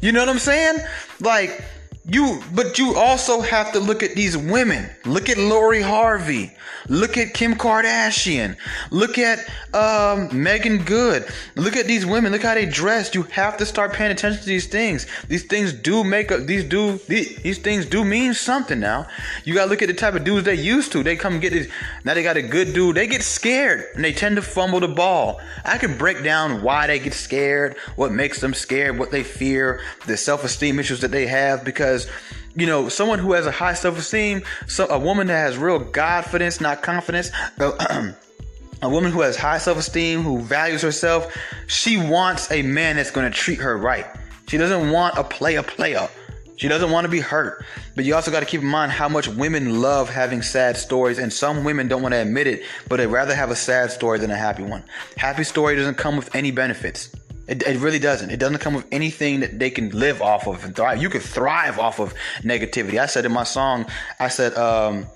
You 0.00 0.12
know 0.12 0.20
what 0.20 0.28
I'm 0.28 0.38
saying? 0.38 0.78
Like, 1.20 1.64
you, 2.08 2.40
but 2.54 2.78
you 2.78 2.96
also 2.96 3.40
have 3.40 3.72
to 3.72 3.80
look 3.80 4.02
at 4.02 4.14
these 4.14 4.36
women. 4.36 4.88
Look 5.04 5.28
at 5.28 5.38
Lori 5.38 5.82
Harvey. 5.82 6.52
Look 6.88 7.16
at 7.16 7.34
Kim 7.34 7.56
Kardashian. 7.56 8.56
Look 8.92 9.18
at 9.18 9.40
um, 9.74 10.28
Meagan 10.42 10.84
Good. 10.84 11.26
Look 11.56 11.74
at 11.74 11.86
these 11.86 12.06
women. 12.06 12.30
Look 12.30 12.42
how 12.42 12.54
they 12.54 12.66
dress. 12.66 13.14
You 13.14 13.22
have 13.24 13.56
to 13.56 13.66
start 13.66 13.92
paying 13.92 14.12
attention 14.12 14.40
to 14.40 14.46
these 14.46 14.66
things. 14.66 15.06
These 15.26 15.44
things 15.44 15.72
do 15.72 16.04
make 16.04 16.30
up. 16.30 16.46
These 16.46 16.64
do 16.64 16.98
these, 17.08 17.36
these 17.42 17.58
things 17.58 17.86
do 17.86 18.04
mean 18.04 18.34
something 18.34 18.78
now. 18.78 19.08
You 19.44 19.54
gotta 19.54 19.70
look 19.70 19.82
at 19.82 19.88
the 19.88 19.94
type 19.94 20.14
of 20.14 20.22
dudes 20.22 20.44
they 20.44 20.54
used 20.54 20.92
to. 20.92 21.02
They 21.02 21.16
come 21.16 21.40
get 21.40 21.52
this. 21.52 21.68
Now 22.04 22.14
they 22.14 22.22
got 22.22 22.36
a 22.36 22.42
good 22.42 22.72
dude. 22.72 22.96
They 22.96 23.08
get 23.08 23.22
scared 23.22 23.86
and 23.94 24.04
they 24.04 24.12
tend 24.12 24.36
to 24.36 24.42
fumble 24.42 24.78
the 24.78 24.88
ball. 24.88 25.40
I 25.64 25.78
can 25.78 25.98
break 25.98 26.22
down 26.22 26.62
why 26.62 26.86
they 26.86 27.00
get 27.00 27.14
scared, 27.14 27.76
what 27.96 28.12
makes 28.12 28.40
them 28.40 28.54
scared, 28.54 28.98
what 28.98 29.10
they 29.10 29.24
fear, 29.24 29.80
the 30.06 30.16
self-esteem 30.16 30.78
issues 30.78 31.00
that 31.00 31.10
they 31.10 31.26
have 31.26 31.64
because 31.64 31.95
because 32.04 32.54
you 32.54 32.66
know 32.66 32.88
someone 32.88 33.18
who 33.18 33.32
has 33.32 33.46
a 33.46 33.50
high 33.50 33.74
self-esteem 33.74 34.42
so 34.66 34.86
a 34.88 34.98
woman 34.98 35.26
that 35.26 35.34
has 35.34 35.56
real 35.56 35.80
confidence 35.80 36.60
not 36.60 36.82
confidence 36.82 37.30
a 37.58 38.88
woman 38.88 39.12
who 39.12 39.20
has 39.20 39.36
high 39.36 39.58
self-esteem 39.58 40.22
who 40.22 40.40
values 40.40 40.82
herself 40.82 41.34
she 41.66 41.96
wants 41.96 42.50
a 42.50 42.62
man 42.62 42.96
that's 42.96 43.10
going 43.10 43.30
to 43.30 43.36
treat 43.36 43.58
her 43.58 43.76
right. 43.76 44.06
She 44.48 44.58
doesn't 44.58 44.90
want 44.90 45.18
a 45.18 45.24
player 45.24 45.62
player. 45.62 46.08
She 46.56 46.68
doesn't 46.68 46.90
want 46.90 47.04
to 47.04 47.10
be 47.10 47.18
hurt. 47.18 47.64
But 47.96 48.04
you 48.04 48.14
also 48.14 48.30
got 48.30 48.40
to 48.40 48.46
keep 48.46 48.62
in 48.62 48.68
mind 48.68 48.92
how 48.92 49.08
much 49.08 49.28
women 49.28 49.82
love 49.82 50.08
having 50.08 50.40
sad 50.40 50.76
stories 50.76 51.18
and 51.18 51.32
some 51.32 51.64
women 51.64 51.88
don't 51.88 52.00
want 52.00 52.14
to 52.14 52.22
admit 52.22 52.46
it 52.46 52.62
but 52.88 52.96
they'd 52.96 53.06
rather 53.06 53.34
have 53.34 53.50
a 53.50 53.56
sad 53.56 53.90
story 53.90 54.18
than 54.20 54.30
a 54.30 54.36
happy 54.36 54.62
one. 54.62 54.84
Happy 55.16 55.42
story 55.44 55.74
doesn't 55.74 55.96
come 55.96 56.16
with 56.16 56.34
any 56.34 56.52
benefits 56.52 57.10
it, 57.46 57.62
it 57.62 57.78
really 57.78 57.98
doesn't. 57.98 58.30
It 58.30 58.38
doesn't 58.38 58.58
come 58.58 58.74
with 58.74 58.86
anything 58.90 59.40
that 59.40 59.58
they 59.58 59.70
can 59.70 59.90
live 59.90 60.20
off 60.20 60.46
of 60.46 60.64
and 60.64 60.74
thrive. 60.74 61.00
You 61.00 61.08
can 61.08 61.20
thrive 61.20 61.78
off 61.78 62.00
of 62.00 62.14
negativity. 62.42 62.98
I 62.98 63.06
said 63.06 63.24
in 63.24 63.32
my 63.32 63.44
song, 63.44 63.86
I 64.18 64.28
said, 64.28 64.54
um, 64.54 65.06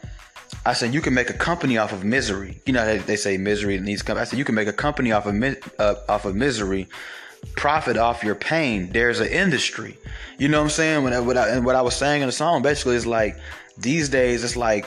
I 0.65 0.73
said 0.73 0.95
you 0.95 1.01
can 1.01 1.15
make 1.15 1.31
a 1.31 1.35
company 1.35 1.79
off 1.79 1.93
of 1.93 2.05
misery. 2.05 2.61
You 2.67 2.73
know 2.73 2.85
they, 2.85 2.99
they 2.99 3.17
say 3.17 3.37
misery 3.37 3.79
needs 3.81 4.03
company. 4.03 4.23
I 4.23 4.25
said 4.25 4.39
you 4.39 4.45
can 4.45 4.55
make 4.55 4.69
a 4.69 4.73
company 4.73 5.13
off 5.13 5.27
of 5.27 5.35
uh, 5.79 5.95
off 6.09 6.25
of 6.25 6.37
misery, 6.37 6.89
profit 7.57 7.97
off 7.97 8.23
your 8.23 8.35
pain. 8.35 8.91
There's 8.93 9.21
an 9.21 9.29
industry. 9.29 9.97
You 10.39 10.49
know 10.49 10.59
what 10.59 10.65
I'm 10.65 10.71
saying? 10.71 11.05
When 11.05 11.13
I, 11.13 11.21
what 11.21 11.37
I, 11.37 11.49
and 11.49 11.65
what 11.65 11.77
I 11.77 11.83
was 11.83 11.97
saying 11.97 12.23
in 12.23 12.29
the 12.29 12.33
song 12.33 12.63
basically 12.63 12.97
is 12.97 13.07
like 13.07 13.39
these 13.79 14.09
days 14.09 14.45
it's 14.45 14.57
like 14.57 14.87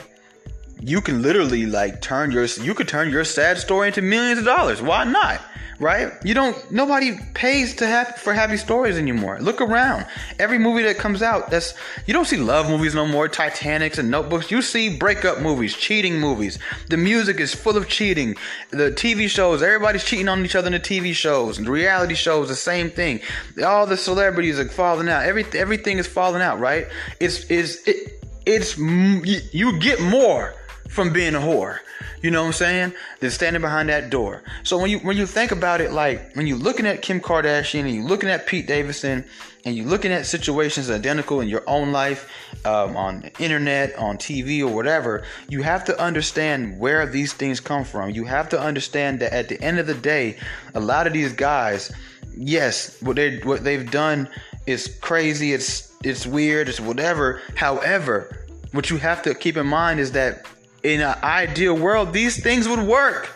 you 0.80 1.00
can 1.00 1.22
literally 1.22 1.66
like 1.66 2.00
turn 2.00 2.30
your 2.30 2.44
you 2.44 2.74
could 2.74 2.88
turn 2.88 3.10
your 3.10 3.24
sad 3.24 3.58
story 3.58 3.88
into 3.88 4.02
millions 4.02 4.38
of 4.38 4.44
dollars. 4.44 4.82
Why 4.82 5.04
not? 5.04 5.40
Right? 5.80 6.12
You 6.22 6.34
don't 6.34 6.70
nobody 6.70 7.18
pays 7.34 7.74
to 7.76 7.86
have 7.86 8.16
for 8.16 8.32
happy 8.32 8.56
stories 8.56 8.96
anymore. 8.96 9.38
Look 9.40 9.60
around. 9.60 10.06
Every 10.38 10.58
movie 10.58 10.82
that 10.84 10.98
comes 10.98 11.20
out, 11.20 11.50
that's 11.50 11.74
you 12.06 12.14
don't 12.14 12.26
see 12.26 12.36
love 12.36 12.68
movies 12.68 12.94
no 12.94 13.06
more, 13.06 13.28
Titanics 13.28 13.98
and 13.98 14.10
notebooks. 14.10 14.50
You 14.50 14.62
see 14.62 14.96
breakup 14.96 15.40
movies, 15.40 15.74
cheating 15.74 16.20
movies. 16.20 16.58
The 16.90 16.96
music 16.96 17.40
is 17.40 17.54
full 17.54 17.76
of 17.76 17.88
cheating. 17.88 18.36
The 18.70 18.92
TV 18.92 19.28
shows, 19.28 19.62
everybody's 19.62 20.04
cheating 20.04 20.28
on 20.28 20.44
each 20.44 20.54
other 20.54 20.68
in 20.68 20.74
the 20.74 20.80
TV 20.80 21.12
shows. 21.12 21.58
The 21.58 21.70
reality 21.70 22.14
shows, 22.14 22.48
the 22.48 22.54
same 22.54 22.90
thing. 22.90 23.20
All 23.64 23.86
the 23.86 23.96
celebrities 23.96 24.60
are 24.60 24.68
falling 24.68 25.08
out. 25.08 25.24
Every 25.24 25.44
everything 25.54 25.98
is 25.98 26.06
falling 26.06 26.42
out, 26.42 26.60
right? 26.60 26.86
It's 27.18 27.50
is 27.50 27.82
it 27.86 28.24
it's 28.46 28.78
you 28.78 29.78
get 29.80 30.00
more 30.00 30.54
from 30.88 31.12
being 31.12 31.34
a 31.34 31.38
whore. 31.38 31.78
You 32.22 32.30
know 32.30 32.42
what 32.42 32.48
I'm 32.48 32.52
saying? 32.54 32.94
Than 33.20 33.30
standing 33.30 33.60
behind 33.60 33.90
that 33.90 34.08
door. 34.08 34.42
So 34.62 34.78
when 34.78 34.90
you 34.90 34.98
when 35.00 35.16
you 35.16 35.26
think 35.26 35.52
about 35.52 35.80
it, 35.80 35.92
like 35.92 36.34
when 36.34 36.46
you're 36.46 36.56
looking 36.56 36.86
at 36.86 37.02
Kim 37.02 37.20
Kardashian 37.20 37.80
and 37.80 37.94
you're 37.94 38.04
looking 38.04 38.30
at 38.30 38.46
Pete 38.46 38.66
Davidson 38.66 39.24
and 39.64 39.76
you're 39.76 39.86
looking 39.86 40.12
at 40.12 40.24
situations 40.24 40.90
identical 40.90 41.40
in 41.40 41.48
your 41.48 41.62
own 41.66 41.92
life, 41.92 42.30
um, 42.64 42.96
on 42.96 43.20
the 43.20 43.42
internet, 43.42 43.94
on 43.96 44.16
TV, 44.16 44.60
or 44.60 44.74
whatever, 44.74 45.24
you 45.48 45.62
have 45.62 45.84
to 45.84 46.00
understand 46.00 46.78
where 46.78 47.06
these 47.06 47.32
things 47.32 47.60
come 47.60 47.84
from. 47.84 48.10
You 48.10 48.24
have 48.24 48.48
to 48.50 48.60
understand 48.60 49.20
that 49.20 49.32
at 49.32 49.48
the 49.48 49.60
end 49.60 49.78
of 49.78 49.86
the 49.86 49.94
day, 49.94 50.38
a 50.74 50.80
lot 50.80 51.06
of 51.06 51.12
these 51.12 51.32
guys, 51.32 51.92
yes, 52.36 53.00
what 53.02 53.16
they 53.16 53.38
what 53.40 53.64
they've 53.64 53.90
done 53.90 54.28
is 54.66 54.96
crazy. 55.00 55.52
It's 55.52 55.92
it's 56.04 56.26
weird. 56.26 56.68
It's 56.68 56.80
whatever. 56.80 57.42
However, 57.54 58.46
what 58.72 58.90
you 58.90 58.96
have 58.96 59.22
to 59.22 59.34
keep 59.34 59.56
in 59.56 59.66
mind 59.66 60.00
is 60.00 60.12
that 60.12 60.46
in 60.84 61.00
an 61.00 61.16
ideal 61.22 61.76
world, 61.76 62.12
these 62.12 62.40
things 62.40 62.68
would 62.68 62.86
work. 62.86 63.30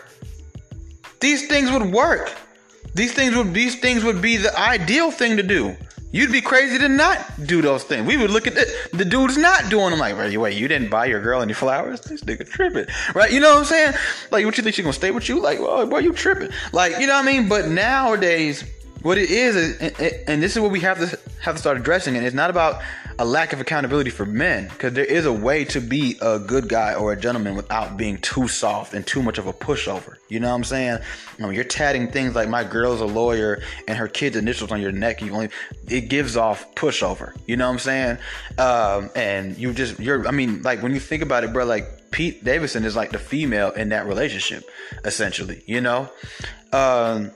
These 1.19 1.47
things 1.47 1.71
would 1.71 1.91
work. 1.91 2.31
These 2.93 3.13
things 3.13 3.35
would 3.35 3.53
these 3.53 3.75
things 3.79 4.03
would 4.03 4.21
be 4.21 4.37
the 4.37 4.57
ideal 4.57 5.11
thing 5.11 5.35
to 5.37 5.43
do. 5.43 5.75
You'd 6.11 6.31
be 6.31 6.41
crazy 6.41 6.79
to 6.79 6.89
not 6.89 7.23
do 7.45 7.61
those 7.61 7.83
things. 7.83 8.07
We 8.07 8.17
would 8.17 8.31
look 8.31 8.47
at 8.47 8.55
the, 8.55 8.89
the 8.93 9.05
dude's 9.05 9.37
not 9.37 9.69
doing 9.69 9.91
them 9.91 9.99
like, 9.99 10.17
wait, 10.17 10.35
wait, 10.37 10.57
you 10.57 10.67
didn't 10.67 10.89
buy 10.89 11.05
your 11.05 11.21
girl 11.21 11.41
any 11.43 11.53
flowers? 11.53 12.01
This 12.01 12.23
nigga 12.23 12.49
tripping, 12.49 12.87
right? 13.13 13.31
You 13.31 13.39
know 13.39 13.51
what 13.51 13.59
I'm 13.59 13.65
saying? 13.65 13.93
Like, 14.31 14.43
what 14.45 14.57
you 14.57 14.63
think 14.63 14.75
she 14.75 14.81
gonna 14.81 14.93
stay 14.93 15.11
with 15.11 15.29
you? 15.29 15.39
Like, 15.39 15.59
oh, 15.59 15.85
boy, 15.85 15.99
you 15.99 16.13
tripping? 16.13 16.49
Like, 16.73 16.99
you 16.99 17.05
know 17.05 17.13
what 17.13 17.27
I 17.27 17.31
mean? 17.31 17.47
But 17.47 17.67
nowadays, 17.67 18.63
what 19.03 19.17
it 19.17 19.29
is, 19.29 19.55
is 19.55 20.23
and 20.27 20.41
this 20.41 20.55
is 20.55 20.61
what 20.61 20.71
we 20.71 20.79
have 20.79 20.97
to 20.97 21.19
have 21.41 21.55
to 21.55 21.61
start 21.61 21.77
addressing, 21.77 22.17
and 22.17 22.25
it's 22.25 22.35
not 22.35 22.49
about 22.49 22.81
a 23.19 23.25
lack 23.25 23.51
of 23.51 23.59
accountability 23.59 24.09
for 24.09 24.25
men, 24.25 24.69
because 24.69 24.93
there 24.93 25.03
is 25.03 25.25
a 25.25 25.33
way 25.33 25.65
to 25.65 25.81
be 25.81 26.17
a 26.21 26.39
good 26.39 26.69
guy 26.69 26.93
or 26.93 27.11
a 27.11 27.19
gentleman 27.19 27.53
without 27.53 27.97
being 27.97 28.17
too 28.19 28.47
soft 28.47 28.93
and 28.93 29.05
too 29.05 29.21
much 29.21 29.37
of 29.37 29.45
a 29.45 29.51
pushover. 29.51 30.15
You 30.29 30.39
know 30.39 30.47
what 30.47 30.55
I'm 30.55 30.63
saying? 30.63 30.99
Know, 31.37 31.49
you're 31.49 31.65
tatting 31.65 32.09
things 32.09 32.33
like 32.33 32.47
my 32.47 32.63
girl's 32.63 33.01
a 33.01 33.05
lawyer 33.05 33.61
and 33.89 33.97
her 33.97 34.07
kid's 34.07 34.37
initials 34.37 34.71
on 34.71 34.79
your 34.81 34.93
neck. 34.93 35.21
You 35.21 35.33
only 35.33 35.49
it 35.89 36.09
gives 36.09 36.37
off 36.37 36.73
pushover. 36.75 37.35
You 37.45 37.57
know 37.57 37.67
what 37.67 37.73
I'm 37.73 37.79
saying? 37.79 38.17
Um, 38.57 39.09
and 39.15 39.57
you 39.57 39.73
just 39.73 39.99
you're. 39.99 40.25
I 40.25 40.31
mean, 40.31 40.61
like 40.61 40.81
when 40.81 40.93
you 40.93 41.01
think 41.01 41.21
about 41.21 41.43
it, 41.43 41.51
bro, 41.51 41.65
like 41.65 42.11
Pete 42.11 42.43
Davidson 42.43 42.85
is 42.85 42.95
like 42.95 43.11
the 43.11 43.19
female 43.19 43.71
in 43.71 43.89
that 43.89 44.07
relationship, 44.07 44.63
essentially. 45.03 45.61
You 45.65 45.81
know. 45.81 46.09
Um, 46.71 47.31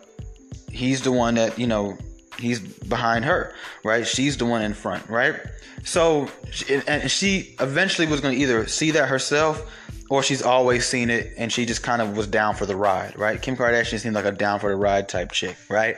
he's 0.71 1.01
the 1.01 1.11
one 1.11 1.35
that 1.35 1.59
you 1.59 1.67
know 1.67 1.97
he's 2.39 2.59
behind 2.59 3.23
her 3.23 3.53
right 3.83 4.07
she's 4.07 4.37
the 4.37 4.45
one 4.45 4.63
in 4.63 4.73
front 4.73 5.07
right 5.07 5.39
so 5.83 6.29
and 6.87 7.09
she 7.09 7.55
eventually 7.59 8.07
was 8.07 8.21
going 8.21 8.35
to 8.35 8.41
either 8.41 8.67
see 8.67 8.91
that 8.91 9.09
herself 9.09 9.69
or 10.09 10.23
she's 10.23 10.41
always 10.41 10.85
seen 10.85 11.09
it 11.09 11.33
and 11.37 11.51
she 11.51 11.65
just 11.65 11.83
kind 11.83 12.01
of 12.01 12.15
was 12.15 12.27
down 12.27 12.55
for 12.55 12.65
the 12.65 12.75
ride 12.75 13.17
right 13.17 13.41
kim 13.41 13.55
kardashian 13.55 13.99
seemed 13.99 14.15
like 14.15 14.25
a 14.25 14.31
down 14.31 14.59
for 14.59 14.69
the 14.69 14.75
ride 14.75 15.09
type 15.09 15.31
chick 15.31 15.57
right 15.69 15.97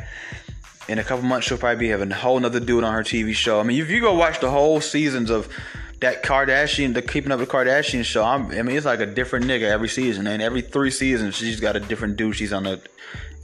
in 0.88 1.00
a 1.00 1.04
couple 1.04 1.24
months 1.24 1.48
she'll 1.48 1.58
probably 1.58 1.80
be 1.80 1.90
having 1.90 2.12
a 2.12 2.16
whole 2.16 2.40
nother 2.40 2.60
dude 2.60 2.84
on 2.84 2.94
her 2.94 3.04
tv 3.04 3.34
show 3.34 3.60
i 3.60 3.64
mean 3.64 3.80
if 3.80 3.90
you 3.90 4.02
go 4.02 4.14
watch 4.14 4.40
the 4.40 4.50
whole 4.50 4.82
seasons 4.82 5.30
of 5.30 5.48
that 6.02 6.24
Kardashian, 6.24 6.94
the 6.94 7.02
Keeping 7.02 7.32
Up 7.32 7.40
with 7.40 7.50
Kardashian 7.50 8.04
show. 8.04 8.24
I'm, 8.24 8.52
i 8.52 8.62
mean, 8.62 8.76
it's 8.76 8.86
like 8.86 9.00
a 9.00 9.06
different 9.06 9.46
nigga 9.46 9.64
every 9.64 9.88
season, 9.88 10.28
and 10.28 10.42
every 10.42 10.62
three 10.62 10.92
seasons, 10.92 11.36
she's 11.36 11.60
got 11.60 11.76
a 11.76 11.80
different 11.80 12.18
dude. 12.18 12.36
She's 12.36 12.54
on 12.54 12.64
the 12.64 12.82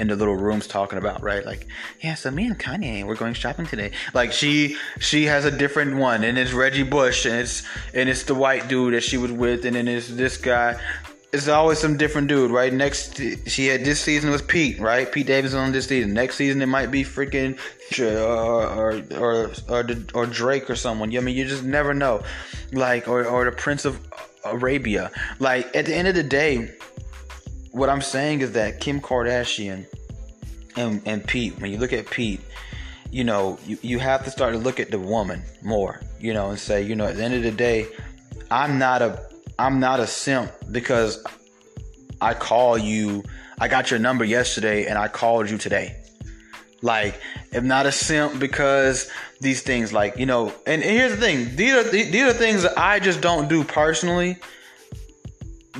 in 0.01 0.07
the 0.07 0.15
little 0.15 0.35
rooms 0.35 0.65
talking 0.65 0.97
about, 0.97 1.21
right? 1.21 1.45
Like, 1.45 1.67
yeah, 2.01 2.15
so 2.15 2.31
me 2.31 2.47
and 2.47 2.57
Kanye, 2.57 3.05
we're 3.05 3.15
going 3.15 3.35
shopping 3.35 3.67
today. 3.67 3.91
Like 4.15 4.33
she 4.33 4.75
she 4.99 5.25
has 5.25 5.45
a 5.45 5.51
different 5.51 5.95
one, 5.95 6.23
and 6.23 6.39
it's 6.39 6.53
Reggie 6.53 6.83
Bush, 6.83 7.25
and 7.25 7.35
it's 7.35 7.63
and 7.93 8.09
it's 8.09 8.23
the 8.23 8.33
white 8.33 8.67
dude 8.67 8.95
that 8.95 9.03
she 9.03 9.17
was 9.17 9.31
with, 9.31 9.63
and 9.63 9.75
then 9.75 9.87
it's 9.87 10.09
this 10.09 10.37
guy. 10.37 10.81
It's 11.31 11.47
always 11.47 11.79
some 11.79 11.95
different 11.95 12.27
dude, 12.27 12.51
right? 12.51 12.73
Next, 12.73 13.21
she 13.47 13.67
had 13.67 13.85
this 13.85 14.01
season 14.01 14.31
was 14.31 14.41
Pete, 14.41 14.79
right? 14.81 15.09
Pete 15.09 15.27
Davidson 15.27 15.59
on 15.59 15.71
this 15.71 15.87
season. 15.87 16.13
Next 16.13 16.35
season 16.35 16.61
it 16.61 16.65
might 16.65 16.91
be 16.91 17.05
freaking 17.05 17.57
or 17.97 19.01
or 19.17 19.51
or 19.69 19.85
or, 20.13 20.25
Drake 20.25 20.69
or 20.69 20.75
someone. 20.75 21.15
I 21.15 21.19
mean, 21.21 21.37
you 21.37 21.45
just 21.45 21.63
never 21.63 21.93
know, 21.93 22.23
like 22.73 23.07
or 23.07 23.23
or 23.25 23.45
the 23.45 23.51
Prince 23.51 23.85
of 23.85 23.99
Arabia. 24.43 25.11
Like 25.39 25.73
at 25.75 25.85
the 25.85 25.95
end 25.95 26.07
of 26.07 26.15
the 26.15 26.23
day, 26.23 26.73
what 27.71 27.89
I'm 27.89 28.01
saying 28.01 28.41
is 28.41 28.53
that 28.53 28.79
Kim 28.79 28.99
Kardashian 28.99 29.85
and, 30.75 31.01
and 31.05 31.25
Pete, 31.25 31.59
when 31.59 31.71
you 31.71 31.77
look 31.77 31.93
at 31.93 32.09
Pete, 32.09 32.41
you 33.09 33.23
know, 33.23 33.59
you, 33.65 33.77
you 33.81 33.99
have 33.99 34.23
to 34.25 34.31
start 34.31 34.53
to 34.53 34.59
look 34.59 34.79
at 34.79 34.91
the 34.91 34.99
woman 34.99 35.43
more, 35.61 36.01
you 36.19 36.33
know, 36.33 36.49
and 36.49 36.59
say, 36.59 36.81
you 36.81 36.95
know, 36.95 37.05
at 37.05 37.17
the 37.17 37.23
end 37.23 37.33
of 37.33 37.43
the 37.43 37.51
day, 37.51 37.87
I'm 38.49 38.79
not 38.79 39.01
a 39.01 39.25
I'm 39.59 39.79
not 39.79 39.99
a 39.99 40.07
simp 40.07 40.51
because 40.71 41.23
I 42.19 42.33
call 42.33 42.77
you 42.77 43.23
I 43.59 43.67
got 43.67 43.91
your 43.91 43.99
number 43.99 44.25
yesterday 44.25 44.85
and 44.87 44.97
I 44.97 45.07
called 45.07 45.49
you 45.49 45.57
today. 45.57 45.97
Like, 46.81 47.21
I'm 47.53 47.67
not 47.67 47.85
a 47.85 47.91
simp 47.91 48.39
because 48.39 49.09
these 49.39 49.61
things 49.61 49.93
like, 49.93 50.17
you 50.17 50.25
know, 50.25 50.47
and, 50.65 50.81
and 50.81 50.83
here's 50.83 51.11
the 51.11 51.17
thing, 51.17 51.55
these 51.55 51.73
are 51.73 51.83
these 51.83 52.23
are 52.23 52.33
things 52.33 52.63
that 52.63 52.77
I 52.77 52.99
just 52.99 53.21
don't 53.21 53.47
do 53.47 53.63
personally 53.63 54.37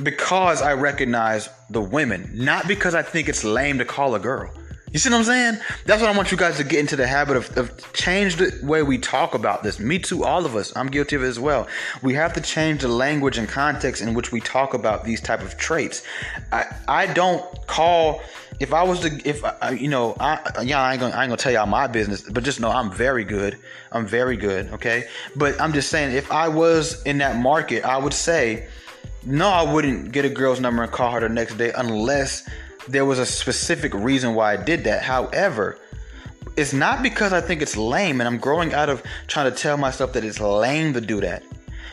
because 0.03 0.61
I 0.61 0.73
recognize 0.73 1.49
the 1.69 1.81
women, 1.81 2.29
not 2.33 2.67
because 2.67 2.95
I 2.95 3.01
think 3.01 3.29
it's 3.29 3.43
lame 3.43 3.77
to 3.79 3.85
call 3.85 4.15
a 4.15 4.19
girl. 4.19 4.51
You 4.91 4.99
see 4.99 5.09
what 5.09 5.19
I'm 5.19 5.23
saying? 5.23 5.57
That's 5.85 6.01
what 6.01 6.11
I 6.11 6.17
want 6.17 6.31
you 6.31 6.37
guys 6.37 6.57
to 6.57 6.65
get 6.65 6.79
into 6.79 6.97
the 6.97 7.07
habit 7.07 7.37
of, 7.37 7.57
of 7.57 7.93
change 7.93 8.35
the 8.35 8.59
way 8.61 8.83
we 8.83 8.97
talk 8.97 9.33
about 9.33 9.63
this. 9.63 9.79
Me 9.79 9.97
too, 9.99 10.25
all 10.25 10.45
of 10.45 10.53
us. 10.57 10.75
I'm 10.75 10.87
guilty 10.87 11.15
of 11.15 11.23
it 11.23 11.27
as 11.27 11.39
well. 11.39 11.67
We 12.01 12.13
have 12.15 12.33
to 12.33 12.41
change 12.41 12.81
the 12.81 12.89
language 12.89 13.37
and 13.37 13.47
context 13.47 14.01
in 14.01 14.13
which 14.13 14.33
we 14.33 14.41
talk 14.41 14.73
about 14.73 15.05
these 15.05 15.21
type 15.21 15.41
of 15.41 15.57
traits. 15.57 16.03
I 16.51 16.65
I 16.89 17.07
don't 17.07 17.41
call 17.67 18.21
if 18.59 18.73
I 18.73 18.83
was 18.83 18.99
to 18.99 19.21
if 19.23 19.45
I, 19.45 19.71
you 19.71 19.87
know 19.87 20.17
I 20.19 20.33
uh, 20.57 20.61
yeah 20.61 20.81
I 20.81 20.91
ain't 20.91 20.99
gonna 20.99 21.15
I 21.15 21.23
ain't 21.23 21.29
gonna 21.29 21.37
tell 21.37 21.53
y'all 21.53 21.67
my 21.67 21.87
business, 21.87 22.23
but 22.23 22.43
just 22.43 22.59
know 22.59 22.69
I'm 22.69 22.91
very 22.91 23.23
good. 23.23 23.57
I'm 23.93 24.05
very 24.05 24.35
good. 24.35 24.73
Okay, 24.73 25.05
but 25.37 25.59
I'm 25.61 25.71
just 25.71 25.87
saying 25.87 26.13
if 26.17 26.29
I 26.33 26.49
was 26.49 27.01
in 27.03 27.19
that 27.19 27.37
market, 27.37 27.85
I 27.85 27.97
would 27.97 28.13
say 28.13 28.67
no, 29.25 29.49
I 29.49 29.71
wouldn't 29.71 30.11
get 30.11 30.25
a 30.25 30.29
girl's 30.29 30.59
number 30.59 30.83
and 30.83 30.91
call 30.91 31.11
her 31.11 31.19
the 31.19 31.29
next 31.29 31.57
day 31.57 31.71
unless 31.75 32.47
there 32.87 33.05
was 33.05 33.19
a 33.19 33.25
specific 33.25 33.93
reason 33.93 34.33
why 34.33 34.53
I 34.53 34.57
did 34.57 34.83
that. 34.85 35.03
However, 35.03 35.77
it's 36.57 36.73
not 36.73 37.03
because 37.03 37.31
I 37.31 37.41
think 37.41 37.61
it's 37.61 37.77
lame 37.77 38.19
and 38.19 38.27
I'm 38.27 38.37
growing 38.37 38.73
out 38.73 38.89
of 38.89 39.03
trying 39.27 39.51
to 39.51 39.57
tell 39.57 39.77
myself 39.77 40.13
that 40.13 40.23
it's 40.23 40.39
lame 40.39 40.93
to 40.93 41.01
do 41.01 41.21
that. 41.21 41.43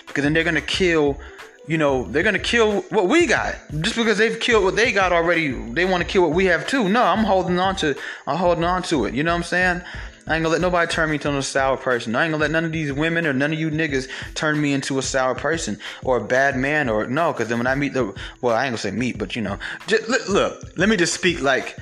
Because 0.06 0.24
then 0.24 0.32
they're 0.32 0.44
gonna 0.44 0.60
kill, 0.60 1.18
you 1.66 1.76
know, 1.76 2.04
they're 2.04 2.22
gonna 2.22 2.38
kill 2.38 2.80
what 2.82 3.08
we 3.08 3.26
got. 3.26 3.56
Just 3.80 3.96
because 3.96 4.16
they've 4.16 4.40
killed 4.40 4.64
what 4.64 4.76
they 4.76 4.90
got 4.90 5.12
already, 5.12 5.52
they 5.72 5.84
wanna 5.84 6.06
kill 6.06 6.22
what 6.22 6.32
we 6.32 6.46
have 6.46 6.66
too. 6.66 6.88
No, 6.88 7.02
I'm 7.02 7.24
holding 7.24 7.58
on 7.58 7.76
to 7.76 7.94
I'm 8.26 8.36
holding 8.36 8.64
on 8.64 8.82
to 8.84 9.04
it. 9.04 9.14
You 9.14 9.22
know 9.22 9.32
what 9.32 9.38
I'm 9.38 9.44
saying? 9.44 9.82
I 10.28 10.34
ain't 10.34 10.42
gonna 10.42 10.52
let 10.52 10.60
nobody 10.60 10.90
turn 10.90 11.08
me 11.08 11.14
into 11.14 11.36
a 11.36 11.42
sour 11.42 11.76
person. 11.78 12.14
I 12.14 12.24
ain't 12.24 12.32
gonna 12.32 12.42
let 12.42 12.50
none 12.50 12.64
of 12.64 12.72
these 12.72 12.92
women 12.92 13.26
or 13.26 13.32
none 13.32 13.52
of 13.52 13.58
you 13.58 13.70
niggas 13.70 14.08
turn 14.34 14.60
me 14.60 14.74
into 14.74 14.98
a 14.98 15.02
sour 15.02 15.34
person 15.34 15.78
or 16.04 16.18
a 16.18 16.24
bad 16.24 16.56
man 16.56 16.90
or 16.90 17.06
no. 17.06 17.32
Because 17.32 17.48
then 17.48 17.58
when 17.58 17.66
I 17.66 17.74
meet 17.74 17.94
the 17.94 18.14
well, 18.42 18.54
I 18.54 18.64
ain't 18.64 18.72
gonna 18.72 18.78
say 18.78 18.90
meet, 18.90 19.18
but 19.18 19.34
you 19.34 19.42
know, 19.42 19.58
just, 19.86 20.28
look. 20.28 20.62
Let 20.76 20.88
me 20.88 20.96
just 20.96 21.14
speak 21.14 21.40
like 21.40 21.78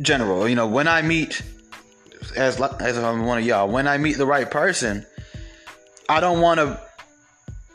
general. 0.00 0.48
You 0.48 0.54
know, 0.54 0.68
when 0.68 0.86
I 0.86 1.02
meet 1.02 1.42
as 2.36 2.60
as 2.60 2.96
I'm 2.96 3.26
one 3.26 3.38
of 3.38 3.44
y'all, 3.44 3.68
when 3.68 3.88
I 3.88 3.98
meet 3.98 4.16
the 4.16 4.26
right 4.26 4.48
person, 4.48 5.04
I 6.08 6.20
don't 6.20 6.40
want 6.40 6.60
to 6.60 6.80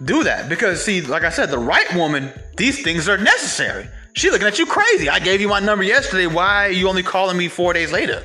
do 0.05 0.23
that 0.23 0.47
because 0.47 0.83
see, 0.83 1.01
like 1.01 1.23
I 1.23 1.29
said, 1.29 1.49
the 1.49 1.57
right 1.57 1.93
woman, 1.93 2.31
these 2.55 2.81
things 2.83 3.09
are 3.09 3.17
necessary. 3.17 3.87
She 4.13 4.31
looking 4.31 4.47
at 4.47 4.59
you 4.59 4.65
crazy. 4.65 5.09
I 5.09 5.19
gave 5.19 5.41
you 5.41 5.49
my 5.49 5.59
number 5.59 5.83
yesterday. 5.83 6.27
Why 6.27 6.67
are 6.67 6.71
you 6.71 6.87
only 6.87 7.03
calling 7.03 7.37
me 7.37 7.47
four 7.47 7.73
days 7.73 7.91
later? 7.91 8.23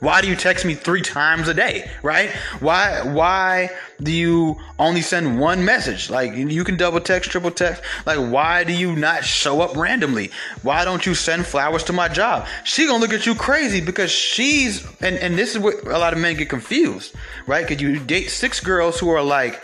Why 0.00 0.22
do 0.22 0.28
you 0.28 0.36
text 0.36 0.64
me 0.64 0.74
three 0.74 1.02
times 1.02 1.48
a 1.48 1.54
day, 1.54 1.90
right? 2.02 2.30
Why 2.60 3.02
why 3.02 3.70
do 4.02 4.10
you 4.10 4.56
only 4.78 5.02
send 5.02 5.38
one 5.38 5.64
message? 5.64 6.08
Like 6.08 6.34
you 6.34 6.64
can 6.64 6.76
double 6.76 7.00
text, 7.00 7.30
triple 7.30 7.50
text. 7.50 7.82
Like 8.06 8.18
why 8.18 8.64
do 8.64 8.72
you 8.72 8.96
not 8.96 9.24
show 9.24 9.60
up 9.60 9.76
randomly? 9.76 10.30
Why 10.62 10.84
don't 10.84 11.04
you 11.04 11.14
send 11.14 11.44
flowers 11.44 11.84
to 11.84 11.92
my 11.92 12.08
job? 12.08 12.46
She 12.64 12.86
gonna 12.86 12.98
look 12.98 13.12
at 13.12 13.26
you 13.26 13.34
crazy 13.34 13.80
because 13.80 14.10
she's 14.10 14.86
and 15.00 15.16
and 15.16 15.38
this 15.38 15.54
is 15.54 15.58
what 15.58 15.86
a 15.86 15.98
lot 15.98 16.14
of 16.14 16.18
men 16.18 16.36
get 16.36 16.48
confused, 16.48 17.14
right? 17.46 17.66
Because 17.66 17.82
you 17.82 17.98
date 17.98 18.30
six 18.30 18.58
girls 18.58 18.98
who 18.98 19.10
are 19.10 19.22
like 19.22 19.62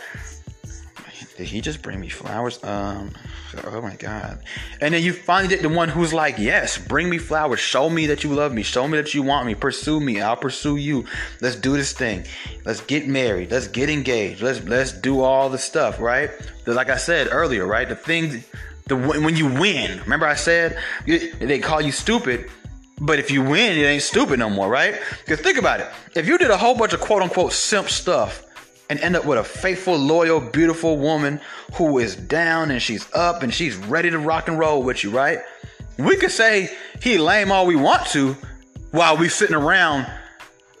did 1.37 1.47
he 1.47 1.61
just 1.61 1.83
bring 1.83 1.99
me 1.99 2.09
flowers? 2.09 2.59
Um, 2.63 3.11
Oh, 3.55 3.75
oh 3.75 3.81
my 3.81 3.95
god. 3.95 4.39
And 4.81 4.93
then 4.93 5.03
you 5.03 5.13
finally 5.13 5.47
get 5.47 5.61
the 5.61 5.69
one 5.69 5.89
who's 5.89 6.13
like, 6.13 6.37
yes, 6.37 6.77
bring 6.77 7.09
me 7.09 7.17
flowers. 7.17 7.59
Show 7.59 7.89
me 7.89 8.07
that 8.07 8.23
you 8.23 8.33
love 8.33 8.53
me. 8.53 8.63
Show 8.63 8.87
me 8.87 8.97
that 8.97 9.13
you 9.13 9.23
want 9.23 9.47
me. 9.47 9.55
Pursue 9.55 9.99
me. 9.99 10.21
I'll 10.21 10.35
pursue 10.35 10.75
you. 10.75 11.05
Let's 11.41 11.55
do 11.55 11.73
this 11.73 11.93
thing. 11.93 12.25
Let's 12.65 12.81
get 12.81 13.07
married. 13.07 13.51
Let's 13.51 13.67
get 13.67 13.89
engaged. 13.89 14.41
Let's 14.41 14.63
let's 14.63 14.91
do 14.91 15.21
all 15.21 15.49
the 15.49 15.57
stuff, 15.57 15.99
right? 15.99 16.29
Like 16.65 16.89
I 16.89 16.97
said 16.97 17.29
earlier, 17.31 17.65
right? 17.65 17.87
The 17.87 17.95
things, 17.95 18.45
the 18.87 18.95
when 18.95 19.35
you 19.35 19.47
win. 19.47 19.99
Remember 20.01 20.25
I 20.25 20.35
said 20.35 20.77
they 21.05 21.59
call 21.59 21.81
you 21.81 21.91
stupid. 21.91 22.49
But 22.99 23.19
if 23.19 23.29
you 23.29 23.43
win, 23.43 23.77
it 23.77 23.83
ain't 23.83 24.01
stupid 24.01 24.39
no 24.39 24.49
more, 24.49 24.67
right? 24.67 24.99
Because 25.23 25.39
think 25.39 25.59
about 25.59 25.79
it. 25.79 25.87
If 26.15 26.25
you 26.25 26.39
did 26.39 26.49
a 26.49 26.57
whole 26.57 26.73
bunch 26.73 26.93
of 26.93 26.99
quote 26.99 27.21
unquote 27.21 27.53
simp 27.53 27.89
stuff 27.89 28.46
and 28.89 28.99
end 28.99 29.15
up 29.15 29.25
with 29.25 29.37
a 29.37 29.43
faithful, 29.43 29.97
loyal, 29.97 30.39
beautiful 30.39 30.97
woman 30.97 31.41
who 31.73 31.99
is 31.99 32.15
down 32.15 32.71
and 32.71 32.81
she's 32.81 33.11
up 33.13 33.43
and 33.43 33.53
she's 33.53 33.75
ready 33.75 34.09
to 34.09 34.19
rock 34.19 34.47
and 34.47 34.57
roll 34.57 34.83
with 34.83 35.03
you, 35.03 35.09
right? 35.09 35.39
We 35.97 36.15
could 36.17 36.31
say 36.31 36.75
he 37.01 37.17
lame 37.17 37.51
all 37.51 37.65
we 37.65 37.75
want 37.75 38.07
to 38.07 38.35
while 38.91 39.17
we 39.17 39.29
sitting 39.29 39.55
around 39.55 40.07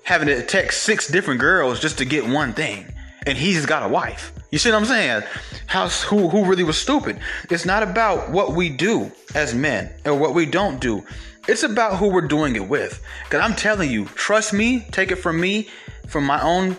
having 0.03 0.27
to 0.27 0.41
text 0.45 0.83
six 0.83 1.07
different 1.07 1.39
girls 1.39 1.79
just 1.79 1.97
to 1.97 2.05
get 2.05 2.25
one 2.25 2.53
thing. 2.53 2.85
And 3.25 3.37
he's 3.37 3.65
got 3.65 3.83
a 3.83 3.89
wife. 3.89 4.31
You 4.51 4.57
see 4.57 4.71
what 4.71 4.77
I'm 4.77 4.85
saying? 4.85 5.23
How 5.65 5.89
who 5.89 6.29
who 6.29 6.45
really 6.45 6.63
was 6.63 6.77
stupid? 6.77 7.19
It's 7.49 7.65
not 7.65 7.83
about 7.83 8.31
what 8.31 8.53
we 8.53 8.69
do 8.69 9.11
as 9.35 9.53
men 9.53 9.91
or 10.05 10.15
what 10.15 10.33
we 10.33 10.45
don't 10.45 10.79
do. 10.79 11.03
It's 11.49 11.63
about 11.63 11.97
who 11.97 12.07
we're 12.07 12.27
doing 12.27 12.55
it 12.55 12.69
with. 12.69 13.01
Cause 13.29 13.41
I'm 13.41 13.53
telling 13.55 13.91
you, 13.91 14.05
trust 14.05 14.53
me, 14.53 14.85
take 14.91 15.11
it 15.11 15.17
from 15.17 15.41
me, 15.41 15.67
from 16.07 16.25
my 16.25 16.41
own 16.41 16.77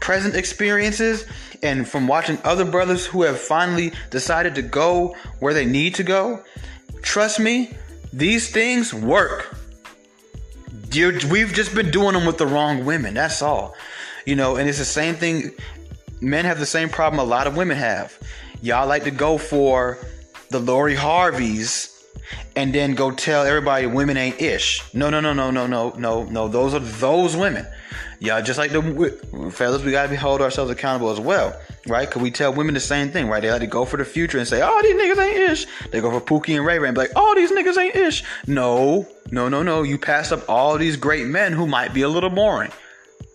present 0.00 0.34
experiences 0.34 1.26
and 1.62 1.86
from 1.86 2.08
watching 2.08 2.38
other 2.42 2.64
brothers 2.64 3.06
who 3.06 3.22
have 3.22 3.38
finally 3.38 3.92
decided 4.10 4.54
to 4.54 4.62
go 4.62 5.14
where 5.38 5.54
they 5.54 5.66
need 5.66 5.94
to 5.96 6.02
go, 6.02 6.42
trust 7.02 7.38
me, 7.38 7.70
these 8.12 8.50
things 8.50 8.92
work. 8.92 9.54
You're, 10.92 11.12
we've 11.30 11.52
just 11.52 11.74
been 11.74 11.90
doing 11.90 12.14
them 12.14 12.26
with 12.26 12.38
the 12.38 12.46
wrong 12.46 12.84
women. 12.84 13.14
That's 13.14 13.42
all. 13.42 13.76
You 14.26 14.34
know, 14.34 14.56
and 14.56 14.68
it's 14.68 14.78
the 14.78 14.84
same 14.84 15.14
thing. 15.14 15.52
Men 16.20 16.44
have 16.44 16.58
the 16.58 16.66
same 16.66 16.88
problem 16.88 17.20
a 17.20 17.24
lot 17.24 17.46
of 17.46 17.56
women 17.56 17.76
have. 17.76 18.18
Y'all 18.62 18.88
like 18.88 19.04
to 19.04 19.10
go 19.10 19.38
for 19.38 19.98
the 20.50 20.58
Lori 20.58 20.94
Harveys 20.94 21.96
and 22.56 22.74
then 22.74 22.94
go 22.94 23.10
tell 23.10 23.46
everybody 23.46 23.86
women 23.86 24.16
ain't 24.16 24.40
ish. 24.40 24.82
No, 24.92 25.10
no, 25.10 25.20
no, 25.20 25.32
no, 25.32 25.50
no, 25.50 25.66
no, 25.66 25.90
no, 25.96 26.24
no. 26.24 26.48
Those 26.48 26.74
are 26.74 26.80
those 26.80 27.36
women. 27.36 27.66
Yeah, 28.20 28.38
just 28.42 28.58
like 28.58 28.70
the 28.70 29.50
fellas, 29.50 29.82
we 29.82 29.92
gotta 29.92 30.10
be 30.10 30.14
hold 30.14 30.42
ourselves 30.42 30.70
accountable 30.70 31.08
as 31.08 31.18
well, 31.18 31.58
right? 31.86 32.08
Cause 32.08 32.22
we 32.22 32.30
tell 32.30 32.52
women 32.52 32.74
the 32.74 32.80
same 32.80 33.10
thing, 33.10 33.28
right? 33.28 33.40
They 33.40 33.50
like 33.50 33.62
to 33.62 33.66
go 33.66 33.86
for 33.86 33.96
the 33.96 34.04
future 34.04 34.36
and 34.36 34.46
say, 34.46 34.60
"Oh, 34.62 34.82
these 34.82 34.94
niggas 34.94 35.24
ain't 35.24 35.50
ish." 35.50 35.66
They 35.90 36.02
go 36.02 36.10
for 36.10 36.20
Pookie 36.20 36.54
and 36.54 36.66
Ray 36.66 36.78
Ray 36.78 36.88
and 36.88 36.94
be 36.94 37.00
like, 37.00 37.12
"Oh, 37.16 37.34
these 37.34 37.50
niggas 37.50 37.78
ain't 37.78 37.96
ish." 37.96 38.22
No, 38.46 39.08
no, 39.30 39.48
no, 39.48 39.62
no. 39.62 39.82
You 39.84 39.96
passed 39.96 40.32
up 40.32 40.44
all 40.50 40.76
these 40.76 40.96
great 40.96 41.26
men 41.26 41.54
who 41.54 41.66
might 41.66 41.94
be 41.94 42.02
a 42.02 42.08
little 42.08 42.28
boring. 42.28 42.70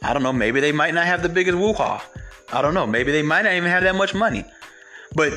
I 0.03 0.13
don't 0.13 0.21
know. 0.21 0.31
Maybe 0.31 0.59
they 0.59 0.71
might 0.71 0.93
not 0.93 1.07
have 1.07 1.23
the 1.23 1.29
biggest 1.29 1.57
woo 1.57 1.73
ha. 1.73 2.05
I 2.53 2.61
don't 2.61 2.75
know. 2.75 2.85
Maybe 2.85 3.11
they 3.11 3.23
might 3.23 3.41
not 3.41 3.53
even 3.53 3.71
have 3.71 3.81
that 3.83 3.95
much 3.95 4.13
money. 4.13 4.45
But 5.15 5.33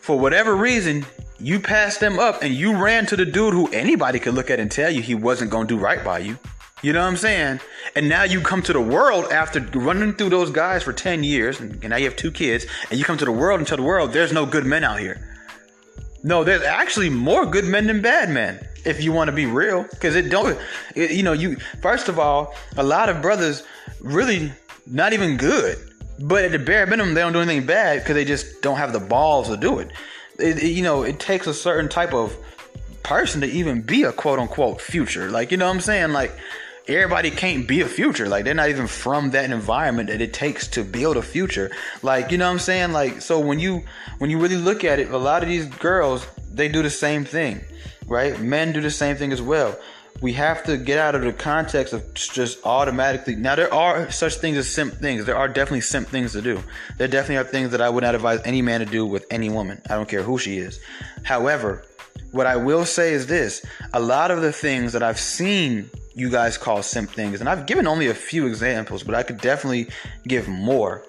for 0.00 0.16
whatever 0.16 0.54
reason, 0.54 1.04
you 1.40 1.58
passed 1.58 1.98
them 1.98 2.20
up 2.20 2.44
and 2.44 2.54
you 2.54 2.76
ran 2.76 3.06
to 3.06 3.16
the 3.16 3.24
dude 3.24 3.54
who 3.54 3.68
anybody 3.72 4.20
could 4.20 4.34
look 4.34 4.50
at 4.50 4.60
and 4.60 4.70
tell 4.70 4.88
you 4.88 5.02
he 5.02 5.16
wasn't 5.16 5.50
gonna 5.50 5.66
do 5.66 5.76
right 5.76 6.04
by 6.04 6.20
you. 6.20 6.38
You 6.82 6.92
know 6.92 7.00
what 7.00 7.08
I'm 7.08 7.16
saying? 7.16 7.60
And 7.94 8.08
now 8.08 8.24
you 8.24 8.40
come 8.40 8.60
to 8.62 8.72
the 8.72 8.80
world 8.80 9.32
after 9.32 9.60
running 9.78 10.14
through 10.14 10.30
those 10.30 10.50
guys 10.50 10.82
for 10.82 10.92
10 10.92 11.22
years, 11.22 11.60
and 11.60 11.80
now 11.88 11.96
you 11.96 12.04
have 12.04 12.16
two 12.16 12.32
kids, 12.32 12.66
and 12.90 12.98
you 12.98 13.04
come 13.04 13.18
to 13.18 13.24
the 13.24 13.32
world 13.32 13.60
and 13.60 13.66
tell 13.66 13.76
the 13.76 13.84
world 13.84 14.12
there's 14.12 14.32
no 14.32 14.44
good 14.44 14.66
men 14.66 14.82
out 14.82 14.98
here. 14.98 15.28
No, 16.24 16.44
there's 16.44 16.62
actually 16.62 17.08
more 17.08 17.46
good 17.46 17.64
men 17.64 17.86
than 17.86 18.02
bad 18.02 18.30
men, 18.30 18.66
if 18.84 19.02
you 19.02 19.12
want 19.12 19.28
to 19.28 19.32
be 19.32 19.46
real. 19.46 19.84
Because 19.84 20.16
it 20.16 20.28
don't, 20.28 20.58
it, 20.94 21.12
you 21.12 21.22
know, 21.22 21.32
you, 21.32 21.56
first 21.80 22.08
of 22.08 22.18
all, 22.18 22.54
a 22.76 22.82
lot 22.82 23.08
of 23.08 23.22
brothers 23.22 23.62
really 24.00 24.52
not 24.86 25.12
even 25.12 25.36
good. 25.36 25.78
But 26.20 26.44
at 26.44 26.52
the 26.52 26.58
bare 26.58 26.86
minimum, 26.86 27.14
they 27.14 27.20
don't 27.20 27.32
do 27.32 27.40
anything 27.40 27.66
bad 27.66 28.00
because 28.00 28.14
they 28.14 28.24
just 28.24 28.60
don't 28.62 28.76
have 28.76 28.92
the 28.92 29.00
balls 29.00 29.48
to 29.48 29.56
do 29.56 29.78
it. 29.78 29.90
It, 30.38 30.62
it. 30.62 30.68
You 30.70 30.82
know, 30.82 31.02
it 31.02 31.18
takes 31.18 31.46
a 31.46 31.54
certain 31.54 31.88
type 31.88 32.12
of 32.12 32.36
person 33.02 33.40
to 33.40 33.46
even 33.48 33.82
be 33.82 34.04
a 34.04 34.12
quote 34.12 34.38
unquote 34.38 34.80
future. 34.80 35.30
Like, 35.30 35.50
you 35.50 35.56
know 35.56 35.66
what 35.66 35.74
I'm 35.74 35.80
saying? 35.80 36.12
Like, 36.12 36.32
everybody 36.94 37.30
can't 37.30 37.66
be 37.66 37.80
a 37.80 37.86
future. 37.86 38.28
Like 38.28 38.44
they're 38.44 38.54
not 38.54 38.68
even 38.68 38.86
from 38.86 39.30
that 39.30 39.50
environment 39.50 40.08
that 40.08 40.20
it 40.20 40.32
takes 40.32 40.66
to 40.68 40.84
build 40.84 41.16
a 41.16 41.22
future. 41.22 41.70
Like, 42.02 42.30
you 42.30 42.38
know 42.38 42.46
what 42.46 42.52
I'm 42.52 42.58
saying? 42.58 42.92
Like 42.92 43.20
so 43.22 43.40
when 43.40 43.58
you 43.58 43.84
when 44.18 44.30
you 44.30 44.38
really 44.38 44.56
look 44.56 44.84
at 44.84 44.98
it, 44.98 45.10
a 45.10 45.18
lot 45.18 45.42
of 45.42 45.48
these 45.48 45.66
girls, 45.66 46.26
they 46.52 46.68
do 46.68 46.82
the 46.82 46.90
same 46.90 47.24
thing. 47.24 47.64
Right? 48.06 48.38
Men 48.40 48.72
do 48.72 48.80
the 48.80 48.90
same 48.90 49.16
thing 49.16 49.32
as 49.32 49.40
well. 49.40 49.78
We 50.20 50.34
have 50.34 50.62
to 50.64 50.76
get 50.76 50.98
out 50.98 51.14
of 51.14 51.22
the 51.22 51.32
context 51.32 51.92
of 51.92 52.14
just 52.14 52.64
automatically. 52.64 53.34
Now 53.34 53.56
there 53.56 53.72
are 53.72 54.10
such 54.10 54.36
things 54.36 54.56
as 54.58 54.68
simp 54.68 54.94
things. 54.94 55.24
There 55.24 55.36
are 55.36 55.48
definitely 55.48 55.80
simp 55.80 56.08
things 56.08 56.32
to 56.32 56.42
do. 56.42 56.62
There 56.98 57.08
definitely 57.08 57.38
are 57.38 57.44
things 57.44 57.70
that 57.70 57.80
I 57.80 57.88
would 57.88 58.04
not 58.04 58.14
advise 58.14 58.40
any 58.44 58.62
man 58.62 58.80
to 58.80 58.86
do 58.86 59.04
with 59.04 59.26
any 59.30 59.50
woman. 59.50 59.80
I 59.88 59.94
don't 59.94 60.08
care 60.08 60.22
who 60.22 60.38
she 60.38 60.58
is. 60.58 60.78
However, 61.24 61.84
what 62.30 62.46
I 62.46 62.56
will 62.56 62.84
say 62.84 63.14
is 63.14 63.26
this: 63.26 63.64
a 63.92 64.00
lot 64.00 64.30
of 64.30 64.42
the 64.42 64.52
things 64.52 64.92
that 64.92 65.02
I've 65.02 65.18
seen 65.18 65.90
you 66.14 66.30
guys 66.30 66.58
call 66.58 66.82
simp 66.82 67.10
things. 67.10 67.40
And 67.40 67.48
I've 67.48 67.66
given 67.66 67.86
only 67.86 68.08
a 68.08 68.14
few 68.14 68.46
examples, 68.46 69.02
but 69.02 69.14
I 69.14 69.22
could 69.22 69.38
definitely 69.40 69.88
give 70.26 70.48
more. 70.48 71.04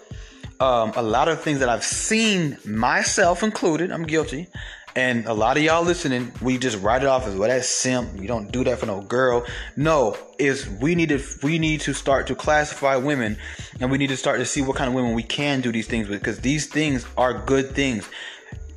Um, 0.59 0.93
a 0.95 1.01
lot 1.01 1.27
of 1.27 1.41
things 1.41 1.59
that 1.59 1.69
I've 1.69 1.83
seen, 1.83 2.57
myself 2.65 3.43
included, 3.43 3.91
I'm 3.91 4.03
guilty. 4.03 4.47
And 4.95 5.25
a 5.25 5.33
lot 5.33 5.57
of 5.57 5.63
y'all 5.63 5.83
listening, 5.83 6.31
we 6.39 6.59
just 6.59 6.79
write 6.83 7.01
it 7.01 7.07
off 7.07 7.25
as 7.25 7.35
well. 7.35 7.49
That's 7.49 7.67
simp. 7.67 8.21
You 8.21 8.27
don't 8.27 8.51
do 8.51 8.63
that 8.65 8.77
for 8.77 8.85
no 8.85 9.01
girl. 9.01 9.43
No, 9.75 10.15
is 10.37 10.69
we 10.69 10.93
need 10.93 11.09
to 11.09 11.19
we 11.41 11.57
need 11.57 11.81
to 11.81 11.93
start 11.93 12.27
to 12.27 12.35
classify 12.35 12.95
women, 12.97 13.37
and 13.79 13.89
we 13.89 13.97
need 13.97 14.09
to 14.09 14.17
start 14.17 14.37
to 14.37 14.45
see 14.45 14.61
what 14.61 14.75
kind 14.75 14.87
of 14.87 14.93
women 14.93 15.15
we 15.15 15.23
can 15.23 15.61
do 15.61 15.71
these 15.71 15.87
things 15.87 16.07
with, 16.07 16.19
because 16.19 16.41
these 16.41 16.67
things 16.67 17.07
are 17.17 17.33
good 17.33 17.71
things. 17.71 18.07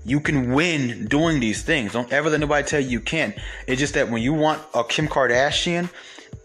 You 0.07 0.21
can 0.21 0.53
win 0.53 1.05
doing 1.05 1.39
these 1.39 1.63
things. 1.63 1.93
Don't 1.93 2.11
ever 2.11 2.31
let 2.31 2.41
nobody 2.41 2.67
tell 2.67 2.81
you 2.81 2.89
you 2.89 3.01
can't. 3.01 3.37
It's 3.67 3.79
just 3.79 3.93
that 3.93 4.09
when 4.09 4.23
you 4.23 4.33
want 4.33 4.63
a 4.73 4.85
Kim 4.85 5.09
Kardashian 5.09 5.91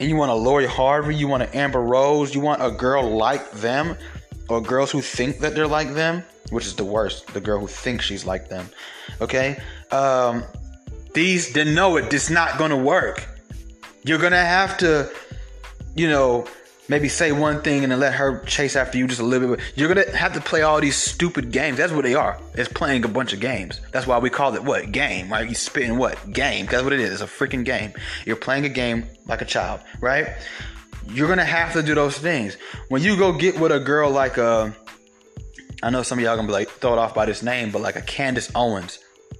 and 0.01 0.09
you 0.09 0.15
want 0.15 0.31
a 0.31 0.35
Lori 0.35 0.65
Harvey, 0.65 1.15
you 1.15 1.27
want 1.27 1.43
an 1.43 1.49
Amber 1.53 1.79
Rose, 1.79 2.33
you 2.33 2.41
want 2.41 2.59
a 2.63 2.71
girl 2.71 3.07
like 3.07 3.51
them, 3.51 3.95
or 4.49 4.59
girls 4.59 4.89
who 4.89 4.99
think 4.99 5.37
that 5.41 5.53
they're 5.53 5.67
like 5.67 5.93
them, 5.93 6.23
which 6.49 6.65
is 6.65 6.75
the 6.75 6.83
worst. 6.83 7.27
The 7.27 7.39
girl 7.39 7.59
who 7.59 7.67
thinks 7.67 8.03
she's 8.03 8.25
like 8.25 8.49
them. 8.49 8.67
Okay, 9.21 9.61
um, 9.91 10.43
these 11.13 11.53
didn't 11.53 11.75
know 11.75 11.97
it. 11.97 12.11
It's 12.11 12.31
not 12.31 12.57
gonna 12.57 12.77
work. 12.77 13.27
You're 14.03 14.17
gonna 14.17 14.43
have 14.43 14.75
to, 14.79 15.07
you 15.93 16.09
know, 16.09 16.47
maybe 16.91 17.07
say 17.07 17.31
one 17.31 17.61
thing 17.61 17.83
and 17.83 17.91
then 17.91 18.01
let 18.01 18.13
her 18.13 18.43
chase 18.43 18.75
after 18.75 18.97
you 18.97 19.07
just 19.07 19.21
a 19.21 19.23
little 19.23 19.55
bit. 19.55 19.61
You're 19.75 19.87
gonna 19.87 20.15
have 20.15 20.33
to 20.33 20.41
play 20.41 20.61
all 20.61 20.81
these 20.81 20.97
stupid 20.97 21.49
games. 21.49 21.77
That's 21.77 21.93
what 21.93 22.03
they 22.03 22.15
are. 22.15 22.37
It's 22.53 22.67
playing 22.67 23.05
a 23.05 23.07
bunch 23.07 23.31
of 23.31 23.39
games. 23.39 23.79
That's 23.93 24.05
why 24.05 24.19
we 24.19 24.29
call 24.29 24.53
it 24.55 24.63
what 24.63 24.91
game. 24.91 25.31
Right? 25.31 25.47
You 25.47 25.55
spitting 25.55 25.97
what 25.97 26.33
game? 26.33 26.65
That's 26.65 26.83
what 26.83 26.91
it 26.91 26.99
is. 26.99 27.13
It's 27.13 27.21
a 27.21 27.33
freaking 27.33 27.63
game. 27.63 27.93
You're 28.25 28.35
playing 28.35 28.65
a 28.65 28.69
game 28.69 29.05
like 29.25 29.41
a 29.41 29.45
child, 29.45 29.79
right? 30.01 30.27
You're 31.07 31.29
gonna 31.29 31.45
have 31.45 31.71
to 31.73 31.81
do 31.81 31.95
those 31.95 32.17
things. 32.17 32.57
When 32.89 33.01
you 33.01 33.15
go 33.15 33.31
get 33.31 33.57
with 33.57 33.71
a 33.71 33.79
girl 33.79 34.11
like 34.11 34.35
a, 34.35 34.45
uh, 34.45 34.71
I 35.81 35.91
know 35.91 36.03
some 36.03 36.19
of 36.19 36.25
y'all 36.25 36.35
gonna 36.35 36.49
be 36.49 36.53
like 36.53 36.69
throw 36.69 36.91
it 36.91 36.99
off 36.99 37.15
by 37.15 37.25
this 37.25 37.41
name, 37.41 37.71
but 37.71 37.81
like 37.81 37.95
a 37.95 38.01
Candace 38.01 38.51
Owens. 38.53 38.99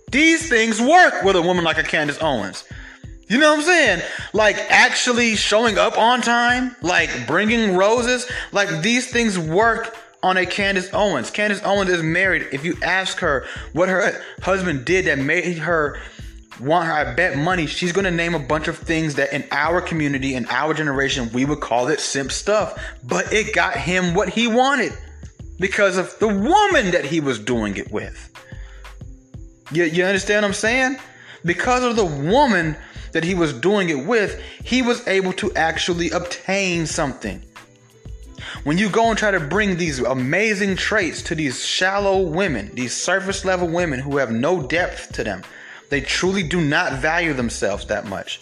These 0.10 0.48
things 0.48 0.80
work 0.80 1.24
with 1.24 1.36
a 1.36 1.42
woman 1.42 1.66
like 1.66 1.78
a 1.78 1.84
Candace 1.84 2.18
Owens. 2.22 2.64
You 3.32 3.38
know 3.38 3.52
what 3.52 3.60
I'm 3.60 3.66
saying? 3.66 4.02
Like 4.34 4.58
actually 4.70 5.38
showing 5.38 5.78
up 5.78 5.98
on 5.98 6.22
time, 6.22 6.76
like 6.82 7.10
bringing 7.28 7.78
roses, 7.78 8.30
like 8.52 8.82
these 8.82 9.10
things 9.10 9.40
work 9.40 9.96
on 10.22 10.36
a 10.36 10.46
Candace 10.46 10.90
Owens. 10.92 11.32
Candace 11.32 11.62
Owens 11.64 11.90
is 11.90 12.04
married. 12.04 12.50
If 12.52 12.66
you 12.66 12.76
ask 12.84 13.20
her 13.20 13.46
what 13.72 13.88
her 13.88 14.22
husband 14.42 14.84
did 14.84 15.06
that 15.06 15.18
made 15.18 15.60
her 15.60 15.98
want 16.60 16.88
her, 16.88 16.92
I 16.92 17.14
bet 17.14 17.38
money, 17.38 17.68
she's 17.68 17.94
gonna 17.94 18.12
name 18.12 18.36
a 18.36 18.40
bunch 18.40 18.68
of 18.68 18.78
things 18.78 19.16
that 19.16 19.32
in 19.32 19.46
our 19.52 19.80
community, 19.80 20.36
in 20.36 20.46
our 20.48 20.74
generation, 20.74 21.30
we 21.32 21.46
would 21.46 21.62
call 21.62 21.88
it 21.88 22.02
simp 22.02 22.34
stuff. 22.34 22.84
But 23.02 23.32
it 23.32 23.56
got 23.56 23.78
him 23.78 24.14
what 24.14 24.28
he 24.28 24.48
wanted 24.48 24.92
because 25.58 25.96
of 25.96 26.20
the 26.20 26.28
woman 26.28 26.92
that 26.92 27.06
he 27.06 27.22
was 27.22 27.40
doing 27.40 27.78
it 27.78 27.94
with. 27.94 28.30
You, 29.72 29.86
you 29.86 30.04
understand 30.04 30.44
what 30.44 30.50
I'm 30.50 30.54
saying? 30.54 30.98
Because 31.46 31.82
of 31.86 31.96
the 31.96 32.04
woman 32.04 32.76
that 33.12 33.24
he 33.24 33.34
was 33.34 33.54
doing 33.54 33.90
it 33.90 34.06
with, 34.06 34.42
he 34.64 34.82
was 34.82 35.06
able 35.08 35.34
to 35.34 35.54
actually 35.56 36.10
obtain 36.12 36.86
something. 36.86 37.44
When 38.64 38.78
you 38.78 38.90
go 38.90 39.10
and 39.10 39.18
try 39.18 39.32
to 39.32 39.40
bring 39.40 39.78
these 39.78 40.00
amazing 40.00 40.76
traits 40.76 41.22
to 41.24 41.36
these 41.36 41.64
shallow 41.64 42.22
women, 42.22 42.72
these 42.74 42.94
surface 42.94 43.46
level 43.46 43.68
women 43.68 44.00
who 44.00 44.18
have 44.18 44.32
no 44.32 44.62
depth 44.62 45.14
to 45.14 45.24
them, 45.24 45.44
they 45.90 46.02
truly 46.02 46.44
do 46.44 46.62
not 46.62 46.94
value 46.94 47.34
themselves 47.34 47.86
that 47.88 48.06
much. 48.06 48.42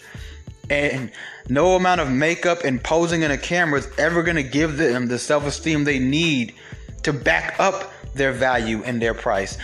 And 0.70 1.10
no 1.48 1.74
amount 1.74 2.00
of 2.00 2.10
makeup 2.10 2.64
and 2.64 2.82
posing 2.82 3.22
in 3.22 3.30
a 3.30 3.38
camera 3.38 3.80
is 3.80 3.88
ever 3.98 4.22
going 4.22 4.36
to 4.36 4.42
give 4.42 4.76
them 4.76 5.08
the 5.08 5.18
self 5.18 5.46
esteem 5.46 5.84
they 5.84 5.98
need 5.98 6.54
to 7.02 7.12
back 7.12 7.58
up 7.58 7.92
their 8.14 8.32
value 8.32 8.82
and 8.84 9.02
their 9.02 9.14
price. 9.14 9.58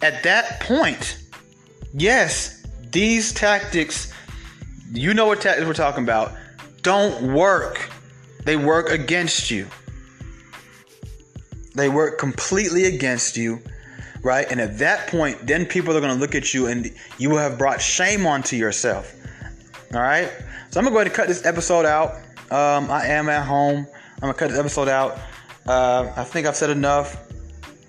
At 0.00 0.22
that 0.22 0.60
point, 0.60 1.18
yes, 1.92 2.64
these 2.90 3.32
tactics, 3.32 4.12
you 4.94 5.12
know 5.12 5.26
what 5.26 5.40
tactics 5.40 5.66
we're 5.66 5.74
talking 5.74 6.04
about, 6.04 6.32
don't 6.82 7.34
work. 7.34 7.90
They 8.44 8.56
work 8.56 8.90
against 8.90 9.50
you. 9.50 9.66
They 11.74 11.88
work 11.88 12.18
completely 12.18 12.84
against 12.84 13.36
you, 13.36 13.60
right? 14.22 14.46
And 14.48 14.60
at 14.60 14.78
that 14.78 15.08
point, 15.08 15.46
then 15.46 15.66
people 15.66 15.96
are 15.96 16.00
going 16.00 16.14
to 16.14 16.20
look 16.20 16.34
at 16.36 16.54
you 16.54 16.66
and 16.68 16.92
you 17.18 17.30
will 17.30 17.38
have 17.38 17.58
brought 17.58 17.80
shame 17.80 18.26
onto 18.26 18.54
yourself. 18.54 19.12
All 19.92 20.00
right? 20.00 20.30
So 20.70 20.78
I'm 20.78 20.84
going 20.84 20.86
to 20.86 20.90
go 20.90 20.96
ahead 20.98 21.06
and 21.08 21.14
cut 21.14 21.28
this 21.28 21.44
episode 21.44 21.86
out. 21.86 22.14
Um, 22.52 22.90
I 22.90 23.06
am 23.06 23.28
at 23.28 23.44
home. 23.44 23.86
I'm 24.14 24.20
going 24.20 24.32
to 24.32 24.38
cut 24.38 24.50
this 24.50 24.58
episode 24.58 24.88
out. 24.88 25.18
Uh, 25.66 26.12
I 26.16 26.22
think 26.22 26.46
I've 26.46 26.56
said 26.56 26.70
enough. 26.70 27.20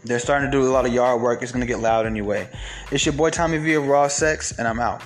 They're 0.04 0.20
starting 0.20 0.50
to 0.50 0.58
do 0.58 0.64
a 0.64 0.72
lot 0.72 0.86
of 0.86 0.94
yard 0.94 1.22
work. 1.22 1.44
It's 1.44 1.52
going 1.52 1.62
to 1.62 1.68
get 1.68 1.80
loud 1.80 2.06
anyway. 2.06 2.50
It's 2.92 3.06
your 3.06 3.14
boy 3.14 3.30
Tommy 3.30 3.58
V 3.58 3.74
of 3.74 3.88
Raw 3.88 4.08
Sex, 4.08 4.58
and 4.58 4.68
I'm 4.68 4.80
out. 4.80 5.04